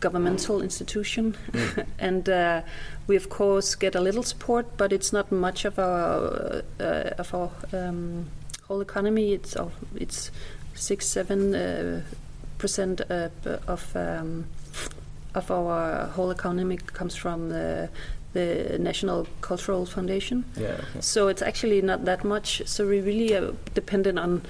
governmental 0.00 0.60
institution, 0.62 1.36
and 1.98 2.28
uh, 2.28 2.62
we 3.06 3.16
of 3.16 3.28
course 3.28 3.74
get 3.74 3.94
a 3.94 4.00
little 4.00 4.22
support, 4.22 4.76
but 4.76 4.92
it's 4.92 5.12
not 5.12 5.30
much 5.30 5.64
of 5.64 5.78
our 5.78 6.62
uh, 6.80 7.10
of 7.18 7.34
our 7.34 7.50
um, 7.72 8.26
whole 8.68 8.80
economy. 8.80 9.32
It's 9.32 9.54
of 9.56 9.72
it's 9.94 10.30
six 10.74 11.06
seven 11.06 11.54
uh, 11.54 12.02
percent 12.58 13.00
uh, 13.10 13.28
of 13.66 13.94
um, 13.96 14.46
of 15.34 15.50
our 15.50 16.06
whole 16.06 16.30
economy 16.30 16.78
comes 16.78 17.14
from 17.14 17.50
the 17.50 17.88
the 18.36 18.78
National 18.78 19.26
Cultural 19.40 19.84
Foundation. 19.86 20.44
yeah, 20.56 20.68
okay. 20.78 21.00
So 21.00 21.28
it's 21.28 21.42
actually 21.42 21.82
not 21.82 22.04
that 22.04 22.24
much. 22.24 22.62
So 22.66 22.86
we 22.86 23.00
really 23.00 23.34
are 23.34 23.52
dependent 23.74 24.18
on 24.18 24.42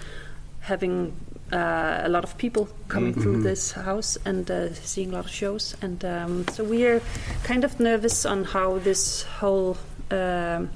having 0.60 1.12
uh, 1.52 2.00
a 2.04 2.08
lot 2.08 2.24
of 2.24 2.36
people 2.38 2.68
coming 2.88 3.14
through 3.14 3.42
this 3.42 3.72
house 3.72 4.18
and 4.24 4.50
uh, 4.50 4.72
seeing 4.74 5.10
a 5.10 5.12
lot 5.16 5.24
of 5.26 5.30
shows. 5.30 5.76
And 5.82 6.04
um, 6.04 6.44
so 6.48 6.64
we 6.64 6.84
are 6.86 7.00
kind 7.44 7.64
of 7.64 7.78
nervous 7.80 8.26
on 8.26 8.44
how 8.44 8.78
this 8.78 9.22
whole 9.40 9.76
um, 10.10 10.68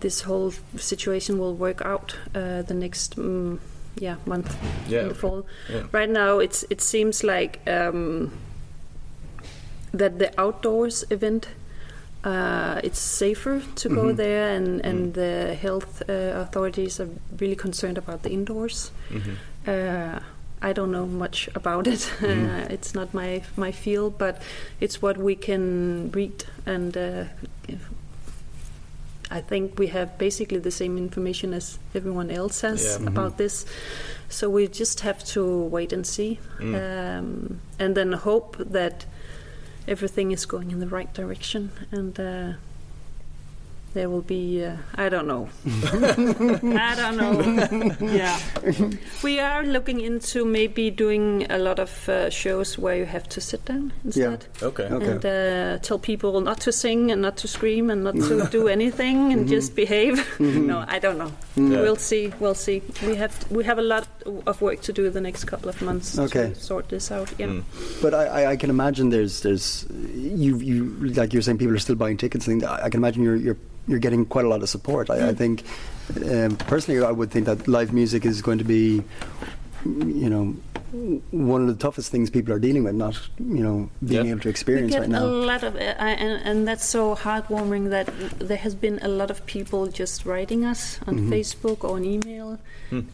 this 0.00 0.20
whole 0.22 0.52
situation 0.76 1.38
will 1.38 1.54
work 1.54 1.80
out 1.84 2.16
uh, 2.34 2.62
the 2.62 2.74
next 2.74 3.16
um, 3.18 3.60
yeah 4.00 4.16
month 4.26 4.54
Yeah, 4.88 5.02
in 5.02 5.08
the 5.08 5.14
fall. 5.14 5.46
Yeah. 5.70 5.84
Right 5.92 6.10
now, 6.10 6.40
it's 6.40 6.64
it 6.70 6.80
seems 6.80 7.22
like 7.24 7.60
um, 7.66 8.30
that 9.98 10.18
the 10.18 10.28
outdoors 10.40 11.04
event 11.10 11.48
uh, 12.26 12.80
it's 12.82 12.98
safer 12.98 13.60
to 13.76 13.88
go 13.88 14.04
Mhm. 14.04 14.16
there, 14.16 14.56
and 14.56 14.80
and 14.86 15.12
the 15.14 15.54
health 15.62 16.02
uh, 16.08 16.40
authorities 16.40 16.98
are 17.00 17.08
really 17.40 17.56
concerned 17.56 17.98
about 17.98 18.22
the 18.22 18.30
indoors. 18.30 18.90
Mhm. 19.10 19.36
Uh, 19.68 20.20
I 20.62 20.72
don't 20.72 20.90
know 20.90 21.06
much 21.06 21.48
about 21.54 21.86
it. 21.86 22.10
Uh, 22.22 22.72
it's 22.74 22.94
not 22.94 23.12
my 23.14 23.42
my 23.56 23.72
field, 23.72 24.16
but 24.18 24.36
it's 24.80 25.02
what 25.02 25.16
we 25.18 25.34
can 25.36 26.10
read, 26.14 26.44
and 26.66 26.96
uh, 26.96 27.24
I 29.30 29.40
think 29.40 29.78
we 29.78 29.88
have 29.88 30.16
basically 30.18 30.58
the 30.60 30.70
same 30.70 30.96
information 30.98 31.54
as 31.54 31.78
everyone 31.94 32.30
else 32.30 32.60
has 32.66 32.82
Yeah. 32.84 32.98
Mhm. 32.98 33.08
about 33.08 33.36
this. 33.36 33.66
So 34.28 34.48
we 34.50 34.66
just 34.68 35.00
have 35.00 35.24
to 35.34 35.68
wait 35.72 35.92
and 35.92 36.06
see, 36.06 36.38
Mm. 36.58 36.74
um, 36.74 37.60
and 37.78 37.94
then 37.94 38.12
hope 38.12 38.56
that 38.72 39.06
everything 39.86 40.32
is 40.32 40.46
going 40.46 40.70
in 40.70 40.80
the 40.80 40.88
right 40.88 41.12
direction, 41.12 41.70
and 41.90 42.18
uh, 42.18 42.52
there 43.94 44.10
will 44.10 44.22
be. 44.22 44.64
Uh, 44.64 44.76
I 44.96 45.08
don't 45.08 45.26
know. 45.26 45.48
I 45.66 46.94
don't 46.96 47.16
know. 47.16 47.96
yeah, 48.06 48.38
we 49.22 49.40
are 49.40 49.62
looking 49.64 50.00
into 50.00 50.44
maybe 50.44 50.90
doing 50.90 51.46
a 51.50 51.58
lot 51.58 51.78
of 51.78 52.08
uh, 52.08 52.28
shows 52.30 52.76
where 52.78 52.96
you 52.96 53.04
have 53.06 53.28
to 53.30 53.40
sit 53.40 53.64
down 53.64 53.92
instead. 54.04 54.46
Okay. 54.62 54.84
Okay. 54.84 55.06
And 55.12 55.24
uh, 55.26 55.78
tell 55.82 55.98
people 55.98 56.40
not 56.40 56.60
to 56.60 56.72
sing 56.72 57.10
and 57.10 57.22
not 57.22 57.36
to 57.38 57.48
scream 57.48 57.90
and 57.90 58.04
not 58.04 58.14
to 58.14 58.46
do 58.50 58.68
anything 58.78 59.14
Mm-hmm. 59.14 59.30
and 59.38 59.48
just 59.48 59.74
behave. 59.76 60.24
no, 60.40 60.84
I 60.88 60.98
don't 60.98 61.18
know. 61.18 61.32
Yeah. 61.56 61.80
We'll 61.82 61.96
see. 61.96 62.32
We'll 62.40 62.54
see. 62.54 62.82
We 63.06 63.16
have 63.16 63.34
we 63.50 63.64
have 63.64 63.78
a 63.78 63.82
lot 63.82 64.06
of 64.46 64.60
work 64.60 64.80
to 64.82 64.92
do 64.92 65.08
the 65.10 65.20
next 65.20 65.44
couple 65.44 65.68
of 65.68 65.80
months 65.82 66.18
Okay. 66.18 66.48
to 66.48 66.54
sort 66.54 66.88
this 66.88 67.10
out. 67.12 67.30
Yeah. 67.38 67.46
Mm. 67.46 67.64
But 68.02 68.14
I, 68.14 68.24
I, 68.26 68.50
I 68.52 68.56
can 68.56 68.70
imagine 68.70 69.10
there's 69.10 69.40
there's 69.42 69.86
you 70.14 70.56
you 70.58 70.84
like 71.14 71.32
you're 71.32 71.42
saying 71.42 71.58
people 71.58 71.74
are 71.74 71.78
still 71.78 71.96
buying 71.96 72.16
tickets. 72.16 72.46
And. 72.48 72.64
I 72.64 72.84
I 72.84 72.90
can 72.90 72.98
imagine 73.00 73.22
you're 73.22 73.36
you're 73.36 73.56
you're 73.86 73.98
getting 73.98 74.24
quite 74.24 74.44
a 74.44 74.48
lot 74.48 74.62
of 74.62 74.68
support. 74.68 75.10
I, 75.10 75.28
I 75.28 75.34
think 75.34 75.64
um, 76.30 76.56
personally 76.56 77.04
I 77.04 77.10
would 77.10 77.30
think 77.30 77.46
that 77.46 77.68
live 77.68 77.92
music 77.92 78.24
is 78.24 78.42
going 78.42 78.58
to 78.58 78.64
be 78.64 79.02
you 79.84 80.30
know 80.30 80.56
one 81.32 81.60
of 81.62 81.66
the 81.66 81.74
toughest 81.74 82.10
things 82.12 82.30
people 82.30 82.52
are 82.54 82.58
dealing 82.60 82.84
with, 82.84 82.94
not 82.94 83.18
you 83.38 83.62
know 83.62 83.90
being 84.06 84.24
Yeah. 84.26 84.30
able 84.32 84.40
to 84.40 84.48
we 84.48 84.50
experience 84.50 84.92
get 84.92 85.00
right 85.00 85.08
now. 85.10 85.24
a 85.24 85.26
lot 85.26 85.62
of, 85.64 85.74
uh, 85.74 85.78
and, 85.98 86.40
and 86.44 86.68
that's 86.68 86.84
so 86.84 87.16
heartwarming 87.16 87.90
that 87.90 88.06
there 88.38 88.56
has 88.58 88.74
been 88.76 88.98
a 89.02 89.08
lot 89.08 89.30
of 89.30 89.44
people 89.46 89.86
just 89.88 90.24
writing 90.24 90.64
us 90.64 91.00
on 91.06 91.14
Mm-hmm. 91.14 91.32
Facebook 91.32 91.84
or 91.84 91.96
an 91.96 92.04
email. 92.04 92.58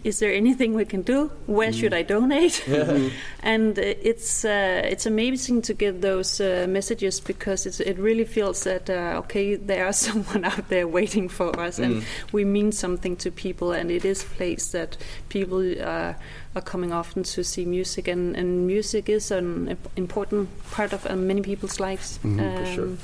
Is 0.05 0.19
there 0.19 0.31
anything 0.33 0.75
we 0.75 0.85
can 0.85 1.01
do? 1.01 1.31
Where 1.47 1.73
should 1.73 1.95
I 1.95 2.03
donate? 2.03 2.63
and 3.43 3.79
uh, 3.79 3.83
it's 3.83 4.45
uh, 4.45 4.83
it's 4.85 5.07
amazing 5.07 5.63
to 5.63 5.75
get 5.75 6.03
those 6.03 6.39
uh, 6.41 6.67
messages 6.69 7.19
because 7.21 7.65
it's, 7.65 7.81
it 7.81 7.99
really 7.99 8.27
feels 8.27 8.65
that 8.65 8.91
uh, 8.91 9.21
okay, 9.25 9.57
there 9.57 9.87
are 9.87 9.93
someone 10.09 10.45
out 10.45 10.69
there 10.69 10.87
waiting 10.87 11.31
for 11.31 11.59
us, 11.59 11.79
and 11.79 12.05
we 12.33 12.45
mean 12.45 12.73
something 12.73 13.17
to 13.17 13.31
people, 13.31 13.73
and 13.73 13.91
it 13.91 14.05
is 14.05 14.23
a 14.23 14.27
place 14.37 14.73
that 14.73 14.99
people 15.31 15.63
uh, 15.83 16.13
are 16.55 16.63
coming 16.63 16.93
often 16.93 17.23
to 17.23 17.43
see 17.45 17.65
music, 17.65 18.09
and, 18.09 18.37
and 18.37 18.67
music 18.67 19.09
is 19.09 19.31
an 19.31 19.77
important 19.97 20.49
part 20.71 20.93
of 20.93 21.07
uh, 21.07 21.15
many 21.17 21.43
people's 21.43 21.79
lives. 21.81 22.19
For 22.19 22.67
sure. 22.75 22.85
Um, 22.85 22.99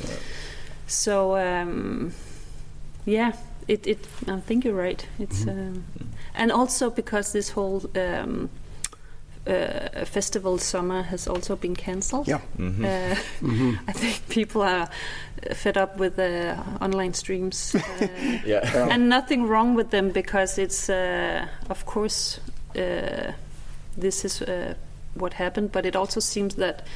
So 0.89 1.37
um, 1.37 2.13
yeah, 3.07 3.33
it, 3.69 3.87
it. 3.87 3.99
I 4.29 4.41
think 4.41 4.65
you're 4.65 4.75
right. 4.83 5.05
It's 5.19 5.47
um, 5.47 5.85
and 6.35 6.53
also 6.53 6.91
because 6.91 7.33
this 7.33 7.51
whole 7.51 7.83
um, 7.97 8.49
uh, 9.47 10.05
festival 10.05 10.59
summer 10.59 11.03
has 11.03 11.27
also 11.29 11.57
been 11.57 11.75
cancelled. 11.75 12.29
Yeah. 12.29 12.41
Mm-hmm. 12.59 12.85
Uh, 12.85 13.79
I 13.89 13.93
think 13.93 14.29
people 14.29 14.63
are 14.63 14.89
fed 15.55 15.77
up 15.77 15.99
with 15.99 16.17
the 16.17 16.57
online 16.81 17.15
streams. 17.15 17.75
Uh, 18.01 18.07
Yeah. 18.45 18.89
and 18.91 19.09
nothing 19.09 19.49
wrong 19.49 19.77
with 19.77 19.91
them 19.91 20.11
because 20.11 20.63
it's 20.63 20.89
uh, 20.89 21.47
of 21.71 21.85
course 21.87 22.39
uh, 22.39 22.51
this 23.97 24.25
is 24.25 24.43
uh, 24.43 24.75
what 25.15 25.33
happened 25.35 25.73
but 25.73 25.87
it 25.87 25.97
also 25.97 26.21
seems 26.21 26.55
that 26.57 26.87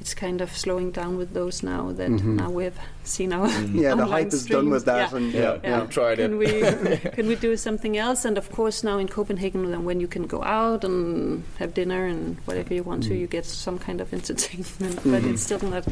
it's 0.00 0.14
kind 0.14 0.40
of 0.40 0.50
slowing 0.56 0.90
down 0.90 1.16
with 1.16 1.32
those 1.32 1.62
now 1.62 1.92
that 1.92 2.10
now 2.10 2.50
we've 2.50 2.78
seen 3.04 3.32
our 3.32 3.46
Mm-hmm. 3.48 3.78
Yeah, 3.82 3.94
the 3.94 4.02
online 4.02 4.24
hype 4.24 4.32
is 4.32 4.46
done 4.46 4.68
with 4.70 4.84
that, 4.86 5.10
Yeah. 5.12 5.16
and 5.16 5.32
Yeah, 5.32 5.58
yeah, 5.62 5.80
we've 5.80 5.90
tried 5.90 6.18
can 6.18 6.32
it. 6.32 6.38
we 6.42 7.10
can 7.16 7.26
we 7.28 7.36
do 7.36 7.56
something 7.56 7.96
else 7.96 8.24
and 8.28 8.36
of 8.36 8.50
course 8.50 8.82
now 8.82 8.98
in 8.98 9.06
copenhagen 9.08 9.84
when 9.84 10.00
you 10.00 10.08
can 10.08 10.26
go 10.26 10.42
out 10.42 10.84
and 10.84 11.44
have 11.60 11.72
dinner 11.74 12.04
and 12.06 12.36
whatever 12.46 12.74
you 12.74 12.82
Mm. 12.82 12.86
want 12.90 13.02
to 13.04 13.14
you 13.14 13.26
get 13.28 13.44
some 13.46 13.78
kind 13.78 14.00
of 14.00 14.12
entertainment 14.18 14.98
but 15.04 15.22
it's 15.24 15.42
still 15.48 15.62
not 15.70 15.84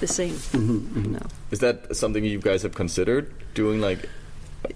the 0.00 0.06
same 0.06 0.34
Mm-hmm, 0.54 1.12
no 1.18 1.22
Is 1.50 1.58
that 1.58 1.96
something 1.96 2.24
you 2.24 2.38
guys 2.40 2.62
have 2.62 2.74
considered 2.74 3.24
doing, 3.54 3.80
like 3.80 4.08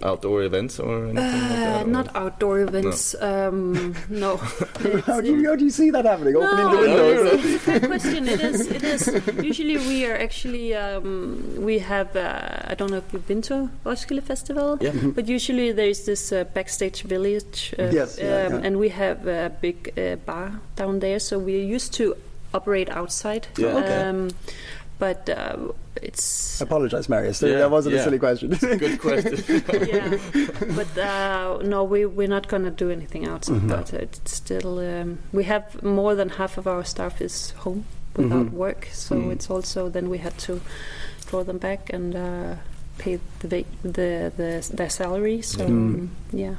outdoor 0.02 0.42
events 0.42 0.78
or 0.80 1.04
anything 1.06 1.16
like 1.16 1.48
that? 1.50 1.76
Uh, 1.80 1.84
or- 1.84 1.86
not 1.86 2.16
outdoor 2.16 2.60
events. 2.60 3.14
Um, 3.20 3.94
no. 4.08 4.36
How 5.06 5.20
do 5.20 5.28
you 5.36 5.48
how 5.48 5.56
do 5.56 5.64
you 5.64 5.70
see 5.70 5.90
that 5.90 6.04
happening? 6.04 6.36
Opening 6.36 6.70
the 6.70 6.78
windows. 6.78 7.44
it's 7.44 7.54
a 7.54 7.58
fair 7.58 7.80
question. 7.80 8.28
It 8.28 8.40
is. 8.40 8.66
It 8.66 8.82
is. 8.82 9.02
Usually, 9.42 9.76
we 9.76 10.06
are 10.06 10.16
actually 10.16 10.74
um, 10.74 11.54
we 11.58 11.78
have. 11.80 12.14
Uh, 12.16 12.70
I 12.70 12.74
don't 12.74 12.90
know 12.90 12.98
if 12.98 13.12
you've 13.12 13.26
been 13.26 13.42
to 13.42 13.70
Roskilde 13.84 14.22
Festival. 14.22 14.78
Yeah. 14.80 14.92
But 15.14 15.28
usually 15.28 15.72
there's 15.72 16.04
this 16.06 16.32
uh, 16.32 16.44
backstage 16.54 17.02
village. 17.02 17.74
Uh, 17.78 17.90
Yes, 17.92 18.18
yeah, 18.18 18.48
yeah. 18.48 18.60
And 18.64 18.78
we 18.78 18.88
have 18.88 19.26
a 19.26 19.50
big 19.60 19.92
uh, 19.98 20.16
bar 20.26 20.60
down 20.76 20.98
there, 21.00 21.18
so 21.20 21.38
we're 21.38 21.62
used 21.74 21.92
to 21.94 22.14
operate 22.52 22.88
outside. 22.90 23.46
Yeah. 23.58 23.76
Okay. 23.78 24.28
But 24.98 25.28
uh, 25.28 25.72
it's 26.02 26.60
I 26.62 26.64
apologize, 26.64 27.08
Marius. 27.08 27.42
Yeah, 27.42 27.58
that 27.58 27.70
wasn't 27.70 27.96
a 27.96 28.02
silly 28.04 28.18
question. 28.18 28.50
Good 28.50 29.00
question. 29.00 29.62
yeah, 29.88 30.18
but 30.76 30.98
uh, 30.98 31.58
no, 31.62 31.82
we 31.84 32.06
we're 32.06 32.28
not 32.28 32.46
gonna 32.48 32.70
do 32.70 32.90
anything 32.90 33.26
outside. 33.26 33.66
But 33.68 33.92
it's 33.92 34.32
still 34.32 34.78
um, 34.78 35.18
we 35.32 35.44
have 35.44 35.82
more 35.82 36.14
than 36.14 36.28
half 36.30 36.58
of 36.58 36.66
our 36.66 36.84
staff 36.84 37.20
is 37.20 37.50
home 37.50 37.84
without 38.16 38.52
work, 38.52 38.88
so 38.92 39.30
it's 39.30 39.50
also 39.50 39.88
then 39.88 40.08
we 40.08 40.18
had 40.18 40.38
to 40.38 40.60
draw 41.26 41.42
them 41.42 41.58
back 41.58 41.90
and 41.92 42.14
uh, 42.14 42.54
pay 42.98 43.18
the, 43.40 43.48
va- 43.48 43.64
the 43.82 44.32
the 44.36 44.70
their 44.76 44.90
salary. 44.90 45.42
So 45.42 45.66
um, 45.66 46.10
yeah. 46.32 46.54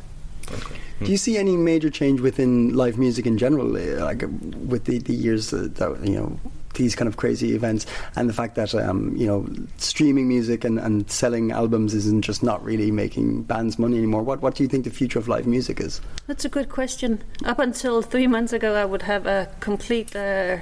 Do 1.04 1.10
you 1.12 1.18
see 1.18 1.38
any 1.38 1.58
major 1.58 1.90
change 1.90 2.22
within 2.22 2.76
live 2.76 2.98
music 2.98 3.26
in 3.26 3.38
general, 3.38 3.76
uh, 3.76 4.04
like 4.06 4.24
uh, 4.24 4.28
with 4.68 4.86
the, 4.86 5.00
the 5.00 5.14
years 5.14 5.52
uh, 5.54 5.68
that 5.76 6.06
you 6.06 6.16
know 6.16 6.40
these 6.76 6.96
kind 6.96 7.08
of 7.08 7.18
crazy 7.18 7.54
events, 7.54 7.86
and 8.16 8.30
the 8.30 8.34
fact 8.34 8.56
that 8.56 8.74
um, 8.76 9.16
you 9.16 9.28
know 9.28 9.48
streaming 9.78 10.28
music 10.28 10.64
and, 10.64 10.80
and 10.80 11.10
selling 11.10 11.52
albums 11.52 11.94
isn't 11.94 12.22
just 12.22 12.44
not 12.44 12.64
really 12.64 12.92
making 12.92 13.44
bands 13.44 13.80
money 13.80 13.98
anymore? 13.98 14.24
What 14.24 14.42
what 14.42 14.56
do 14.56 14.64
you 14.64 14.70
think 14.70 14.84
the 14.84 14.92
future 14.92 15.20
of 15.20 15.28
live 15.28 15.48
music 15.48 15.80
is? 15.80 16.02
That's 16.28 16.46
a 16.46 16.50
good 16.50 16.70
question. 16.70 17.24
Up 17.46 17.60
until 17.60 18.02
three 18.02 18.28
months 18.28 18.54
ago, 18.54 18.76
I 18.76 18.86
would 18.86 19.04
have 19.04 19.26
a 19.26 19.50
complete 19.60 20.16
uh, 20.16 20.58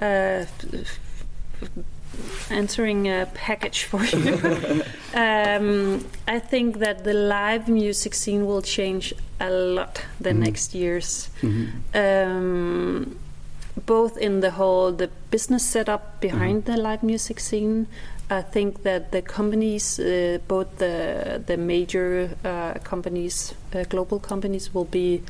uh, 0.00 0.44
answering 2.50 3.08
uh, 3.08 3.26
package 3.34 3.84
for 3.84 4.04
you. 4.04 4.34
um, 5.14 6.04
I 6.26 6.38
think 6.38 6.78
that 6.78 7.04
the 7.04 7.14
live 7.14 7.68
music 7.68 8.14
scene 8.14 8.46
will 8.46 8.62
change 8.62 9.14
a 9.40 9.50
lot 9.50 10.04
the 10.20 10.32
next 10.32 10.74
years. 10.74 11.28
Um, 11.94 13.18
both 13.76 14.16
in 14.18 14.40
the 14.40 14.52
whole 14.52 14.92
the 14.92 15.08
business 15.30 15.64
setup 15.64 16.20
behind 16.20 16.64
the 16.64 16.76
live 16.76 17.02
music 17.02 17.40
scene. 17.40 17.86
I 18.30 18.42
think 18.42 18.82
that 18.84 19.12
the 19.12 19.20
companies, 19.20 19.98
uh, 20.00 20.38
both 20.48 20.78
the 20.78 21.42
the 21.46 21.56
major 21.56 22.30
uh, 22.44 22.74
companies, 22.84 23.54
uh, 23.74 23.84
global 23.84 24.18
companies, 24.18 24.72
will 24.72 24.86
be 24.86 25.22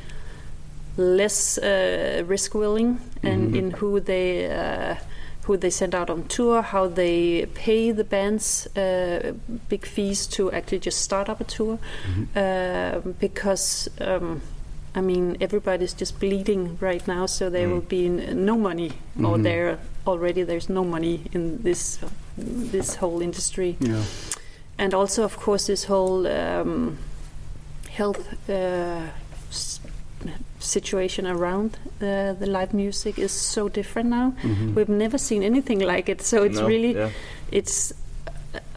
less 0.97 1.59
uh, 1.59 2.22
risk 2.26 2.55
willing 2.55 3.01
and 3.22 3.57
in 3.57 3.70
who 3.72 3.99
they 3.99 4.49
uh, 4.49 4.95
who 5.42 5.57
they 5.57 5.70
send 5.70 5.95
out 5.95 6.09
on 6.09 6.24
tour, 6.28 6.62
how 6.62 6.86
they 6.86 7.47
pay 7.55 7.90
the 7.90 8.05
bands 8.05 8.68
uh, 8.76 9.32
big 9.68 9.84
fees 9.86 10.26
to 10.26 10.53
actually 10.53 10.78
just 10.78 11.01
start 11.03 11.28
up 11.28 11.40
a 11.40 11.45
tour, 11.45 11.78
uh, 12.36 13.01
because. 13.18 13.88
Um, 14.01 14.40
I 14.97 15.01
mean, 15.01 15.36
everybody's 15.40 15.92
just 15.92 16.20
bleeding 16.20 16.78
right 16.80 17.07
now, 17.09 17.26
so 17.26 17.51
there 17.51 17.68
will 17.68 17.80
be 17.88 18.07
n- 18.07 18.45
no 18.45 18.57
money, 18.57 18.92
or 19.22 19.38
there 19.38 19.78
already 20.07 20.45
there's 20.45 20.68
no 20.68 20.84
money 20.84 21.20
in 21.32 21.62
this 21.62 21.99
this 22.72 22.97
whole 22.97 23.20
industry. 23.22 23.76
Yeah. 23.80 24.03
and 24.78 24.92
also 24.95 25.22
of 25.24 25.36
course 25.36 25.66
this 25.72 25.84
whole 25.84 26.26
um, 26.26 26.99
health 27.90 28.26
uh, 28.49 29.03
s- 29.51 29.80
situation 30.59 31.26
around 31.26 31.78
uh, 32.01 32.32
the 32.40 32.47
live 32.47 32.74
music 32.74 33.18
is 33.18 33.32
so 33.32 33.68
different 33.68 34.09
now. 34.11 34.32
We've 34.74 34.88
never 34.88 35.18
seen 35.18 35.42
anything 35.42 35.78
like 35.80 36.09
it 36.12 36.22
so 36.22 36.42
it's 36.45 36.59
No, 36.59 36.66
really 36.66 36.95
yeah. 36.95 37.11
it's 37.53 37.92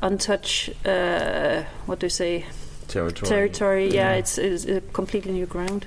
untouched 0.01 0.69
uh, 0.85 1.63
what 1.87 1.99
do 1.99 2.05
you 2.05 2.09
say 2.11 2.45
territory. 2.87 3.29
territory 3.29 3.93
yeah 3.93 4.11
it's, 4.13 4.37
it's 4.37 4.65
a 4.65 4.81
completely 4.93 5.31
new 5.31 5.45
ground. 5.45 5.85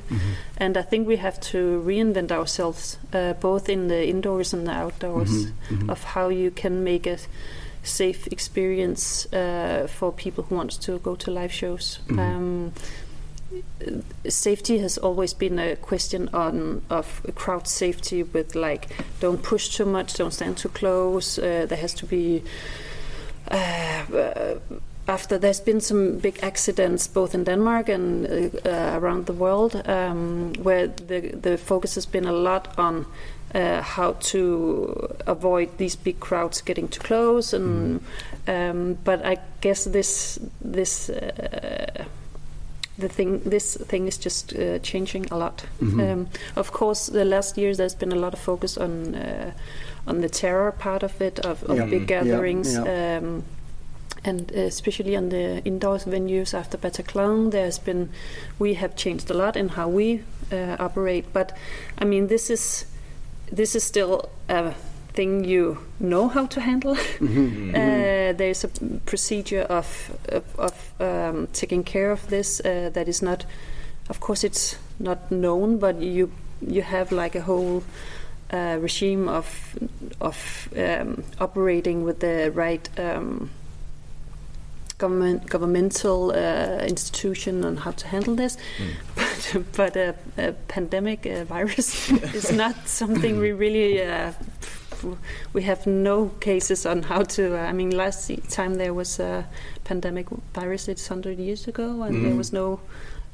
And 0.57 0.77
i 0.77 0.83
think 0.83 1.09
we 1.09 1.17
have 1.17 1.41
to 1.53 1.83
reinvent 1.87 2.31
ourselves 2.31 2.99
uh, 3.13 3.35
both 3.35 3.69
in 3.69 3.89
the 3.89 4.07
indoors 4.09 4.53
and 4.53 4.67
the 4.67 4.73
outdoors 4.73 5.47
of 5.89 6.05
how 6.05 6.29
you 6.29 6.51
can 6.51 6.85
make 6.85 7.07
a 7.07 7.19
safe 7.83 8.27
experience 8.27 9.33
uh, 9.33 9.87
for 9.91 10.13
people 10.13 10.45
who 10.45 10.55
want 10.55 10.71
to 10.83 10.99
go 10.99 11.17
to 11.17 11.31
live 11.31 11.53
shows. 11.53 12.01
Um, 12.11 12.73
safety 14.29 14.79
has 14.79 14.99
always 14.99 15.35
been 15.35 15.59
a 15.59 15.77
question 15.77 16.29
on 16.33 16.83
of 16.89 17.23
crowd 17.35 17.67
safety 17.67 18.23
with 18.23 18.55
like 18.55 18.89
don't 19.19 19.43
push 19.43 19.75
too 19.77 19.85
much 19.85 20.15
don't 20.15 20.33
stand 20.33 20.57
too 20.57 20.69
close 20.69 21.37
uh, 21.39 21.67
there 21.69 21.79
has 21.79 21.93
to 21.93 22.07
be 22.07 22.43
uh, 23.51 24.55
after 25.13 25.39
there's 25.39 25.61
been 25.65 25.81
some 25.81 26.19
big 26.23 26.39
accidents 26.43 27.09
both 27.09 27.35
in 27.35 27.45
Denmark 27.45 27.89
and 27.89 28.27
uh, 28.27 28.31
uh, 28.69 28.99
around 29.03 29.27
the 29.27 29.33
world 29.33 29.75
um, 29.89 30.53
where 30.65 30.89
the 31.09 31.21
the 31.43 31.57
focus 31.59 31.95
has 31.95 32.07
been 32.07 32.27
a 32.29 32.33
lot 32.33 32.69
on 32.79 33.05
uh, 33.55 33.83
how 33.97 34.13
to 34.21 35.09
avoid 35.27 35.69
these 35.79 35.97
big 36.05 36.21
crowds 36.21 36.63
getting 36.63 36.89
too 36.89 37.01
close 37.01 37.57
and 37.57 38.01
um, 38.49 38.97
but 39.05 39.25
I 39.25 39.37
guess 39.61 39.85
this 39.85 40.39
this 40.73 41.11
uh, 41.11 42.05
the 42.99 43.09
thing 43.09 43.41
this 43.51 43.77
thing 43.89 44.07
is 44.09 44.25
just 44.25 44.53
uh, 44.53 44.79
changing 44.83 45.27
a 45.31 45.37
lot. 45.37 45.65
Um, 45.83 46.27
of 46.57 46.71
course, 46.73 47.13
the 47.13 47.25
last 47.25 47.57
years 47.59 47.77
there's 47.77 47.95
been 47.99 48.13
a 48.13 48.21
lot 48.21 48.33
of 48.35 48.41
focus 48.41 48.77
on 48.79 49.15
uh, 49.15 49.51
on 50.07 50.21
the 50.21 50.29
terror 50.29 50.73
part 50.73 51.03
of 51.03 51.21
it 51.21 51.39
of, 51.47 51.63
of 51.63 51.77
Yeah. 51.77 51.91
big 51.91 52.11
Yeah, 52.11 52.25
gatherings. 52.25 52.73
yeah. 52.75 53.19
Um, 53.19 53.43
and 54.25 54.51
especially 54.53 55.17
on 55.17 55.31
the 55.31 55.63
indoors 55.65 56.05
venues 56.05 56.55
after 56.55 56.77
Bataclan, 56.77 57.51
there's 57.51 57.79
been 57.79 58.11
we 58.59 58.75
have 58.75 58.95
changed 58.97 59.31
a 59.31 59.35
lot 59.35 59.57
in 59.57 59.71
how 59.71 59.89
we 59.89 60.23
uh, 60.53 60.77
operate. 60.79 61.33
But 61.33 61.57
I 61.99 62.05
mean, 62.05 62.27
this 62.27 62.51
is 62.51 62.87
this 63.51 63.75
is 63.75 63.83
still 63.83 64.29
a 64.49 64.75
thing 65.13 65.45
you 65.45 65.79
know 65.99 66.29
how 66.29 66.47
to 66.47 66.61
handle. 66.61 66.93
uh, 67.21 68.33
there's 68.33 68.65
a 68.65 68.69
procedure 69.07 69.63
of 69.63 70.17
of, 70.29 70.45
of 70.59 71.01
um, 71.01 71.49
taking 71.53 71.85
care 71.85 72.11
of 72.11 72.29
this 72.29 72.61
uh, 72.61 72.91
that 72.93 73.09
is 73.09 73.23
not, 73.23 73.45
of 74.09 74.21
course, 74.21 74.45
it's 74.45 74.77
not 74.99 75.31
known, 75.31 75.79
but 75.79 76.01
you 76.01 76.31
you 76.61 76.83
have 76.83 77.11
like 77.11 77.35
a 77.35 77.41
whole 77.43 77.83
uh, 78.53 78.77
regime 78.81 79.29
of 79.29 79.79
of 80.21 80.69
um, 80.77 81.25
operating 81.39 82.05
with 82.05 82.21
the 82.21 82.51
right 82.55 82.89
um, 82.99 83.51
government 85.01 85.47
governmental 85.51 86.31
uh, 86.31 86.85
institution 86.87 87.65
on 87.65 87.77
how 87.77 87.93
to 87.93 88.07
handle 88.07 88.35
this. 88.37 88.57
But 89.15 89.65
but 89.77 89.97
a, 89.97 90.15
a 90.37 90.53
pandemic 90.69 91.27
uh, 91.27 91.45
virus 91.45 92.11
is 92.35 92.53
not 92.53 92.75
something 92.89 93.41
we 93.41 93.53
really. 93.53 94.03
Uh, 94.03 94.33
we 95.55 95.63
have 95.63 95.87
no 95.87 96.29
cases 96.41 96.87
on 96.87 97.03
how 97.03 97.23
to. 97.23 97.43
Uh, 97.57 97.71
I 97.71 97.73
mean, 97.73 97.91
last 97.97 98.31
time 98.51 98.75
there 98.75 98.93
was 98.93 99.19
a 99.19 99.45
pandemic 99.85 100.27
virus, 100.55 100.89
it's 100.89 101.09
hundred 101.09 101.39
years 101.39 101.69
ago, 101.69 102.03
and 102.03 102.25
there 102.25 102.37
was 102.37 102.53
no 102.53 102.81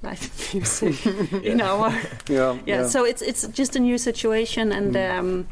live 0.02 0.54
music 0.54 1.06
in 1.44 1.60
our 1.60 1.92
Yeah, 2.28 2.58
yeah, 2.66 2.86
so 2.86 3.04
it's 3.04 3.22
it's 3.22 3.46
just 3.48 3.76
a 3.76 3.78
new 3.78 3.98
situation 3.98 4.72
and 4.72 4.96
um, 4.96 5.46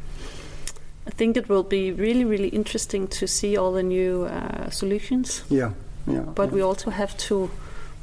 I 1.06 1.10
think 1.10 1.36
it 1.36 1.48
will 1.48 1.62
be 1.62 1.92
really 1.92 2.24
really 2.24 2.48
interesting 2.48 3.08
to 3.08 3.26
see 3.26 3.56
all 3.56 3.72
the 3.72 3.82
new 3.82 4.24
uh, 4.24 4.70
solutions 4.70 5.44
yeah, 5.50 5.70
yeah. 6.06 6.20
but 6.20 6.52
we 6.52 6.60
also 6.60 6.90
have 6.90 7.16
to 7.16 7.50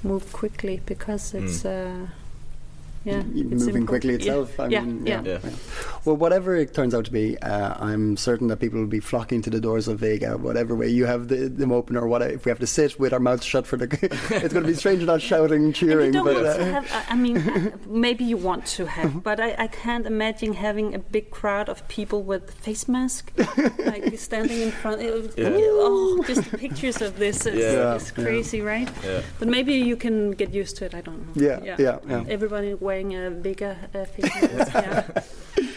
move 0.03 0.31
quickly 0.33 0.81
because 0.85 1.33
it's 1.33 1.65
uh, 1.65 2.07
yeah 3.03 3.21
moving 3.23 3.83
impor- 3.83 3.87
quickly 3.87 4.11
yeah, 4.11 4.15
itself. 4.17 4.59
I 4.59 4.67
yeah, 4.67 4.81
mean, 4.81 5.05
yeah. 5.05 5.21
Yeah. 5.23 5.39
Well, 6.05 6.15
whatever 6.17 6.55
it 6.55 6.73
turns 6.73 6.93
out 6.95 7.05
to 7.05 7.11
be, 7.11 7.37
uh, 7.39 7.75
I'm 7.79 8.17
certain 8.17 8.47
that 8.47 8.57
people 8.57 8.79
will 8.79 8.87
be 8.87 8.99
flocking 8.99 9.41
to 9.43 9.49
the 9.49 9.59
doors 9.59 9.87
of 9.87 9.99
Vega, 9.99 10.37
whatever 10.37 10.75
way 10.75 10.87
you 10.87 11.05
have 11.05 11.27
the, 11.27 11.47
them 11.49 11.71
open, 11.71 11.95
or 11.97 12.07
what 12.07 12.21
if 12.23 12.45
we 12.45 12.49
have 12.49 12.59
to 12.59 12.67
sit 12.67 12.99
with 12.99 13.13
our 13.13 13.19
mouths 13.19 13.45
shut 13.45 13.67
for 13.67 13.77
the. 13.77 13.85
it's 14.31 14.53
going 14.53 14.63
to 14.65 14.71
be 14.71 14.73
strange 14.73 15.03
not 15.03 15.21
shouting, 15.21 15.65
And 15.65 15.75
cheering, 15.75 16.07
you 16.07 16.11
don't 16.13 16.25
but 16.25 16.35
want 16.35 16.47
uh, 16.47 16.57
to 16.57 16.65
have. 16.65 16.91
I- 16.91 17.05
I 17.13 17.15
mean, 17.15 17.37
uh, 17.37 17.71
maybe 17.87 18.23
you 18.23 18.37
want 18.37 18.65
to 18.77 18.85
have, 18.85 19.21
but 19.23 19.39
I, 19.39 19.55
I 19.57 19.67
can't 19.67 20.05
imagine 20.05 20.53
having 20.53 20.95
a 20.95 20.99
big 20.99 21.29
crowd 21.31 21.69
of 21.69 21.87
people 21.87 22.23
with 22.23 22.51
face 22.53 22.87
mask, 22.87 23.31
like 23.85 24.17
standing 24.27 24.61
in 24.61 24.71
front. 24.71 25.01
It, 25.01 25.33
Yeah. 25.37 25.49
Oh, 25.53 26.23
just 26.27 26.49
pictures 26.57 27.01
of 27.01 27.17
this 27.19 27.45
is, 27.45 27.55
Yeah. 27.59 27.95
is 27.95 28.11
crazy, 28.11 28.61
right? 28.61 28.89
Yeah. 29.03 29.21
But 29.39 29.47
maybe 29.49 29.73
you 29.73 29.95
can 29.95 30.31
get 30.31 30.53
used 30.53 30.77
to 30.77 30.85
it. 30.85 30.95
I 30.95 31.01
don't 31.01 31.19
know. 31.27 31.33
Yeah, 31.35 31.75
yeah, 31.77 31.99
yeah. 32.07 32.23
Everybody 32.27 32.73
wearing 32.91 33.15
a 33.15 33.31
bigger 33.31 33.77
uh, 33.95 34.03
face 34.05 34.41
mask. 34.41 34.73
yeah. 34.73 35.23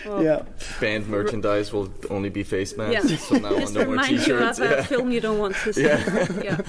Well, 0.06 0.22
yeah. 0.22 0.42
Band 0.80 1.06
merchandise 1.08 1.72
will 1.72 1.88
only 2.10 2.28
be 2.28 2.42
face 2.42 2.76
masks. 2.76 3.10
Yeah. 3.10 3.16
So 3.16 3.36
now 3.36 3.54
on 3.54 3.60
Just 3.60 3.74
no 3.74 3.80
more 3.84 3.90
remind 3.92 4.10
you 4.12 4.18
t-shirts. 4.18 4.58
of 4.58 4.70
a 4.70 4.74
Yeah. 4.74 4.82
film 4.82 5.10
you 5.12 5.20
don't 5.20 5.38
want 5.38 5.54
to 5.56 5.72
see. 5.72 5.82
Yeah. 5.84 6.26
yeah. 6.42 6.60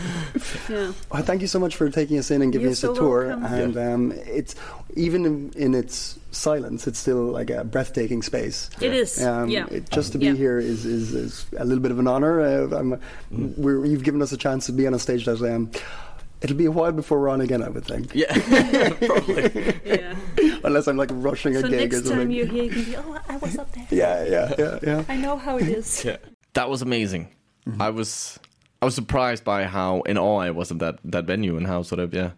yeah. 0.70 0.92
Well, 1.12 1.24
thank 1.24 1.42
you 1.42 1.48
so 1.48 1.60
much 1.60 1.76
for 1.76 1.90
taking 1.90 2.18
us 2.20 2.30
in 2.32 2.42
and 2.42 2.52
giving 2.52 2.66
You're 2.66 2.72
us 2.74 2.84
a 2.84 2.94
tour. 2.94 3.28
welcome. 3.28 3.46
And 3.46 3.78
um, 3.78 4.12
it's 4.26 4.56
even 4.96 5.26
in, 5.26 5.52
in 5.56 5.74
its 5.74 6.18
silence, 6.32 6.88
it's 6.88 7.00
still 7.00 7.24
like 7.26 7.50
a 7.50 7.64
breathtaking 7.64 8.22
space. 8.22 8.70
It 8.82 8.94
is. 8.94 9.24
Um, 9.26 9.50
yeah. 9.50 9.66
it- 9.72 9.90
just 9.90 10.12
to 10.14 10.18
be 10.18 10.28
Yeah. 10.28 10.34
here 10.34 10.60
is, 10.60 10.86
is, 10.86 11.14
is 11.14 11.46
a 11.58 11.66
little 11.66 11.82
bit 11.82 11.92
of 11.92 12.00
an 12.00 12.08
honor. 12.08 12.42
Uh, 12.42 12.78
I'm, 12.78 13.02
we're, 13.58 13.86
you've 13.86 14.04
given 14.04 14.22
us 14.22 14.32
a 14.32 14.38
chance 14.38 14.68
to 14.68 14.72
be 14.72 14.86
on 14.88 14.94
a 14.94 15.00
stage 15.00 15.26
that 15.26 15.42
um, 15.42 15.72
it'll 16.42 16.56
be 16.58 16.66
a 16.66 16.72
while 16.72 16.92
before 16.92 17.20
we're 17.20 17.30
on 17.30 17.42
again, 17.42 17.62
I 17.64 17.70
would 17.70 17.86
think. 17.86 18.14
Yeah, 18.14 18.34
probably. 19.06 19.80
yeah. 19.86 20.16
Unless 20.66 20.88
I'm 20.88 20.98
like 20.98 21.10
rushing 21.14 21.56
a 21.56 21.62
So 21.62 21.70
gig 21.70 21.74
or 21.74 21.82
next 21.82 21.96
something. 21.98 22.18
time 22.18 22.32
you're 22.32 22.46
here, 22.48 22.64
you 22.64 22.70
can 22.72 22.84
be, 22.84 22.96
oh, 22.98 23.18
I 23.30 23.38
was 23.38 23.58
up 23.58 23.72
there. 23.72 23.88
yeah, 23.92 24.24
yeah, 24.26 24.54
yeah, 24.58 24.80
yeah. 24.84 25.04
I 25.08 25.16
know 25.16 25.38
how 25.38 25.58
it 25.58 25.68
is. 25.70 26.04
Yeah. 26.04 26.18
That 26.54 26.70
was 26.70 26.82
amazing. 26.82 27.30
Mm-hmm. 27.68 27.82
I 27.82 27.90
was 27.90 28.40
I 28.82 28.86
was 28.86 28.96
surprised 28.96 29.44
by 29.44 29.64
how 29.66 30.02
in 30.02 30.18
awe 30.18 30.40
I 30.40 30.52
was 30.52 30.72
of 30.72 30.80
that 30.80 31.00
that 31.06 31.26
venue 31.26 31.56
and 31.58 31.66
how 31.68 31.82
sort 31.84 32.00
of 32.00 32.14
yeah. 32.14 32.32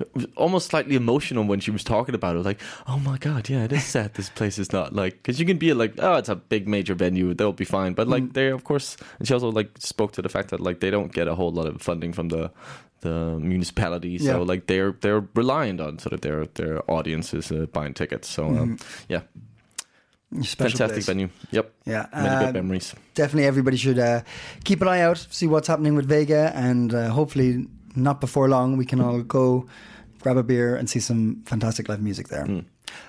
It 0.00 0.14
was 0.14 0.26
Almost 0.36 0.68
slightly 0.70 0.94
emotional 0.96 1.44
when 1.44 1.60
she 1.60 1.70
was 1.70 1.82
talking 1.84 2.14
about 2.14 2.36
it. 2.36 2.44
Like, 2.44 2.60
oh 2.86 2.98
my 2.98 3.18
god, 3.18 3.48
yeah, 3.48 3.64
it 3.64 3.72
is 3.72 3.84
sad. 3.84 4.14
This 4.14 4.30
place 4.30 4.58
is 4.58 4.72
not 4.72 4.94
like 4.94 5.14
because 5.14 5.38
you 5.40 5.46
can 5.46 5.58
be 5.58 5.72
like, 5.74 5.94
oh, 5.98 6.14
it's 6.14 6.28
a 6.28 6.36
big 6.36 6.68
major 6.68 6.94
venue, 6.94 7.34
they'll 7.34 7.52
be 7.52 7.64
fine. 7.64 7.94
But 7.94 8.08
like, 8.08 8.32
they 8.32 8.48
of 8.48 8.64
course, 8.64 8.96
and 9.18 9.26
she 9.26 9.34
also 9.34 9.50
like 9.50 9.70
spoke 9.78 10.12
to 10.12 10.22
the 10.22 10.28
fact 10.28 10.50
that 10.50 10.60
like 10.60 10.80
they 10.80 10.90
don't 10.90 11.12
get 11.12 11.28
a 11.28 11.34
whole 11.34 11.50
lot 11.50 11.66
of 11.66 11.80
funding 11.82 12.12
from 12.12 12.28
the 12.28 12.50
the 13.00 13.38
municipality, 13.38 14.18
so 14.18 14.24
Yeah. 14.24 14.36
like 14.38 14.66
they're 14.66 14.92
they're 15.00 15.24
reliant 15.34 15.80
on 15.80 15.98
sort 15.98 16.12
of 16.14 16.20
their 16.20 16.46
their 16.54 16.82
audiences 16.90 17.50
uh, 17.52 17.66
buying 17.72 17.94
tickets. 17.94 18.28
So 18.28 18.46
um, 18.46 18.78
yeah, 19.08 19.20
Special 20.42 20.78
fantastic 20.78 20.88
place. 20.92 21.06
venue. 21.06 21.28
Yep, 21.52 21.72
Yeah, 21.86 22.06
many 22.12 22.28
uh, 22.28 22.40
good 22.44 22.54
memories. 22.54 22.94
definitely 23.14 23.46
everybody 23.46 23.76
should 23.78 23.98
uh, 23.98 24.20
keep 24.64 24.82
an 24.82 24.88
eye 24.88 25.00
out, 25.00 25.26
see 25.30 25.46
what's 25.46 25.68
happening 25.68 25.94
with 25.94 26.06
Vega, 26.06 26.52
and 26.54 26.92
uh, 26.92 27.08
hopefully 27.08 27.66
not 28.02 28.20
before 28.20 28.48
long 28.48 28.76
we 28.76 28.84
can 28.84 29.00
all 29.00 29.22
go 29.22 29.66
grab 30.20 30.36
a 30.36 30.42
beer 30.42 30.74
and 30.76 30.88
see 30.90 31.00
some 31.00 31.42
fantastic 31.46 31.88
live 31.88 32.00
music 32.02 32.28
there. 32.28 32.46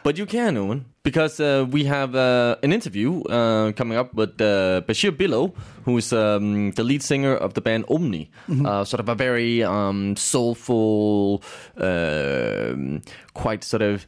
But 0.04 0.18
you 0.18 0.26
can, 0.26 0.58
Owen, 0.58 0.86
because 1.04 1.40
uh, 1.40 1.66
we 1.72 1.86
have 1.86 2.14
uh, 2.14 2.58
an 2.64 2.74
interview 2.74 3.22
uh, 3.24 3.72
coming 3.72 3.98
up 3.98 4.14
with 4.14 4.40
uh, 4.42 4.82
Bashir 4.88 5.16
Billow, 5.16 5.54
who's 5.86 6.12
um, 6.12 6.72
the 6.72 6.84
lead 6.84 7.02
singer 7.02 7.34
of 7.34 7.54
the 7.54 7.62
band 7.62 7.86
OWMI. 7.88 8.28
Uh, 8.66 8.84
sort 8.84 9.00
of 9.00 9.08
a 9.08 9.16
very 9.16 9.64
um, 9.64 10.16
soulful, 10.18 11.42
um 11.78 13.02
quite 13.34 13.64
sort 13.64 13.82
of 13.82 14.06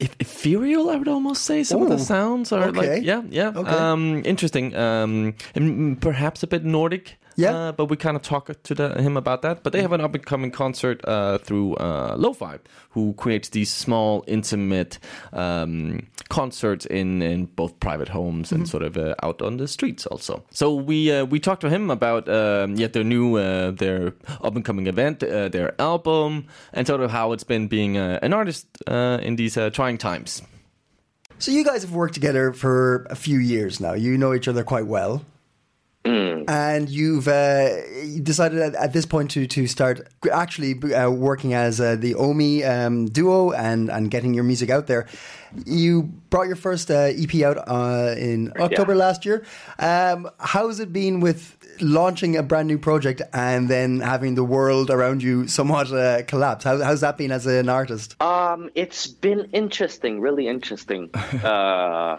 ethereal, 0.00 0.90
I 0.90 0.96
would 0.96 1.08
almost 1.08 1.44
say. 1.44 1.62
Some 1.62 1.82
of 1.82 1.88
the 1.88 1.98
sounds 1.98 2.52
are 2.52 2.64
okay. 2.64 2.96
like, 2.96 3.04
yeah, 3.04 3.22
yeah, 3.30 3.52
Okay. 3.54 3.70
um, 3.70 4.22
interesting, 4.24 4.74
um, 4.74 5.34
and 5.54 6.00
perhaps 6.00 6.42
a 6.42 6.46
bit 6.46 6.64
Nordic. 6.64 7.18
Yeah. 7.36 7.54
Uh, 7.54 7.72
but 7.72 7.86
we 7.86 7.96
kind 7.96 8.16
of 8.16 8.22
talk 8.22 8.50
to 8.62 8.74
the, 8.74 9.00
him 9.00 9.16
about 9.16 9.42
that. 9.42 9.62
But 9.62 9.72
they 9.72 9.82
have 9.82 9.92
an 9.92 10.00
up 10.00 10.14
and 10.14 10.24
coming 10.24 10.50
concert 10.50 11.00
uh, 11.04 11.38
through 11.38 11.74
uh, 11.76 12.14
Lo-Fi, 12.16 12.58
who 12.90 13.14
creates 13.14 13.48
these 13.50 13.72
small, 13.72 14.24
intimate 14.26 14.98
um, 15.32 16.06
concerts 16.28 16.86
in, 16.86 17.22
in 17.22 17.46
both 17.46 17.78
private 17.80 18.08
homes 18.08 18.52
and 18.52 18.68
sort 18.68 18.82
of 18.82 18.96
uh, 18.96 19.14
out 19.22 19.42
on 19.42 19.56
the 19.56 19.68
streets 19.68 20.06
also. 20.06 20.44
So 20.50 20.74
we 20.74 21.12
uh, 21.12 21.24
we 21.24 21.40
talked 21.40 21.60
to 21.62 21.70
him 21.70 21.90
about 21.90 22.28
um, 22.28 22.76
yeah 22.76 22.88
their 22.88 23.04
new 23.04 23.36
uh, 23.36 23.70
their 23.72 24.14
up 24.42 24.56
and 24.56 24.64
coming 24.64 24.86
event, 24.86 25.22
uh, 25.22 25.48
their 25.48 25.80
album, 25.80 26.46
and 26.72 26.86
sort 26.86 27.00
of 27.00 27.10
how 27.10 27.32
it's 27.32 27.44
been 27.44 27.68
being 27.68 27.96
uh, 27.96 28.18
an 28.22 28.32
artist 28.32 28.66
uh, 28.86 29.18
in 29.22 29.36
these 29.36 29.56
uh, 29.56 29.70
trying 29.70 29.98
times. 29.98 30.42
So 31.38 31.50
you 31.50 31.64
guys 31.64 31.82
have 31.82 31.92
worked 31.92 32.14
together 32.14 32.52
for 32.52 33.06
a 33.10 33.16
few 33.16 33.38
years 33.38 33.80
now. 33.80 33.94
You 33.94 34.16
know 34.16 34.34
each 34.34 34.48
other 34.48 34.64
quite 34.64 34.86
well. 34.86 35.22
And 36.04 36.90
you've 36.90 37.28
uh, 37.28 37.68
decided 38.22 38.58
at, 38.60 38.74
at 38.74 38.92
this 38.92 39.06
point 39.06 39.30
to 39.32 39.46
to 39.46 39.66
start 39.66 40.06
actually 40.30 40.74
uh, 40.92 41.10
working 41.10 41.54
as 41.54 41.80
uh, 41.80 41.96
the 41.96 42.14
OWMI 42.14 42.68
um, 42.68 43.06
duo 43.06 43.52
and 43.52 43.90
and 43.90 44.10
getting 44.10 44.34
your 44.34 44.44
music 44.44 44.70
out 44.70 44.86
there. 44.86 45.06
You 45.64 46.02
brought 46.30 46.46
your 46.48 46.56
first 46.56 46.90
uh, 46.90 47.12
EP 47.14 47.34
out 47.42 47.58
uh, 47.68 48.14
in 48.18 48.52
October 48.58 48.94
last 48.94 49.24
year. 49.24 49.44
Um, 49.78 50.28
how's 50.38 50.80
it 50.80 50.92
been 50.92 51.20
with 51.20 51.56
launching 51.80 52.36
a 52.36 52.42
brand 52.42 52.68
new 52.68 52.78
project 52.78 53.22
and 53.32 53.68
then 53.68 54.00
having 54.00 54.34
the 54.34 54.44
world 54.44 54.90
around 54.90 55.22
you 55.22 55.46
somewhat 55.46 55.92
uh, 55.92 56.22
collapse? 56.24 56.64
How, 56.64 56.82
how's 56.82 57.00
that 57.02 57.16
been 57.16 57.30
as 57.30 57.46
an 57.46 57.68
artist? 57.68 58.20
Um, 58.20 58.70
it's 58.74 59.06
been 59.06 59.48
interesting, 59.52 60.20
really 60.20 60.48
interesting. 60.48 61.10
uh, 61.14 62.18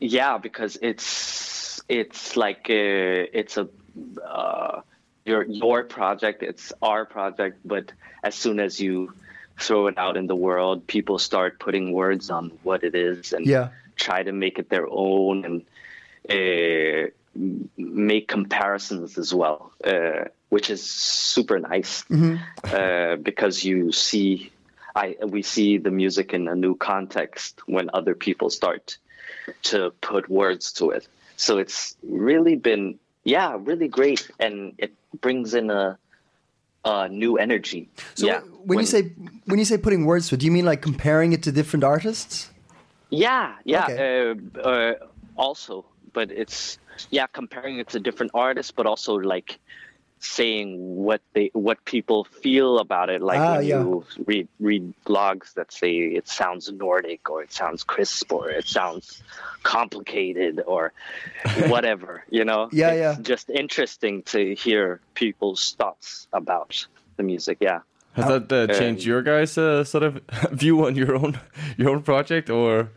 yeah, 0.00 0.38
because 0.38 0.76
it's 0.82 1.63
it's 1.88 2.36
like 2.36 2.66
uh, 2.70 3.28
it's 3.32 3.56
a 3.56 3.68
uh, 4.24 4.80
your 5.24 5.44
your 5.44 5.84
project, 5.84 6.42
it's 6.42 6.72
our 6.82 7.04
project, 7.04 7.58
but 7.64 7.92
as 8.22 8.34
soon 8.34 8.60
as 8.60 8.80
you 8.80 9.12
throw 9.58 9.86
it 9.86 9.98
out 9.98 10.16
in 10.16 10.26
the 10.26 10.34
world, 10.36 10.86
people 10.86 11.18
start 11.18 11.58
putting 11.58 11.92
words 11.92 12.30
on 12.30 12.50
what 12.62 12.82
it 12.84 12.94
is 12.94 13.32
and 13.32 13.46
Yeah. 13.46 13.68
try 13.96 14.22
to 14.22 14.32
make 14.32 14.58
it 14.58 14.68
their 14.68 14.86
own 14.90 15.44
and 15.44 15.62
uh, 16.28 17.10
make 17.76 18.26
comparisons 18.28 19.16
as 19.18 19.32
well, 19.32 19.72
uh, 19.84 20.24
which 20.48 20.70
is 20.70 20.82
super 20.82 21.58
nice 21.60 22.04
uh, 22.72 23.16
because 23.16 23.62
you 23.64 23.92
see, 23.92 24.50
I 24.96 25.16
we 25.26 25.42
see 25.42 25.78
the 25.78 25.90
music 25.90 26.32
in 26.34 26.48
a 26.48 26.54
new 26.54 26.74
context 26.76 27.60
when 27.66 27.90
other 27.92 28.14
people 28.14 28.50
start 28.50 28.98
to 29.64 29.90
put 30.00 30.28
words 30.28 30.72
to 30.74 30.90
it. 30.90 31.06
So 31.36 31.58
it's 31.58 31.96
really 32.02 32.56
been, 32.56 32.98
yeah, 33.24 33.56
really 33.58 33.88
great, 33.88 34.30
and 34.38 34.74
it 34.78 34.92
brings 35.20 35.54
in 35.54 35.70
a, 35.70 35.98
a 36.84 37.08
new 37.08 37.36
energy. 37.36 37.88
So 38.14 38.26
yeah, 38.26 38.40
when, 38.40 38.78
you 38.78 38.86
say 38.86 39.12
when 39.46 39.58
you 39.58 39.64
say 39.64 39.78
putting 39.78 40.04
words 40.04 40.28
to 40.28 40.34
it, 40.34 40.38
do 40.38 40.46
you 40.46 40.52
mean 40.52 40.64
like 40.64 40.82
comparing 40.82 41.32
it 41.32 41.42
to 41.44 41.52
different 41.52 41.84
artists? 41.84 42.50
Yeah, 43.10 43.54
yeah. 43.64 43.84
Okay. 43.84 44.30
Uh, 44.56 44.60
uh, 44.60 44.94
also, 45.36 45.84
but 46.12 46.30
it's 46.30 46.78
yeah, 47.10 47.26
comparing 47.26 47.78
it 47.78 47.88
to 47.88 48.00
different 48.00 48.32
artists, 48.34 48.72
but 48.72 48.86
also 48.86 49.14
like 49.14 49.58
saying 50.24 50.78
what 50.78 51.20
they 51.34 51.50
what 51.52 51.84
people 51.84 52.24
feel 52.24 52.78
about 52.78 53.10
it. 53.10 53.20
Like 53.22 53.38
Ah, 53.38 53.56
when 53.56 53.66
yeah. 53.66 53.80
you 53.80 54.04
read 54.26 54.48
read 54.58 54.92
blogs 55.06 55.54
that 55.54 55.72
say 55.72 55.92
it 56.18 56.26
sounds 56.28 56.70
Nordic 56.72 57.28
or 57.30 57.42
it 57.42 57.52
sounds 57.52 57.84
crisp 57.84 58.32
or 58.32 58.50
it 58.50 58.66
sounds 58.66 59.22
complicated 59.62 60.62
or 60.66 60.92
whatever. 61.68 62.24
You 62.30 62.44
know. 62.44 62.68
Yeah, 62.72 62.90
it's 62.90 62.98
yeah. 63.18 63.22
Just 63.22 63.50
interesting 63.50 64.22
to 64.24 64.54
hear 64.54 65.00
people's 65.14 65.74
thoughts 65.78 66.26
about 66.32 66.86
the 67.16 67.22
music. 67.22 67.58
Yeah. 67.60 67.80
Has 68.14 68.26
that 68.26 68.52
uh, 68.52 68.66
changed 68.78 69.04
your 69.04 69.22
guys' 69.22 69.58
uh, 69.58 69.82
sort 69.84 70.04
of 70.04 70.20
view 70.52 70.86
on 70.86 70.94
your 70.94 71.16
own 71.16 71.38
your 71.76 71.90
own 71.90 72.02
project, 72.02 72.48
or 72.50 72.88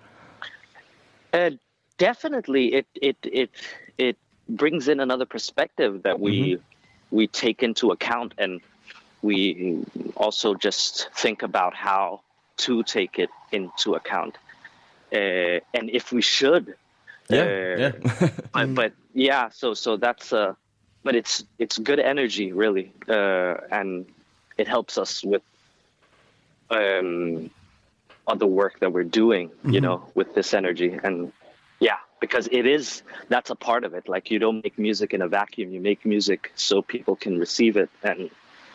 Uh, 1.34 1.52
definitely 1.98 2.74
it 2.74 2.88
it 3.02 3.18
it 3.24 3.50
it 3.98 4.18
brings 4.48 4.88
in 4.88 5.00
another 5.00 5.26
perspective 5.26 6.04
that 6.04 6.20
we 6.20 6.60
we 7.12 7.28
take 7.28 7.64
into 7.64 7.92
account 7.92 8.34
and 8.38 8.62
we 9.22 9.84
also 10.16 10.54
just 10.54 11.10
think 11.16 11.44
about 11.44 11.74
how 11.74 12.22
to 12.58 12.84
take 12.84 13.20
it 13.20 13.30
into 13.52 13.96
account. 13.96 14.38
Uh, 15.12 15.60
and 15.74 15.90
if 15.90 16.12
we 16.12 16.22
should 16.22 16.76
Yeah, 17.30 17.42
uh, 17.42 17.78
yeah. 17.78 18.30
but 18.54 18.76
but 18.76 18.94
yeah 19.14 19.50
so 19.50 19.74
so 19.74 19.98
that's 19.98 20.32
uh 20.34 20.54
but 21.04 21.16
it's 21.16 21.44
it's 21.60 21.78
good 21.78 22.00
energy 22.00 22.52
really 22.52 22.92
uh 23.08 23.56
and 23.72 24.06
it 24.58 24.68
helps 24.68 24.98
us 24.98 25.24
with 25.24 25.42
um 26.70 27.50
other 28.28 28.46
work 28.46 28.80
that 28.80 28.92
we're 28.92 29.12
doing 29.24 29.50
you 29.64 29.82
know 29.82 30.04
with 30.14 30.36
this 30.36 30.54
energy. 30.54 31.00
And 31.04 31.32
yeah 31.80 32.00
because 32.20 32.48
it 32.52 32.66
is 32.66 33.04
that's 33.30 33.50
a 33.50 33.56
part 33.56 33.84
of 33.84 33.94
it 33.94 34.08
like 34.08 34.32
you 34.32 34.40
don't 34.40 34.64
make 34.64 34.78
music 34.78 35.14
in 35.14 35.22
a 35.22 35.28
vacuum 35.28 35.72
you 35.72 35.80
make 35.82 36.06
music 36.06 36.52
so 36.56 36.82
people 36.82 37.16
can 37.16 37.38
receive 37.40 37.78
it 37.78 37.90
and 38.04 38.30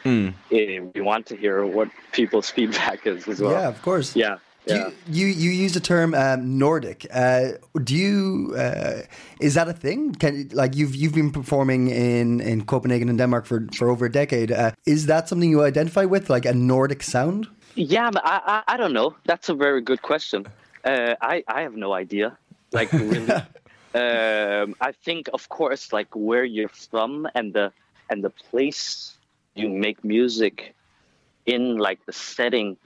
eh, 0.04 0.80
we 0.94 1.00
want 1.00 1.26
to 1.26 1.36
hear 1.36 1.64
what 1.66 1.88
people's 2.12 2.50
feedback 2.56 3.06
is 3.06 3.28
as 3.28 3.40
well 3.40 3.52
Yeah, 3.52 3.68
of 3.68 3.82
course. 3.82 4.16
yeah 4.16 4.36
Do 4.66 4.74
yeah 4.74 4.90
You, 5.10 5.26
you 5.26 5.26
you 5.26 5.50
used 5.64 5.74
the 5.74 5.80
term 5.94 6.14
um, 6.14 6.58
Nordic. 6.58 7.06
Uh, 7.10 7.58
do 7.88 7.94
you 7.94 8.54
uh, 8.64 9.02
is 9.40 9.52
that 9.54 9.66
a 9.68 9.72
thing? 9.72 10.14
Can 10.22 10.32
like 10.62 10.76
you've 10.78 10.94
you've 11.00 11.14
been 11.14 11.32
performing 11.32 11.88
in, 11.90 12.40
in 12.40 12.64
Copenhagen 12.64 13.08
and 13.08 13.18
Denmark 13.18 13.44
for, 13.46 13.58
for 13.78 13.88
over 13.92 14.06
a 14.06 14.12
decade? 14.12 14.50
Uh, 14.52 14.70
is 14.86 15.06
that 15.06 15.28
something 15.28 15.50
you 15.50 15.62
identify 15.66 16.04
with, 16.14 16.30
like 16.30 16.46
a 16.50 16.54
Nordic 16.54 17.02
sound? 17.02 17.46
Yeah, 17.74 18.10
I, 18.24 18.36
I 18.54 18.74
I 18.74 18.76
don't 18.80 18.92
know. 18.92 19.10
That's 19.26 19.48
a 19.50 19.54
very 19.54 19.80
good 19.82 20.00
question. 20.02 20.46
Uh, 20.84 21.14
I 21.32 21.42
I 21.56 21.62
have 21.66 21.74
no 21.86 21.90
idea. 22.00 22.26
Like 22.72 22.92
really, 22.92 23.30
um, 23.94 24.74
I 24.80 24.92
think 25.04 25.28
of 25.32 25.48
course 25.48 25.92
like 25.92 26.08
where 26.14 26.44
you're 26.44 26.68
from 26.68 27.28
and 27.34 27.52
the 27.52 27.72
and 28.08 28.22
the 28.22 28.30
place 28.30 29.16
you 29.54 29.68
make 29.68 30.04
music 30.04 30.74
in, 31.46 31.76
like 31.76 32.04
the 32.06 32.12
setting, 32.12 32.76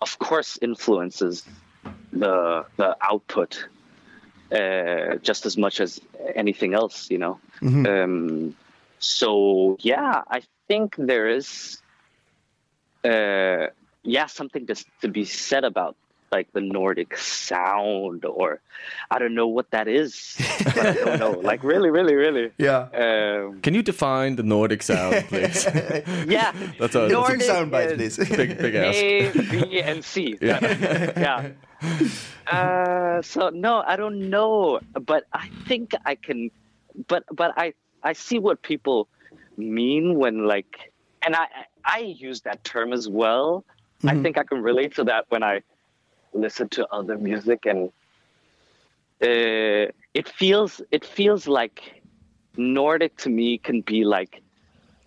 of 0.00 0.18
course 0.18 0.58
influences 0.62 1.44
the 2.12 2.64
the 2.76 2.96
output 3.00 3.66
uh, 4.52 5.16
just 5.22 5.46
as 5.46 5.56
much 5.56 5.80
as 5.80 6.00
anything 6.34 6.74
else. 6.74 7.10
You 7.10 7.18
know. 7.18 7.40
Um, 7.86 8.56
so 8.98 9.76
yeah, 9.80 10.22
I 10.28 10.42
think 10.68 10.94
there 10.96 11.28
is 11.28 11.82
uh, 13.04 13.66
yeah, 14.02 14.26
something 14.26 14.66
to 14.66 14.74
to 15.00 15.08
be 15.08 15.24
said 15.24 15.64
about 15.64 15.96
like 16.32 16.50
the 16.52 16.60
Nordic 16.62 17.16
sound, 17.18 18.24
or 18.24 18.60
I 19.10 19.18
don't 19.18 19.34
know 19.34 19.46
what 19.46 19.70
that 19.70 19.86
is. 19.86 20.36
I 20.66 20.94
don't 21.04 21.20
know. 21.24 21.30
Like 21.32 21.62
really, 21.62 21.90
really, 21.90 22.14
really. 22.14 22.50
Yeah. 22.58 22.88
Um, 22.94 23.60
Can 23.60 23.74
you 23.74 23.82
define 23.82 24.36
the 24.36 24.42
Nordic 24.42 24.82
sound, 24.82 25.26
please? 25.28 25.66
yeah. 26.26 26.52
That's 26.78 26.94
a- 26.94 27.08
Nordic 27.08 27.40
soundbite, 27.40 28.00
is 28.00 28.16
please. 28.16 28.28
big, 28.36 28.58
big 28.58 28.74
ask. 28.74 28.98
A, 28.98 29.30
B, 29.50 29.80
and 29.82 30.02
C. 30.04 30.36
Yeah. 30.40 30.58
yeah. 31.16 31.50
Uh, 32.46 33.22
so 33.22 33.50
no, 33.50 33.82
I 33.86 33.96
don't 33.96 34.30
know, 34.30 34.80
but 35.04 35.24
I 35.32 35.48
think 35.68 35.92
I 36.06 36.14
can. 36.14 36.50
But 37.08 37.24
but 37.32 37.52
I 37.56 37.74
I 38.02 38.12
see 38.14 38.38
what 38.38 38.62
people 38.62 39.08
mean 39.56 40.16
when 40.18 40.46
like, 40.46 40.92
and 41.24 41.36
I 41.36 41.46
I 41.84 41.98
use 41.98 42.40
that 42.42 42.64
term 42.64 42.92
as 42.92 43.08
well. 43.08 43.64
I 44.04 44.20
think 44.20 44.36
I 44.36 44.42
can 44.42 44.60
relate 44.62 44.96
to 44.96 45.04
that 45.04 45.26
when 45.28 45.44
I 45.44 45.62
listen 46.32 46.68
to 46.70 46.86
other 46.92 47.18
music 47.18 47.66
and 47.66 47.90
uh, 49.22 49.86
it 50.14 50.28
feels 50.28 50.80
it 50.90 51.04
feels 51.04 51.46
like 51.46 52.02
Nordic 52.56 53.16
to 53.18 53.30
me 53.30 53.58
can 53.58 53.80
be 53.80 54.04
like 54.04 54.42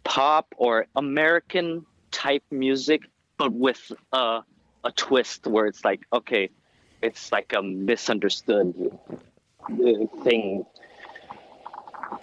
pop 0.03 0.53
or 0.57 0.87
American 0.95 1.85
type 2.11 2.43
music, 2.49 3.01
but 3.37 3.51
with 3.51 3.91
a 4.13 4.41
a 4.83 4.91
twist 4.91 5.47
where 5.47 5.65
it's 5.65 5.83
like 5.83 6.01
okay, 6.13 6.49
it's 7.01 7.31
like 7.31 7.53
a 7.53 7.61
misunderstood 7.61 8.73
thing. 10.23 10.65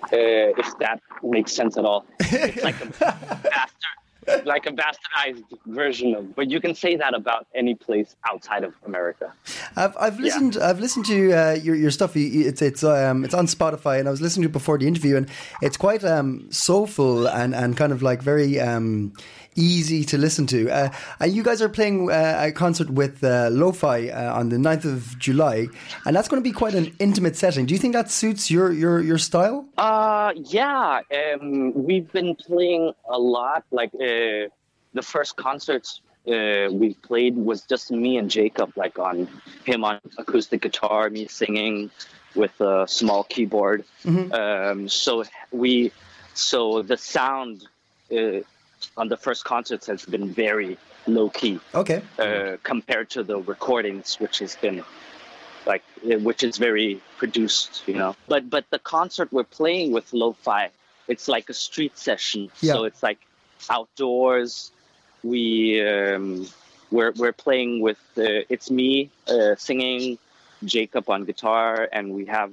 Uh, 0.05 0.57
if 0.59 0.79
that 0.79 1.01
makes 1.23 1.53
sense 1.53 1.77
at 1.77 1.85
all, 1.85 2.07
it's 2.21 2.63
like 2.63 2.81
a 2.81 2.87
bastard, 2.87 3.97
like 4.45 4.67
a 4.67 4.71
bastardized 4.71 5.45
version 5.67 6.15
of. 6.15 6.35
But 6.35 6.51
you 6.51 6.61
can 6.61 6.75
say 6.75 6.97
that 6.97 7.15
about 7.15 7.47
any 7.55 7.75
place 7.75 8.17
outside 8.31 8.65
of 8.65 8.75
America. 8.85 9.33
I've 9.77 9.97
I've 9.99 10.21
listened 10.21 10.57
I've 10.57 10.81
listened 10.81 11.07
to 11.07 11.33
uh, 11.33 11.53
your 11.55 11.75
your 11.75 11.91
stuff. 11.91 12.17
It's 12.17 12.63
it's 12.63 12.85
um 12.85 13.25
it's 13.25 13.35
on 13.35 13.47
Spotify, 13.47 13.99
and 13.99 14.09
I 14.09 14.11
was 14.11 14.21
listening 14.21 14.43
to 14.45 14.49
it 14.49 14.53
before 14.53 14.79
the 14.79 14.87
interview, 14.87 15.17
and 15.17 15.29
it's 15.61 15.77
quite 15.77 16.05
um 16.05 16.51
soulful 16.51 17.27
and 17.29 17.55
and 17.55 17.77
kind 17.77 17.93
of 17.93 18.03
like 18.03 18.23
very 18.23 18.61
um 18.61 19.13
easy 19.55 20.05
to 20.05 20.19
listen 20.19 20.47
to. 20.49 20.71
Uh, 20.71 20.91
and 21.21 21.33
you 21.33 21.43
guys 21.43 21.61
are 21.63 21.69
playing 21.69 22.11
uh, 22.11 22.41
a 22.41 22.53
concert 22.53 22.91
with 22.91 23.23
uh, 23.25 23.49
Lo-Fi 23.51 24.09
uh, 24.09 24.39
on 24.39 24.49
the 24.49 24.57
9th 24.57 24.85
of 24.85 25.19
July, 25.19 25.69
and 26.07 26.17
that's 26.17 26.29
going 26.29 26.43
to 26.43 26.49
be 26.49 26.53
quite 26.53 26.75
an 26.75 26.95
intimate 26.99 27.37
setting. 27.37 27.67
Do 27.67 27.75
you 27.75 27.81
think 27.81 27.95
that 27.95 28.11
suits 28.11 28.51
your 28.51 28.73
your 28.73 29.01
your 29.01 29.19
style? 29.19 29.67
Uh, 29.77 30.33
yeah. 30.37 31.01
Um, 31.13 31.73
we've 31.75 32.11
been 32.13 32.35
playing 32.35 32.93
a 33.09 33.19
lot. 33.19 33.65
Like 33.71 33.95
uh, 33.95 34.49
the 34.93 35.03
first 35.03 35.37
concerts 35.37 36.01
uh, 36.27 36.69
we 36.71 36.95
played 37.03 37.37
was 37.37 37.63
just 37.63 37.91
me 37.91 38.17
and 38.17 38.31
Jacob. 38.31 38.73
Like 38.77 38.99
on 38.99 39.29
him 39.65 39.85
on 39.85 40.01
acoustic 40.19 40.63
guitar, 40.63 41.11
me 41.11 41.27
singing 41.27 41.91
with 42.35 42.59
a 42.61 42.87
small 42.89 43.25
keyboard. 43.25 43.85
Um, 44.07 44.89
so 44.89 45.25
we, 45.51 45.93
so 46.35 46.83
the 46.83 46.97
sound 46.97 47.67
uh, 48.11 48.41
on 48.97 49.09
the 49.09 49.17
first 49.17 49.45
concerts 49.45 49.87
has 49.87 50.05
been 50.05 50.33
very 50.33 50.77
low 51.07 51.29
key 51.31 51.59
Okay. 51.75 52.03
uh, 52.19 52.57
compared 52.63 53.11
to 53.11 53.23
the 53.23 53.39
recordings, 53.39 54.17
which 54.21 54.39
has 54.39 54.57
been 54.57 54.83
like 55.67 55.83
eh, 56.09 56.17
which 56.17 56.43
is 56.43 56.59
very 56.59 57.01
produced, 57.19 57.83
you 57.87 57.95
know. 57.95 58.15
But 58.29 58.49
but 58.51 58.65
the 58.71 58.79
concert 58.79 59.29
we're 59.33 59.45
playing 59.61 59.93
with 59.93 60.13
lo-fi, 60.13 60.71
it's 61.09 61.29
like 61.29 61.49
a 61.51 61.55
street 61.55 61.97
session, 61.99 62.51
Yeah. 62.61 62.75
so 62.75 62.85
it's 62.85 63.03
like 63.03 63.19
outdoors. 63.71 64.71
We 65.23 65.81
um, 65.89 66.49
we're 66.91 67.13
we're 67.13 67.33
playing 67.47 67.81
with 67.81 67.99
uh, 68.19 68.43
it's 68.55 68.71
me 68.71 69.11
uh, 69.29 69.55
singing, 69.57 70.19
Jacob 70.65 71.09
on 71.09 71.25
guitar, 71.25 71.89
and 71.93 72.13
we 72.13 72.25
have 72.27 72.51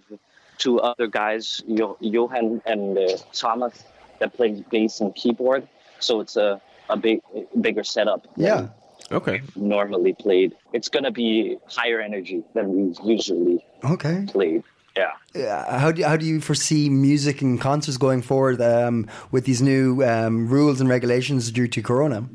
two 0.58 0.80
other 0.80 1.08
guys, 1.08 1.64
jo- 1.74 1.98
Johan 2.00 2.62
and 2.66 2.98
uh, 2.98 3.18
Thomas, 3.34 3.74
that 4.20 4.34
play 4.34 4.64
bass 4.70 5.00
and 5.02 5.16
keyboard. 5.16 5.68
So 6.00 6.20
it's 6.22 6.36
a 6.36 6.62
a 6.90 6.98
big 6.98 7.22
bigger 7.62 7.84
setup. 7.84 8.24
than 8.36 8.46
Yeah. 8.46 8.68
Okay. 9.12 9.42
normally 9.56 10.14
played. 10.14 10.56
It's 10.74 10.90
gonna 10.90 11.12
be 11.12 11.58
higher 11.68 12.00
energy 12.00 12.44
than 12.54 12.66
we 13.04 13.14
usually 13.16 13.64
Okay. 13.84 14.26
played. 14.28 14.64
Yeah. 14.98 15.14
Uh, 15.36 15.78
how 15.80 15.92
do 15.92 16.02
you, 16.02 16.08
how 16.08 16.18
do 16.18 16.26
you 16.26 16.42
foresee 16.42 16.90
music 16.90 17.42
and 17.42 17.62
concerts 17.62 17.98
going 17.98 18.22
forward 18.22 18.60
um, 18.62 19.08
with 19.32 19.46
these 19.46 19.62
new 19.62 20.04
um, 20.04 20.48
rules 20.50 20.82
and 20.82 20.90
regulations 20.90 21.52
due 21.52 21.68
to 21.68 21.82
Corona? 21.82 22.28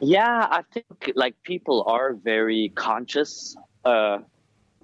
Yeah, 0.00 0.46
I 0.50 0.62
think 0.72 1.12
like 1.14 1.34
people 1.44 1.84
are 1.86 2.12
very 2.14 2.70
conscious 2.74 3.56
uh, 3.84 4.18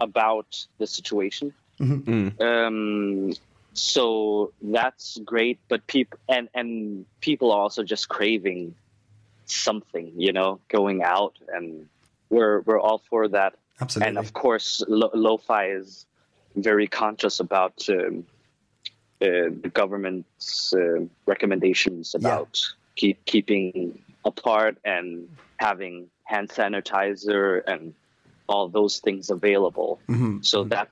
about 0.01 0.67
the 0.79 0.87
situation. 0.87 1.53
Um, 1.81 3.33
so 3.75 4.53
that's 4.61 5.19
great, 5.25 5.59
but 5.69 5.87
people 5.87 6.19
and 6.29 6.49
and 6.55 7.07
people 7.21 7.53
are 7.53 7.61
also 7.61 7.83
just 7.83 8.09
craving 8.09 8.75
something, 9.47 10.13
you 10.17 10.33
know, 10.33 10.61
going 10.69 11.03
out, 11.03 11.39
and 11.49 11.89
we're 12.31 12.61
we're 12.61 12.81
all 12.81 13.03
for 13.11 13.29
that. 13.29 13.55
Absolutely. 13.81 14.09
And 14.09 14.19
of 14.19 14.33
course, 14.33 14.83
lo- 14.87 15.11
lo-fi 15.15 15.71
is 15.71 16.07
very 16.55 16.87
conscious 16.87 17.41
about 17.41 17.89
um, 17.89 18.27
uh, 19.21 19.51
the 19.61 19.71
government's 19.73 20.75
uh, 20.75 21.01
recommendations 21.27 22.15
about 22.15 22.61
keep 22.97 23.25
keeping 23.25 23.99
apart 24.25 24.77
and 24.85 25.29
having 25.57 26.09
hand 26.25 26.49
sanitizer 26.49 27.63
and 27.67 27.95
all 28.49 28.69
those 28.69 28.99
things 28.99 29.31
available. 29.31 30.01
So 30.43 30.65
that 30.65 30.89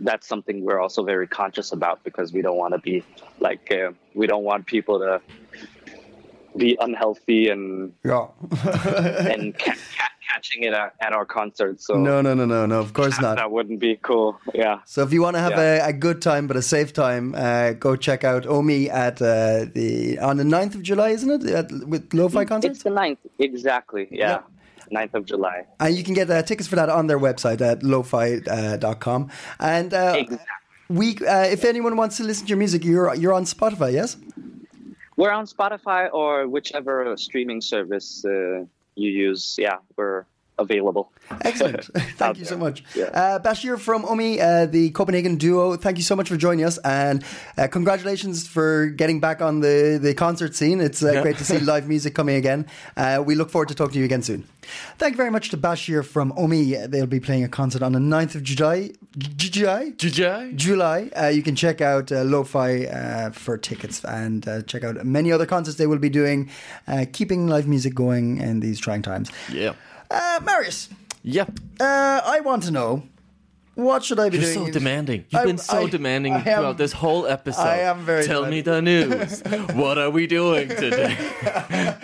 that's 0.00 0.26
something 0.28 0.64
we're 0.64 0.78
also 0.80 1.02
very 1.02 1.26
conscious 1.26 1.72
about 1.72 2.04
because 2.04 2.32
we 2.32 2.40
don't 2.42 2.56
want 2.56 2.72
to 2.74 2.78
be 2.78 3.02
like 3.40 3.70
uh, 3.72 3.90
we 4.14 4.26
don't 4.26 4.44
want 4.44 4.66
people 4.66 4.98
to 5.00 5.20
be 6.56 6.76
unhealthy 6.80 7.48
and 7.48 7.92
Yeah. 8.04 8.26
and 9.32 9.56
ca- 9.58 9.72
ca- 9.74 10.14
catching 10.32 10.62
it 10.64 10.72
at, 10.72 10.94
at 11.00 11.12
our 11.12 11.24
concerts. 11.24 11.86
So 11.86 11.94
no, 11.94 12.20
no, 12.20 12.34
no, 12.34 12.44
no, 12.46 12.66
no. 12.66 12.80
Of 12.80 12.92
course 12.92 13.20
not. 13.20 13.36
that 13.36 13.50
wouldn't 13.50 13.80
be 13.80 13.98
cool. 14.02 14.38
Yeah. 14.54 14.80
So 14.84 15.02
if 15.02 15.12
you 15.12 15.22
want 15.22 15.36
to 15.36 15.40
have 15.40 15.52
Yeah. 15.52 15.86
a, 15.86 15.88
a 15.90 15.92
good 15.92 16.20
time 16.22 16.46
but 16.46 16.56
a 16.56 16.62
safe 16.62 16.92
time, 16.92 17.34
uh, 17.36 17.72
go 17.72 17.96
check 17.96 18.24
out 18.24 18.44
OWMI 18.44 18.88
at 18.90 19.22
uh, 19.22 19.66
the 19.72 20.18
on 20.20 20.36
the 20.36 20.44
9th 20.44 20.74
of 20.74 20.82
July, 20.82 21.10
isn't 21.10 21.30
it? 21.30 21.50
At, 21.52 21.72
with 21.86 22.12
Lo-Fi 22.12 22.44
concerts. 22.44 22.74
It's 22.76 22.82
the 22.84 22.90
ninth, 22.90 23.18
exactly. 23.38 24.08
Yeah. 24.10 24.40
9th 24.90 25.14
of 25.14 25.24
July. 25.26 25.66
And 25.80 25.94
you 25.96 26.04
can 26.04 26.14
get 26.14 26.30
uh, 26.30 26.42
tickets 26.42 26.68
for 26.68 26.76
that 26.76 26.88
on 26.88 27.06
their 27.06 27.18
website 27.18 27.60
at 27.60 27.80
lofi.com. 27.80 29.30
And 29.60 29.94
uh, 29.94 30.14
Exactly. 30.16 30.38
we, 30.88 31.16
uh, 31.26 31.44
if 31.44 31.64
anyone 31.64 31.96
wants 31.96 32.16
to 32.18 32.24
listen 32.24 32.46
to 32.46 32.48
your 32.50 32.58
music, 32.58 32.84
you're 32.84 33.14
you're 33.14 33.34
on 33.34 33.44
Spotify, 33.44 33.92
yes? 33.92 34.16
We're 35.16 35.32
on 35.32 35.46
Spotify 35.46 36.12
or 36.12 36.46
whichever 36.46 37.16
streaming 37.16 37.60
service 37.60 38.24
uh, 38.24 38.64
you 38.94 39.10
use. 39.10 39.56
Yeah, 39.58 39.78
we're 39.96 40.26
available. 40.58 41.12
Excellent. 41.42 41.84
Thank 42.16 42.38
you 42.38 42.44
so 42.44 42.56
much. 42.56 42.84
Yeah. 42.94 43.04
Uh, 43.04 43.38
Bashir 43.38 43.78
from 43.78 44.02
OWMI, 44.04 44.40
uh, 44.40 44.66
the 44.66 44.90
Copenhagen 44.90 45.36
duo, 45.36 45.76
thank 45.76 45.96
you 45.98 46.02
so 46.02 46.16
much 46.16 46.28
for 46.28 46.36
joining 46.36 46.64
us. 46.64 46.78
And 46.78 47.24
uh, 47.56 47.68
congratulations 47.68 48.46
for 48.46 48.86
getting 48.86 49.20
back 49.20 49.40
on 49.40 49.60
the, 49.60 49.98
the 50.00 50.14
concert 50.14 50.54
scene. 50.54 50.80
It's 50.80 51.02
uh, 51.02 51.22
great 51.22 51.38
to 51.38 51.44
see 51.44 51.58
live 51.72 51.88
music 51.88 52.14
coming 52.14 52.36
again. 52.36 52.66
Uh, 52.96 53.22
we 53.24 53.34
look 53.34 53.50
forward 53.50 53.68
to 53.68 53.74
talking 53.74 53.94
to 53.94 53.98
you 54.00 54.04
again 54.04 54.22
soon. 54.22 54.46
Thank 54.98 55.12
you 55.12 55.16
very 55.16 55.30
much 55.30 55.50
to 55.50 55.56
Bashir 55.56 56.04
from 56.04 56.32
OWMI. 56.32 56.90
They'll 56.90 57.06
be 57.06 57.20
playing 57.20 57.44
a 57.44 57.48
concert 57.48 57.82
on 57.82 57.92
the 57.92 57.98
9th 57.98 58.34
of 58.34 58.42
July. 58.42 58.90
July? 59.16 59.92
July? 59.96 60.52
July. 60.54 61.10
Uh, 61.16 61.26
you 61.26 61.42
can 61.42 61.56
check 61.56 61.80
out 61.80 62.12
uh, 62.12 62.22
Lo-Fi 62.22 62.84
uh, 62.84 63.30
for 63.30 63.56
tickets 63.56 64.04
and 64.04 64.46
uh, 64.46 64.62
check 64.62 64.84
out 64.84 65.04
many 65.04 65.32
other 65.32 65.46
concerts 65.46 65.78
they 65.78 65.86
will 65.86 65.98
be 65.98 66.10
doing, 66.10 66.50
uh, 66.86 67.04
keeping 67.12 67.46
live 67.46 67.66
music 67.66 67.94
going 67.94 68.38
in 68.38 68.60
these 68.60 68.78
trying 68.78 69.02
times. 69.02 69.30
Yeah. 69.50 69.74
Uh, 70.10 70.40
Marius, 70.44 70.88
Yeah. 71.22 71.44
uh, 71.80 72.20
I 72.24 72.40
want 72.40 72.62
to 72.64 72.70
know 72.70 73.02
what 73.74 74.02
should 74.02 74.18
I 74.18 74.28
be 74.30 74.38
You're 74.38 74.52
doing? 74.54 74.66
so 74.66 74.72
demanding. 74.72 75.24
You've 75.30 75.42
I- 75.42 75.44
been 75.44 75.58
so 75.58 75.86
I- 75.86 75.90
demanding 75.90 76.32
I 76.34 76.38
am- 76.38 76.42
throughout 76.44 76.78
this 76.78 76.92
whole 76.92 77.26
episode. 77.26 77.62
I 77.62 77.76
am 77.80 78.04
very 78.04 78.24
Tell 78.24 78.46
me 78.46 78.60
the 78.62 78.80
news. 78.82 79.42
what 79.74 79.98
are 79.98 80.10
we 80.10 80.26
doing 80.26 80.68
today? 80.68 81.16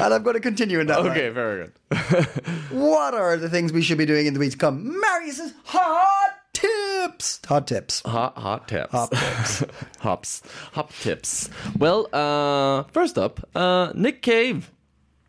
and 0.00 0.14
I'm 0.14 0.22
going 0.22 0.34
to 0.34 0.40
continue 0.40 0.80
in 0.80 0.86
that. 0.88 0.98
okay, 1.00 1.24
line. 1.26 1.34
very 1.34 1.66
good. 1.66 2.26
What 2.70 3.14
are 3.14 3.36
the 3.36 3.50
things 3.50 3.72
we 3.72 3.82
should 3.82 3.98
be 3.98 4.06
doing 4.06 4.26
in 4.26 4.32
the 4.34 4.40
weeks 4.40 4.54
to 4.54 4.58
come? 4.58 4.98
Marius's 5.00 5.52
hot 5.64 6.30
tips. 6.54 7.40
Hot 7.46 7.66
tips. 7.66 8.00
Hot, 8.06 8.36
hot 8.38 8.66
tips. 8.68 8.90
Hop 8.92 9.10
tips. 9.10 9.64
Hops. 10.00 10.42
Hop 10.72 10.90
tips. 11.00 11.50
Well, 11.78 12.08
uh, 12.14 12.84
first 12.92 13.18
up, 13.18 13.46
uh, 13.54 13.92
Nick 13.94 14.22
Cave. 14.22 14.70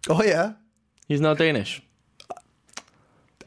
Oh 0.10 0.24
yeah. 0.24 0.54
He's 1.08 1.22
not 1.22 1.38
Danish. 1.38 1.82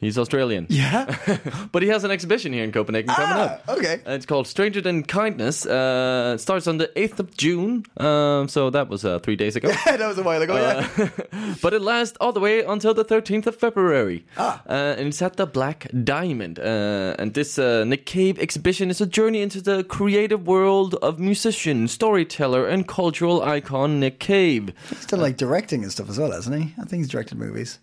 He's 0.00 0.18
Australian. 0.18 0.66
Yeah. 0.76 1.06
But 1.72 1.82
he 1.82 1.88
has 1.88 2.04
an 2.04 2.10
exhibition 2.10 2.52
here 2.52 2.64
in 2.64 2.72
Copenhagen 2.72 3.08
coming 3.08 3.36
ah, 3.36 3.44
up. 3.44 3.68
okay. 3.78 4.00
Uh, 4.06 4.12
It's 4.12 4.26
called 4.26 4.46
Stranger 4.46 4.80
Than 4.82 5.02
Kindness. 5.02 5.64
Uh, 5.66 6.32
it 6.36 6.40
starts 6.40 6.66
on 6.66 6.76
the 6.78 6.88
8th 6.96 7.18
of 7.20 7.36
June. 7.36 7.84
Um, 7.96 8.48
so 8.48 8.70
that 8.70 8.88
was 8.88 9.04
uh, 9.04 9.18
three 9.20 9.36
days 9.36 9.56
ago. 9.56 9.68
Yeah, 9.86 9.96
that 9.96 10.08
was 10.08 10.18
a 10.18 10.22
while 10.22 10.42
ago. 10.42 10.54
yeah. 10.56 11.54
but 11.62 11.72
it 11.72 11.80
lasts 11.82 12.16
all 12.20 12.32
the 12.32 12.40
way 12.40 12.62
until 12.64 12.92
the 12.94 13.04
13th 13.04 13.46
of 13.46 13.56
February. 13.56 14.24
Ah. 14.36 14.62
Uh, 14.68 14.94
and 14.98 15.08
it's 15.08 15.22
at 15.22 15.36
the 15.36 15.46
Black 15.46 15.86
Diamond. 16.04 16.58
Uh, 16.58 17.14
and 17.18 17.34
this 17.34 17.58
uh, 17.58 17.84
Nick 17.84 18.04
Cave 18.06 18.38
exhibition 18.38 18.90
is 18.90 19.00
a 19.00 19.06
journey 19.06 19.40
into 19.42 19.60
the 19.60 19.84
creative 19.84 20.46
world 20.46 20.94
of 21.02 21.18
musician, 21.18 21.88
storyteller, 21.88 22.66
and 22.66 22.86
cultural 22.86 23.42
icon 23.42 24.00
Nick 24.00 24.18
Cave. 24.20 24.72
He's 24.90 25.06
done 25.06 25.20
like 25.20 25.36
directing 25.36 25.82
and 25.82 25.92
stuff 25.92 26.08
as 26.10 26.18
well, 26.18 26.32
hasn't 26.32 26.56
he? 26.56 26.74
I 26.80 26.84
think 26.84 27.00
he's 27.02 27.08
directed 27.08 27.38
movies. 27.38 27.78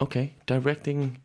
Okay, 0.00 0.32
directing, 0.46 1.18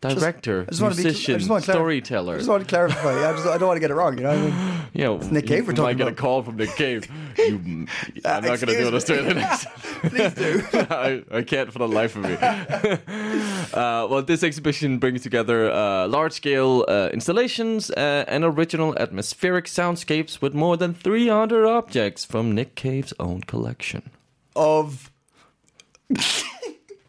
director, 0.00 0.62
I 0.66 0.70
just 0.70 0.80
want 0.80 0.94
to 0.94 1.02
be. 1.02 1.04
musician, 1.04 1.34
I 1.34 1.38
just 1.38 1.50
to 1.66 1.72
storyteller. 1.72 2.34
I 2.34 2.38
just 2.38 2.48
want 2.48 2.62
to 2.62 2.68
clarify. 2.68 3.20
Yeah, 3.20 3.30
I, 3.30 3.32
just, 3.32 3.46
I 3.46 3.58
don't 3.58 3.68
want 3.68 3.76
to 3.76 3.80
get 3.80 3.90
it 3.90 3.94
wrong. 3.94 4.16
You 4.16 4.22
know 4.22 4.30
what 4.30 4.38
I 4.38 4.42
mean? 4.42 4.80
you 4.94 5.04
know, 5.04 5.16
Nick 5.18 5.46
Cave 5.46 5.66
we're 5.66 5.74
talking 5.74 5.82
might 5.82 5.96
get 5.96 6.08
a 6.08 6.14
call 6.14 6.42
from 6.42 6.56
Nick 6.56 6.70
Cave. 6.76 7.10
You, 7.38 7.86
I'm 8.24 8.44
not 8.44 8.60
going 8.60 8.66
to 8.66 8.76
do 8.76 8.88
an. 8.88 8.94
Australian 8.94 9.38
accent. 9.38 9.74
Please 10.10 10.34
do. 10.34 10.62
I, 10.74 11.22
I 11.30 11.42
can't 11.42 11.72
for 11.72 11.78
the 11.78 11.88
life 11.88 12.14
of 12.16 12.24
me. 12.24 12.34
uh, 12.34 14.06
well, 14.08 14.22
this 14.22 14.42
exhibition 14.42 14.98
brings 14.98 15.22
together 15.22 15.70
uh, 15.70 16.06
large 16.06 16.32
scale 16.32 16.84
uh, 16.86 17.08
installations 17.14 17.90
uh, 17.92 18.24
and 18.28 18.44
original 18.44 18.94
atmospheric 18.98 19.66
soundscapes 19.66 20.42
with 20.42 20.52
more 20.52 20.76
than 20.76 20.92
300 20.92 21.66
objects 21.66 22.24
from 22.26 22.52
Nick 22.52 22.74
Cave's 22.74 23.14
own 23.18 23.40
collection. 23.42 24.10
Of 24.54 25.10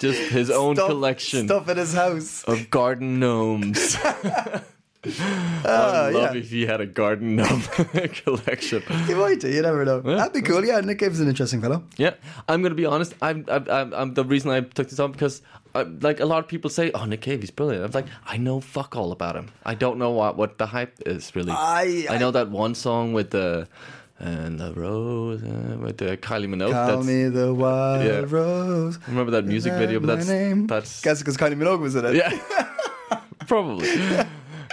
Just 0.02 0.20
his 0.32 0.49
own 0.49 0.76
stuff, 0.76 0.89
collection 0.89 1.47
stuff 1.47 1.70
in 1.70 1.78
his 1.78 1.93
house. 1.93 2.43
of 2.45 2.70
garden 2.70 3.20
gnomes. 3.20 3.95
Ah, 4.04 4.62
I'd 5.06 6.14
love 6.14 6.36
yeah. 6.36 6.41
if 6.41 6.49
he 6.49 6.66
had 6.66 6.80
a 6.82 6.86
garden 6.86 7.36
gnome 7.38 7.62
collection. 8.24 8.84
You 9.08 9.16
might 9.16 9.39
do. 9.39 9.49
You 9.49 9.62
never 9.62 9.84
know. 9.86 10.02
Yeah. 10.06 10.16
That'd 10.16 10.34
be 10.34 10.41
cool. 10.41 10.64
Yeah, 10.66 10.80
Nick 10.82 10.99
Cave's 10.99 11.20
an 11.20 11.28
interesting 11.28 11.62
fellow. 11.62 11.84
Yeah, 11.97 12.14
I'm 12.47 12.62
gonna 12.62 12.76
be 12.76 12.86
honest. 12.86 13.14
I'm, 13.22 13.45
I'm, 13.47 13.68
I'm, 13.70 13.93
I'm 13.93 14.14
the 14.14 14.24
reason 14.26 14.52
I 14.52 14.62
took 14.62 14.89
this 14.89 14.99
on 14.99 15.12
because, 15.12 15.41
uh, 15.74 15.86
like, 16.02 16.20
a 16.20 16.26
lot 16.26 16.39
of 16.39 16.47
people 16.47 16.70
say, 16.70 16.91
"Oh, 16.93 17.06
Nick 17.06 17.22
Cave, 17.22 17.41
he's 17.41 17.49
brilliant." 17.52 17.84
I'm 17.86 17.91
like, 17.91 18.12
I 18.26 18.38
know 18.38 18.60
fuck 18.60 18.95
all 18.95 19.12
about 19.12 19.36
him. 19.36 19.49
I 19.66 19.74
don't 19.74 19.97
know 19.97 20.12
what 20.12 20.38
what 20.38 20.58
the 20.60 20.68
hype 20.68 20.93
is 21.06 21.36
really. 21.36 21.52
I- 21.52 22.06
I 22.10 22.18
know 22.18 22.30
that 22.32 22.49
one 22.52 22.76
song 22.76 23.14
with 23.14 23.32
the 23.32 23.68
and 24.22 24.59
the 24.59 24.72
rose 24.74 25.43
uh, 25.43 25.78
with 25.80 25.97
the 25.97 26.17
Kylie 26.17 26.47
Minogue. 26.47 26.72
Call 26.72 26.97
that's, 26.97 27.07
me 27.07 27.28
the 27.28 27.53
wild 27.53 28.05
yeah. 28.05 28.24
rose. 28.28 28.99
remember 29.07 29.32
that 29.32 29.45
music 29.45 29.74
video? 29.74 29.99
But 29.99 30.15
that's 30.15 30.28
name? 30.28 30.67
that's 30.67 31.01
Guess 31.01 31.19
because 31.19 31.38
Kylie 31.38 31.57
Minogue 31.57 31.80
was 31.80 31.95
in 31.95 32.05
it. 32.05 32.15
yeah, 32.15 32.32
probably. 33.47 33.88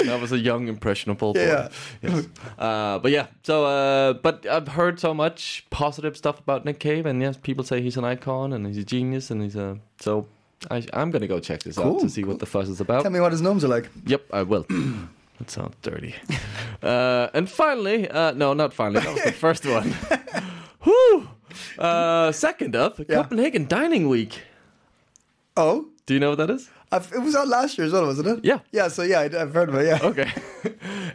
That 0.05 0.21
was 0.21 0.31
a 0.31 0.39
young, 0.39 0.69
impressionable 0.69 1.33
boy. 1.33 1.41
Yeah. 1.41 1.69
Yes. 2.03 2.29
Uh, 2.57 2.99
but 2.99 3.11
yeah, 3.11 3.27
so 3.43 3.65
uh, 3.65 4.13
but 4.13 4.47
I've 4.47 4.69
heard 4.69 5.01
so 5.01 5.13
much 5.13 5.67
positive 5.71 6.17
stuff 6.17 6.39
about 6.39 6.65
Nick 6.65 6.79
Cave, 6.79 7.07
and 7.07 7.21
yes, 7.21 7.37
people 7.37 7.65
say 7.65 7.81
he's 7.81 7.97
an 7.97 8.05
icon 8.05 8.53
and 8.53 8.67
he's 8.67 8.79
a 8.79 8.85
genius, 8.85 9.31
and 9.31 9.43
he's 9.43 9.57
a 9.57 9.79
so. 10.01 10.27
I, 10.73 10.85
I'm 10.93 11.13
gonna 11.13 11.29
go 11.29 11.39
check 11.39 11.63
this 11.63 11.79
out 11.79 12.01
to 12.01 12.11
see 12.11 12.25
what 12.25 12.41
the 12.41 12.47
fuss 12.47 12.69
is 12.69 12.81
about. 12.81 13.03
Tell 13.03 13.13
me 13.13 13.21
what 13.21 13.31
his 13.31 13.41
gnomes 13.41 13.65
are 13.65 13.69
like. 13.69 13.89
Yep, 14.07 14.23
I 14.33 14.43
will. 14.43 14.67
That 15.39 15.51
sounds 15.51 15.75
dirty. 15.83 16.15
uh, 16.83 17.29
and 17.35 17.49
finally, 17.49 18.09
uh, 18.11 18.33
no, 18.33 18.55
not 18.55 18.73
finally. 18.73 19.01
That 19.05 19.15
was 19.15 19.23
the 19.25 19.33
first 19.33 19.67
one. 19.79 19.95
Whew. 20.83 21.29
Uh, 21.79 22.33
second 22.33 22.77
up, 22.77 22.97
Copenhagen 23.09 23.67
Dining 23.67 24.09
Week. 24.09 24.43
Oh, 25.57 25.89
Do 26.07 26.15
you 26.15 26.21
know 26.21 26.31
what 26.31 26.39
that 26.39 26.51
is? 26.51 26.71
I've, 26.91 27.13
it 27.13 27.21
was 27.21 27.35
on 27.35 27.51
last 27.51 27.77
year 27.77 27.87
as 27.87 27.93
well, 27.93 28.07
wasn't 28.07 28.29
it? 28.29 28.45
Yeah. 28.45 28.61
Yeah. 28.73 28.89
So 28.89 29.03
yeah, 29.03 29.21
I, 29.21 29.25
I've 29.25 29.53
heard 29.53 29.69
of 29.69 29.75
it. 29.75 29.87
Yeah. 29.87 29.99
Okay. 30.03 30.31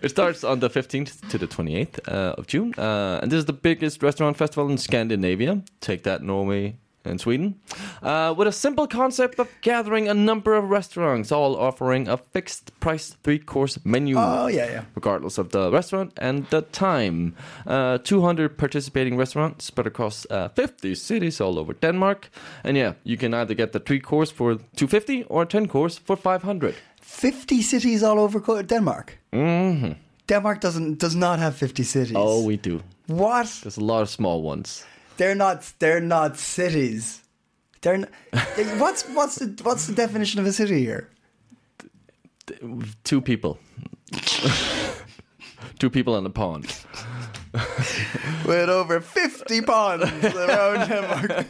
it 0.02 0.10
starts 0.10 0.44
on 0.44 0.60
the 0.60 0.70
15th 0.70 1.28
to 1.30 1.38
the 1.38 1.48
28th 1.48 2.00
uh, 2.08 2.36
of 2.38 2.46
June. 2.48 2.74
Uh, 2.78 3.20
and 3.22 3.32
this 3.32 3.40
is 3.40 3.46
the 3.46 3.54
biggest 3.54 4.04
restaurant 4.04 4.38
festival 4.38 4.70
in 4.70 4.78
Scandinavia. 4.78 5.64
Take 5.82 6.04
that, 6.04 6.22
Norway 6.22 6.76
and 7.06 7.20
Sweden. 7.20 7.56
Uh, 8.02 8.34
with 8.38 8.48
a 8.48 8.52
simple 8.52 8.88
concept 8.88 9.40
of 9.40 9.48
gathering 9.62 10.08
a 10.10 10.14
number 10.14 10.54
of 10.56 10.70
restaurants, 10.70 11.32
all 11.32 11.56
offering 11.56 12.08
a 12.08 12.18
fixed 12.18 12.72
price 12.80 13.18
three 13.24 13.40
course 13.40 13.80
menu. 13.86 14.16
Oh 14.18 14.48
yeah, 14.48 14.68
yeah. 14.72 14.84
Regardless 14.96 15.38
of 15.38 15.50
the 15.50 15.72
restaurant 15.72 16.12
and 16.22 16.46
the 16.50 16.62
time. 16.62 17.36
Uh, 17.68 17.98
200 17.98 18.58
participating 18.58 19.18
restaurants 19.18 19.66
spread 19.66 19.88
across 19.88 20.26
uh, 20.30 20.50
50 20.50 20.96
cities 20.96 21.42
all 21.42 21.58
over 21.60 21.74
Denmark. 21.74 22.30
And 22.64 22.78
yeah, 22.78 22.94
you 23.04 23.18
can 23.18 23.34
either 23.34 23.54
get 23.56 23.72
the 23.72 23.80
three 23.80 24.00
course 24.00 24.32
for 24.32 24.56
250 24.76 25.24
or 25.30 25.46
10 25.46 25.68
course 25.68 25.98
for 25.98 26.16
500. 26.16 26.76
Fifty 27.02 27.62
cities 27.62 28.02
all 28.04 28.20
over 28.20 28.40
Denmark. 28.64 29.20
Mm-hmm. 29.32 29.92
Denmark 30.28 30.62
doesn't 30.62 31.00
does 31.00 31.16
not 31.16 31.38
have 31.40 31.54
fifty 31.56 31.84
cities. 31.84 32.16
Oh, 32.16 32.44
we 32.48 32.58
do. 32.58 32.82
what? 33.08 33.46
There's 33.62 33.78
a 33.78 33.84
lot 33.84 34.02
of 34.02 34.10
small 34.10 34.42
ones. 34.42 34.86
They're 35.18 35.36
not. 35.36 35.74
They're 35.80 36.02
not 36.02 36.38
cities. 36.38 37.22
They're. 37.82 37.94
N- 37.96 38.08
what's 38.80 39.04
what's 39.10 39.36
the 39.36 39.64
what's 39.64 39.88
the 39.88 39.94
definition 39.94 40.40
of 40.40 40.46
a 40.48 40.52
city 40.54 40.80
here? 40.86 41.10
Two 43.04 43.22
people. 43.22 43.58
Two 45.80 45.90
people 45.90 46.18
in 46.18 46.26
a 46.26 46.30
pond. 46.30 46.66
With 48.46 48.70
over 48.70 49.00
fifty 49.02 49.62
ponds 49.62 50.04
around 50.36 50.88
Denmark. 50.90 51.46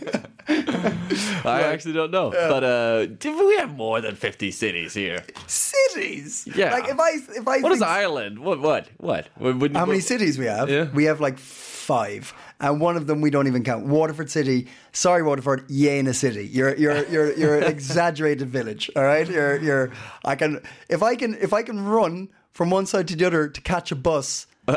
I 1.46 1.62
actually 1.64 1.94
don't 1.94 2.12
know. 2.12 2.32
But 2.32 2.64
uh, 2.64 3.06
do 3.06 3.48
we 3.48 3.58
have 3.58 3.76
more 3.76 4.02
than 4.02 4.16
50 4.16 4.52
cities 4.52 4.94
here? 4.94 5.24
cities. 5.48 6.48
Yeah. 6.56 6.72
Like 6.74 6.90
if 6.90 7.00
I 7.00 7.10
if 7.40 7.48
I 7.48 7.60
What 7.62 7.72
is 7.72 7.82
Ireland? 7.82 8.40
What? 8.40 8.60
What? 8.60 8.88
What? 8.98 9.30
What- 9.38 9.56
what- 9.60 9.76
How 9.76 9.86
many 9.86 10.02
cities 10.02 10.38
we 10.38 10.46
have? 10.46 10.70
Yeah. 10.70 10.90
We 10.94 11.06
have 11.06 11.22
like 11.22 11.40
five, 11.40 12.34
and 12.64 12.80
one 12.82 12.98
of 12.98 13.06
them 13.06 13.22
we 13.22 13.30
don't 13.30 13.46
even 13.48 13.64
count. 13.64 13.86
Waterford 13.86 14.32
City. 14.32 14.68
Sorry, 14.92 15.22
Waterford. 15.22 15.68
Yena 15.70 16.16
City. 16.16 16.48
You're 16.48 16.76
you're 16.78 17.06
you're 17.08 17.34
you're 17.38 17.58
an 17.60 17.64
exaggerated 17.66 18.50
village. 18.50 18.90
All 18.96 19.04
right. 19.04 19.28
You're 19.30 19.58
you're. 19.62 19.92
I 20.26 20.36
can 20.36 20.62
if 20.90 21.04
I 21.04 21.16
can 21.16 21.36
if 21.36 21.54
I 21.54 21.62
can 21.64 21.84
run 21.86 22.30
from 22.52 22.70
one 22.72 22.86
side 22.86 23.08
to 23.10 23.16
the 23.16 23.26
other 23.26 23.48
to 23.50 23.62
catch 23.62 23.92
a 23.92 23.96
bus. 23.96 24.48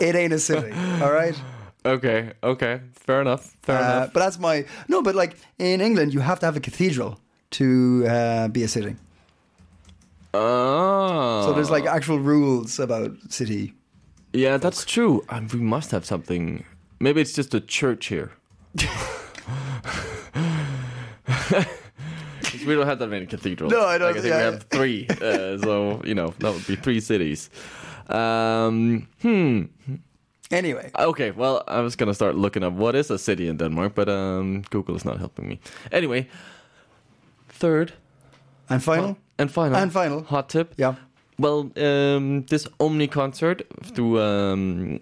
it 0.00 0.14
ain't 0.14 0.32
a 0.32 0.38
city. 0.38 0.72
All 1.00 1.12
right. 1.12 1.34
Okay, 1.84 2.32
okay. 2.42 2.80
Fair 2.94 3.20
enough. 3.20 3.56
Fair 3.62 3.76
Uh, 3.76 3.80
enough. 3.80 4.12
but 4.12 4.20
that's 4.20 4.38
my 4.38 4.64
no. 4.88 5.02
But 5.02 5.14
like 5.14 5.36
in 5.58 5.80
England, 5.80 6.12
you 6.14 6.20
have 6.20 6.38
to 6.40 6.46
have 6.46 6.56
a 6.56 6.60
cathedral 6.60 7.18
to 7.58 8.06
uh, 8.06 8.48
be 8.48 8.62
a 8.62 8.68
city. 8.68 8.96
Oh. 10.34 11.42
So 11.46 11.52
there's 11.52 11.70
like 11.70 11.84
actual 11.86 12.18
rules 12.18 12.78
about 12.78 13.12
city. 13.28 13.74
Yeah, 14.32 14.56
that's 14.56 14.84
true. 14.84 15.22
Um, 15.28 15.48
we 15.52 15.60
must 15.60 15.90
have 15.90 16.04
something. 16.06 16.64
Maybe 17.02 17.20
it's 17.20 17.32
just 17.32 17.52
a 17.52 17.60
church 17.60 18.06
here. 18.06 18.30
we 22.66 22.74
don't 22.74 22.86
have 22.86 23.00
that 23.00 23.08
many 23.08 23.26
cathedrals. 23.26 23.72
No, 23.72 23.84
I 23.84 23.98
don't- 23.98 24.08
Like, 24.08 24.18
I 24.18 24.20
think 24.20 24.32
yeah. 24.34 24.38
we 24.38 24.52
have 24.52 24.62
three. 24.70 25.06
Uh, 25.10 25.58
so 25.64 26.00
you 26.04 26.14
know 26.14 26.32
that 26.38 26.52
would 26.54 26.66
be 26.66 26.76
three 26.76 27.00
cities. 27.00 27.50
Um, 28.08 29.08
hmm. 29.20 29.62
Anyway, 30.50 30.90
Okay, 30.98 31.30
well, 31.32 31.64
I 31.66 31.80
was 31.80 31.96
gonna 31.96 32.14
start 32.14 32.36
looking 32.36 32.62
up 32.62 32.74
what 32.74 32.94
is 32.94 33.10
a 33.10 33.18
city 33.18 33.48
in 33.48 33.56
Denmark, 33.56 33.94
but 33.94 34.08
um, 34.08 34.62
Google 34.70 34.94
is 34.94 35.04
not 35.04 35.18
helping 35.18 35.48
me. 35.48 35.58
Anyway, 35.90 36.28
third 37.48 37.92
and 38.68 38.82
final. 38.82 39.16
and 39.38 39.50
final 39.50 39.76
And 39.76 39.92
final. 39.92 40.22
hot 40.22 40.48
tip. 40.50 40.74
Yeah. 40.76 40.94
Well, 41.38 41.70
um, 41.76 42.44
this 42.48 42.68
OWMI 42.78 43.08
concert 43.10 43.62
through 43.94 44.20
um, 44.20 45.00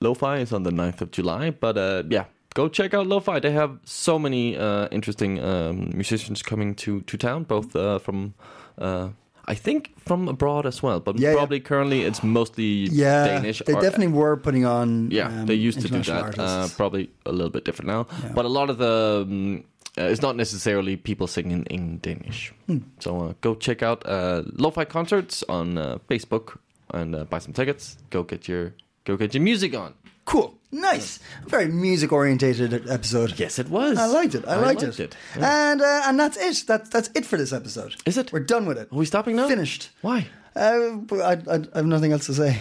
Lo-Fi 0.00 0.38
is 0.38 0.52
on 0.52 0.62
the 0.62 0.70
9th 0.70 1.00
of 1.00 1.10
July. 1.10 1.50
But 1.50 1.76
uh, 1.78 2.02
yeah, 2.08 2.24
go 2.54 2.68
check 2.68 2.94
out 2.94 3.06
Lo-Fi. 3.06 3.40
They 3.40 3.52
have 3.52 3.78
so 3.84 4.18
many 4.18 4.56
uh, 4.56 4.88
interesting 4.90 5.42
um, 5.42 5.90
musicians 5.94 6.42
coming 6.42 6.74
to, 6.76 7.00
to 7.02 7.16
town, 7.16 7.44
both 7.44 7.74
uh, 7.76 7.98
from, 7.98 8.34
uh, 8.78 9.08
I 9.46 9.54
think, 9.54 9.92
from 9.98 10.28
abroad 10.28 10.66
as 10.66 10.82
well. 10.82 11.00
But 11.00 11.18
Yeah, 11.18 11.30
yeah. 11.30 11.36
probably 11.36 11.60
currently 11.60 12.02
it's 12.02 12.22
mostly 12.22 12.88
Yeah, 12.90 13.26
Danish. 13.26 13.62
they 13.66 13.72
or- 13.74 13.80
definitely 13.80 14.08
were 14.14 14.36
putting 14.36 14.64
on. 14.66 15.10
yeah, 15.10 15.28
um, 15.28 15.46
they 15.46 15.54
used 15.54 15.80
to 15.80 15.88
do 15.88 16.02
that. 16.02 16.38
Uh, 16.38 16.68
probably 16.76 17.10
a 17.24 17.32
little 17.32 17.50
bit 17.50 17.64
different 17.64 17.88
now. 17.88 18.06
Yeah. 18.22 18.32
But 18.34 18.44
a 18.44 18.48
lot 18.48 18.70
of 18.70 18.78
the 18.78 19.24
um, 19.26 19.64
uh, 19.98 20.02
it's 20.12 20.20
not 20.20 20.36
necessarily 20.36 20.94
people 20.96 21.26
singing 21.26 21.64
in 21.70 21.98
Danish. 22.02 22.52
Hmm. 22.66 22.78
So 23.00 23.18
uh, 23.18 23.32
go 23.40 23.54
check 23.54 23.82
out 23.82 24.04
uh, 24.06 24.42
Lo-Fi 24.58 24.84
concerts 24.84 25.42
on 25.48 25.78
uh, 25.78 25.96
Facebook 26.10 26.58
and 26.92 27.14
uh, 27.14 27.24
buy 27.24 27.38
some 27.38 27.54
tickets. 27.54 27.96
Go 28.10 28.22
get 28.22 28.46
your 28.46 28.74
go 29.06 29.16
get 29.16 29.32
your 29.32 29.42
music 29.42 29.74
on. 29.74 29.94
cool, 30.26 30.58
nice, 30.72 31.20
very 31.46 31.66
music 31.68 32.12
orientated 32.12 32.90
episode. 32.90 33.38
Yes, 33.38 33.58
it 33.58 33.68
was. 33.70 33.96
I 33.96 34.06
liked 34.06 34.34
it. 34.34 34.44
I, 34.46 34.56
liked, 34.56 34.82
it. 34.82 35.16
Yeah. 35.38 35.70
And 35.72 35.80
uh, 35.80 36.02
and 36.06 36.20
that's 36.20 36.36
it. 36.36 36.66
That's 36.66 36.90
that's 36.90 37.08
it 37.14 37.24
for 37.24 37.38
this 37.38 37.52
episode. 37.52 37.94
Is 38.04 38.18
it? 38.18 38.32
We're 38.32 38.40
done 38.40 38.66
with 38.66 38.76
it. 38.76 38.92
Are 38.92 38.96
we 38.98 39.06
stopping 39.06 39.36
now? 39.36 39.48
Finished. 39.48 39.90
Why? 40.02 40.26
Uh, 40.54 40.98
I, 41.12 41.38
I, 41.48 41.54
I 41.74 41.76
have 41.76 41.86
nothing 41.86 42.12
else 42.12 42.26
to 42.26 42.34
say. 42.34 42.58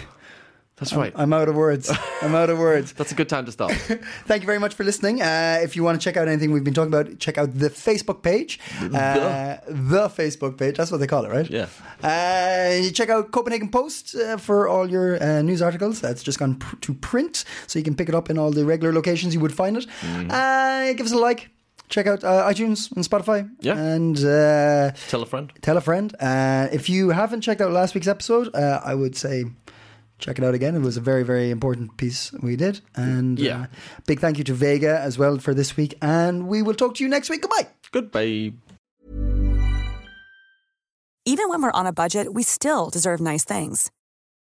That's 0.77 0.91
right. 0.93 1.13
I'm 1.15 1.31
out 1.31 1.47
of 1.47 1.55
words. 1.55 1.89
I'm 2.21 2.35
out 2.35 2.49
of 2.49 2.57
words. 2.59 2.91
That's 2.91 3.11
a 3.11 3.15
good 3.15 3.29
time 3.29 3.45
to 3.45 3.51
stop. 3.51 3.71
Thank 4.27 4.41
you 4.43 4.45
very 4.45 4.59
much 4.59 4.73
for 4.73 4.83
listening. 4.83 5.21
Uh, 5.21 5.59
if 5.63 5.75
you 5.77 5.83
want 5.83 5.99
to 5.99 6.03
check 6.03 6.17
out 6.17 6.27
anything 6.27 6.51
we've 6.51 6.65
been 6.65 6.73
talking 6.73 6.93
about, 6.93 7.17
check 7.17 7.37
out 7.37 7.57
the 7.57 7.69
Facebook 7.69 8.21
page. 8.21 8.59
Uh, 8.81 9.57
the 9.67 10.09
Facebook 10.09 10.57
page. 10.57 10.75
That's 10.75 10.91
what 10.91 10.99
they 10.99 11.07
call 11.07 11.23
it, 11.23 11.29
right? 11.31 11.49
Yeah. 11.49 11.67
Uh, 12.03 12.75
you 12.83 12.91
check 12.91 13.09
out 13.09 13.31
Copenhagen 13.31 13.69
Post 13.69 14.15
uh, 14.15 14.35
for 14.35 14.67
all 14.67 14.89
your 14.89 15.21
uh, 15.23 15.41
news 15.41 15.61
articles. 15.61 16.01
That's 16.01 16.21
just 16.21 16.39
gone 16.39 16.55
pr- 16.55 16.75
to 16.77 16.93
print, 16.93 17.45
so 17.67 17.79
you 17.79 17.83
can 17.85 17.95
pick 17.95 18.09
it 18.09 18.15
up 18.15 18.29
in 18.29 18.37
all 18.37 18.51
the 18.51 18.65
regular 18.65 18.91
locations 18.93 19.33
you 19.33 19.39
would 19.39 19.53
find 19.55 19.77
it. 19.77 19.87
Uh, 20.29 20.91
give 20.93 21.05
us 21.05 21.13
a 21.13 21.17
like. 21.17 21.51
Check 21.87 22.07
out 22.07 22.23
uh, 22.23 22.49
iTunes 22.49 22.91
and 22.95 23.05
Spotify. 23.05 23.49
Yeah. 23.61 23.77
And 23.77 24.17
uh, 24.17 24.91
Tell 25.07 25.21
a 25.21 25.25
friend. 25.25 25.53
tell 25.61 25.77
a 25.77 25.81
friend. 25.81 26.13
Uh, 26.19 26.67
if 26.73 26.89
you 26.89 27.11
haven't 27.11 27.41
checked 27.41 27.61
out 27.61 27.71
last 27.71 27.93
week's 27.93 28.07
episode, 28.07 28.53
uh, 28.55 28.81
I 28.83 28.95
would 28.95 29.15
say 29.15 29.45
check 30.19 30.37
it 30.37 30.43
out 30.45 30.53
again. 30.53 30.75
It 30.75 30.81
was 30.81 30.97
a 30.97 31.01
very, 31.01 31.23
very 31.23 31.49
important 31.51 31.97
piece 31.97 32.31
we 32.41 32.55
did. 32.55 32.81
And 32.95 33.37
Yeah. 33.39 33.61
uh, 33.63 33.65
big 34.07 34.19
thank 34.19 34.37
you 34.37 34.43
to 34.45 34.53
Vega 34.53 34.99
as 34.99 35.17
well 35.17 35.37
for 35.39 35.53
this 35.53 35.75
week. 35.77 35.95
And 36.01 36.47
we 36.47 36.61
will 36.61 36.73
talk 36.75 36.95
to 36.95 37.03
you 37.03 37.09
next 37.09 37.29
week. 37.29 37.41
Goodbye. 37.41 37.67
Goodbye. 37.91 38.53
Even 41.27 41.49
when 41.49 41.61
we're 41.61 41.71
on 41.71 41.87
a 41.87 41.93
budget, 41.93 42.33
we 42.33 42.43
still 42.43 42.89
deserve 42.91 43.19
nice 43.19 43.43
things. 43.43 43.91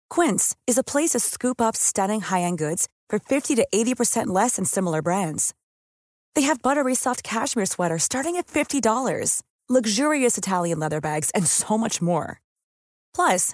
Quince 0.10 0.56
is 0.68 0.78
a 0.78 0.84
place 0.84 1.12
to 1.12 1.20
scoop 1.20 1.62
up 1.62 1.76
stunning 1.76 2.22
high-end 2.22 2.58
goods 2.58 2.88
for 3.10 3.20
50 3.20 3.56
to 3.56 3.68
80% 3.74 4.28
less 4.28 4.56
than 4.56 4.66
similar 4.66 5.02
brands. 5.02 5.54
They 6.34 6.42
have 6.42 6.62
buttery 6.62 6.96
soft 6.96 7.24
cashmere 7.24 7.66
sweaters 7.68 8.04
starting 8.04 8.36
at 8.38 8.48
$50, 8.48 9.44
luxurious 9.70 10.38
Italian 10.38 10.80
leather 10.80 11.00
bags, 11.02 11.30
and 11.36 11.46
so 11.46 11.78
much 11.78 12.02
more. 12.02 12.42
Plus, 13.14 13.54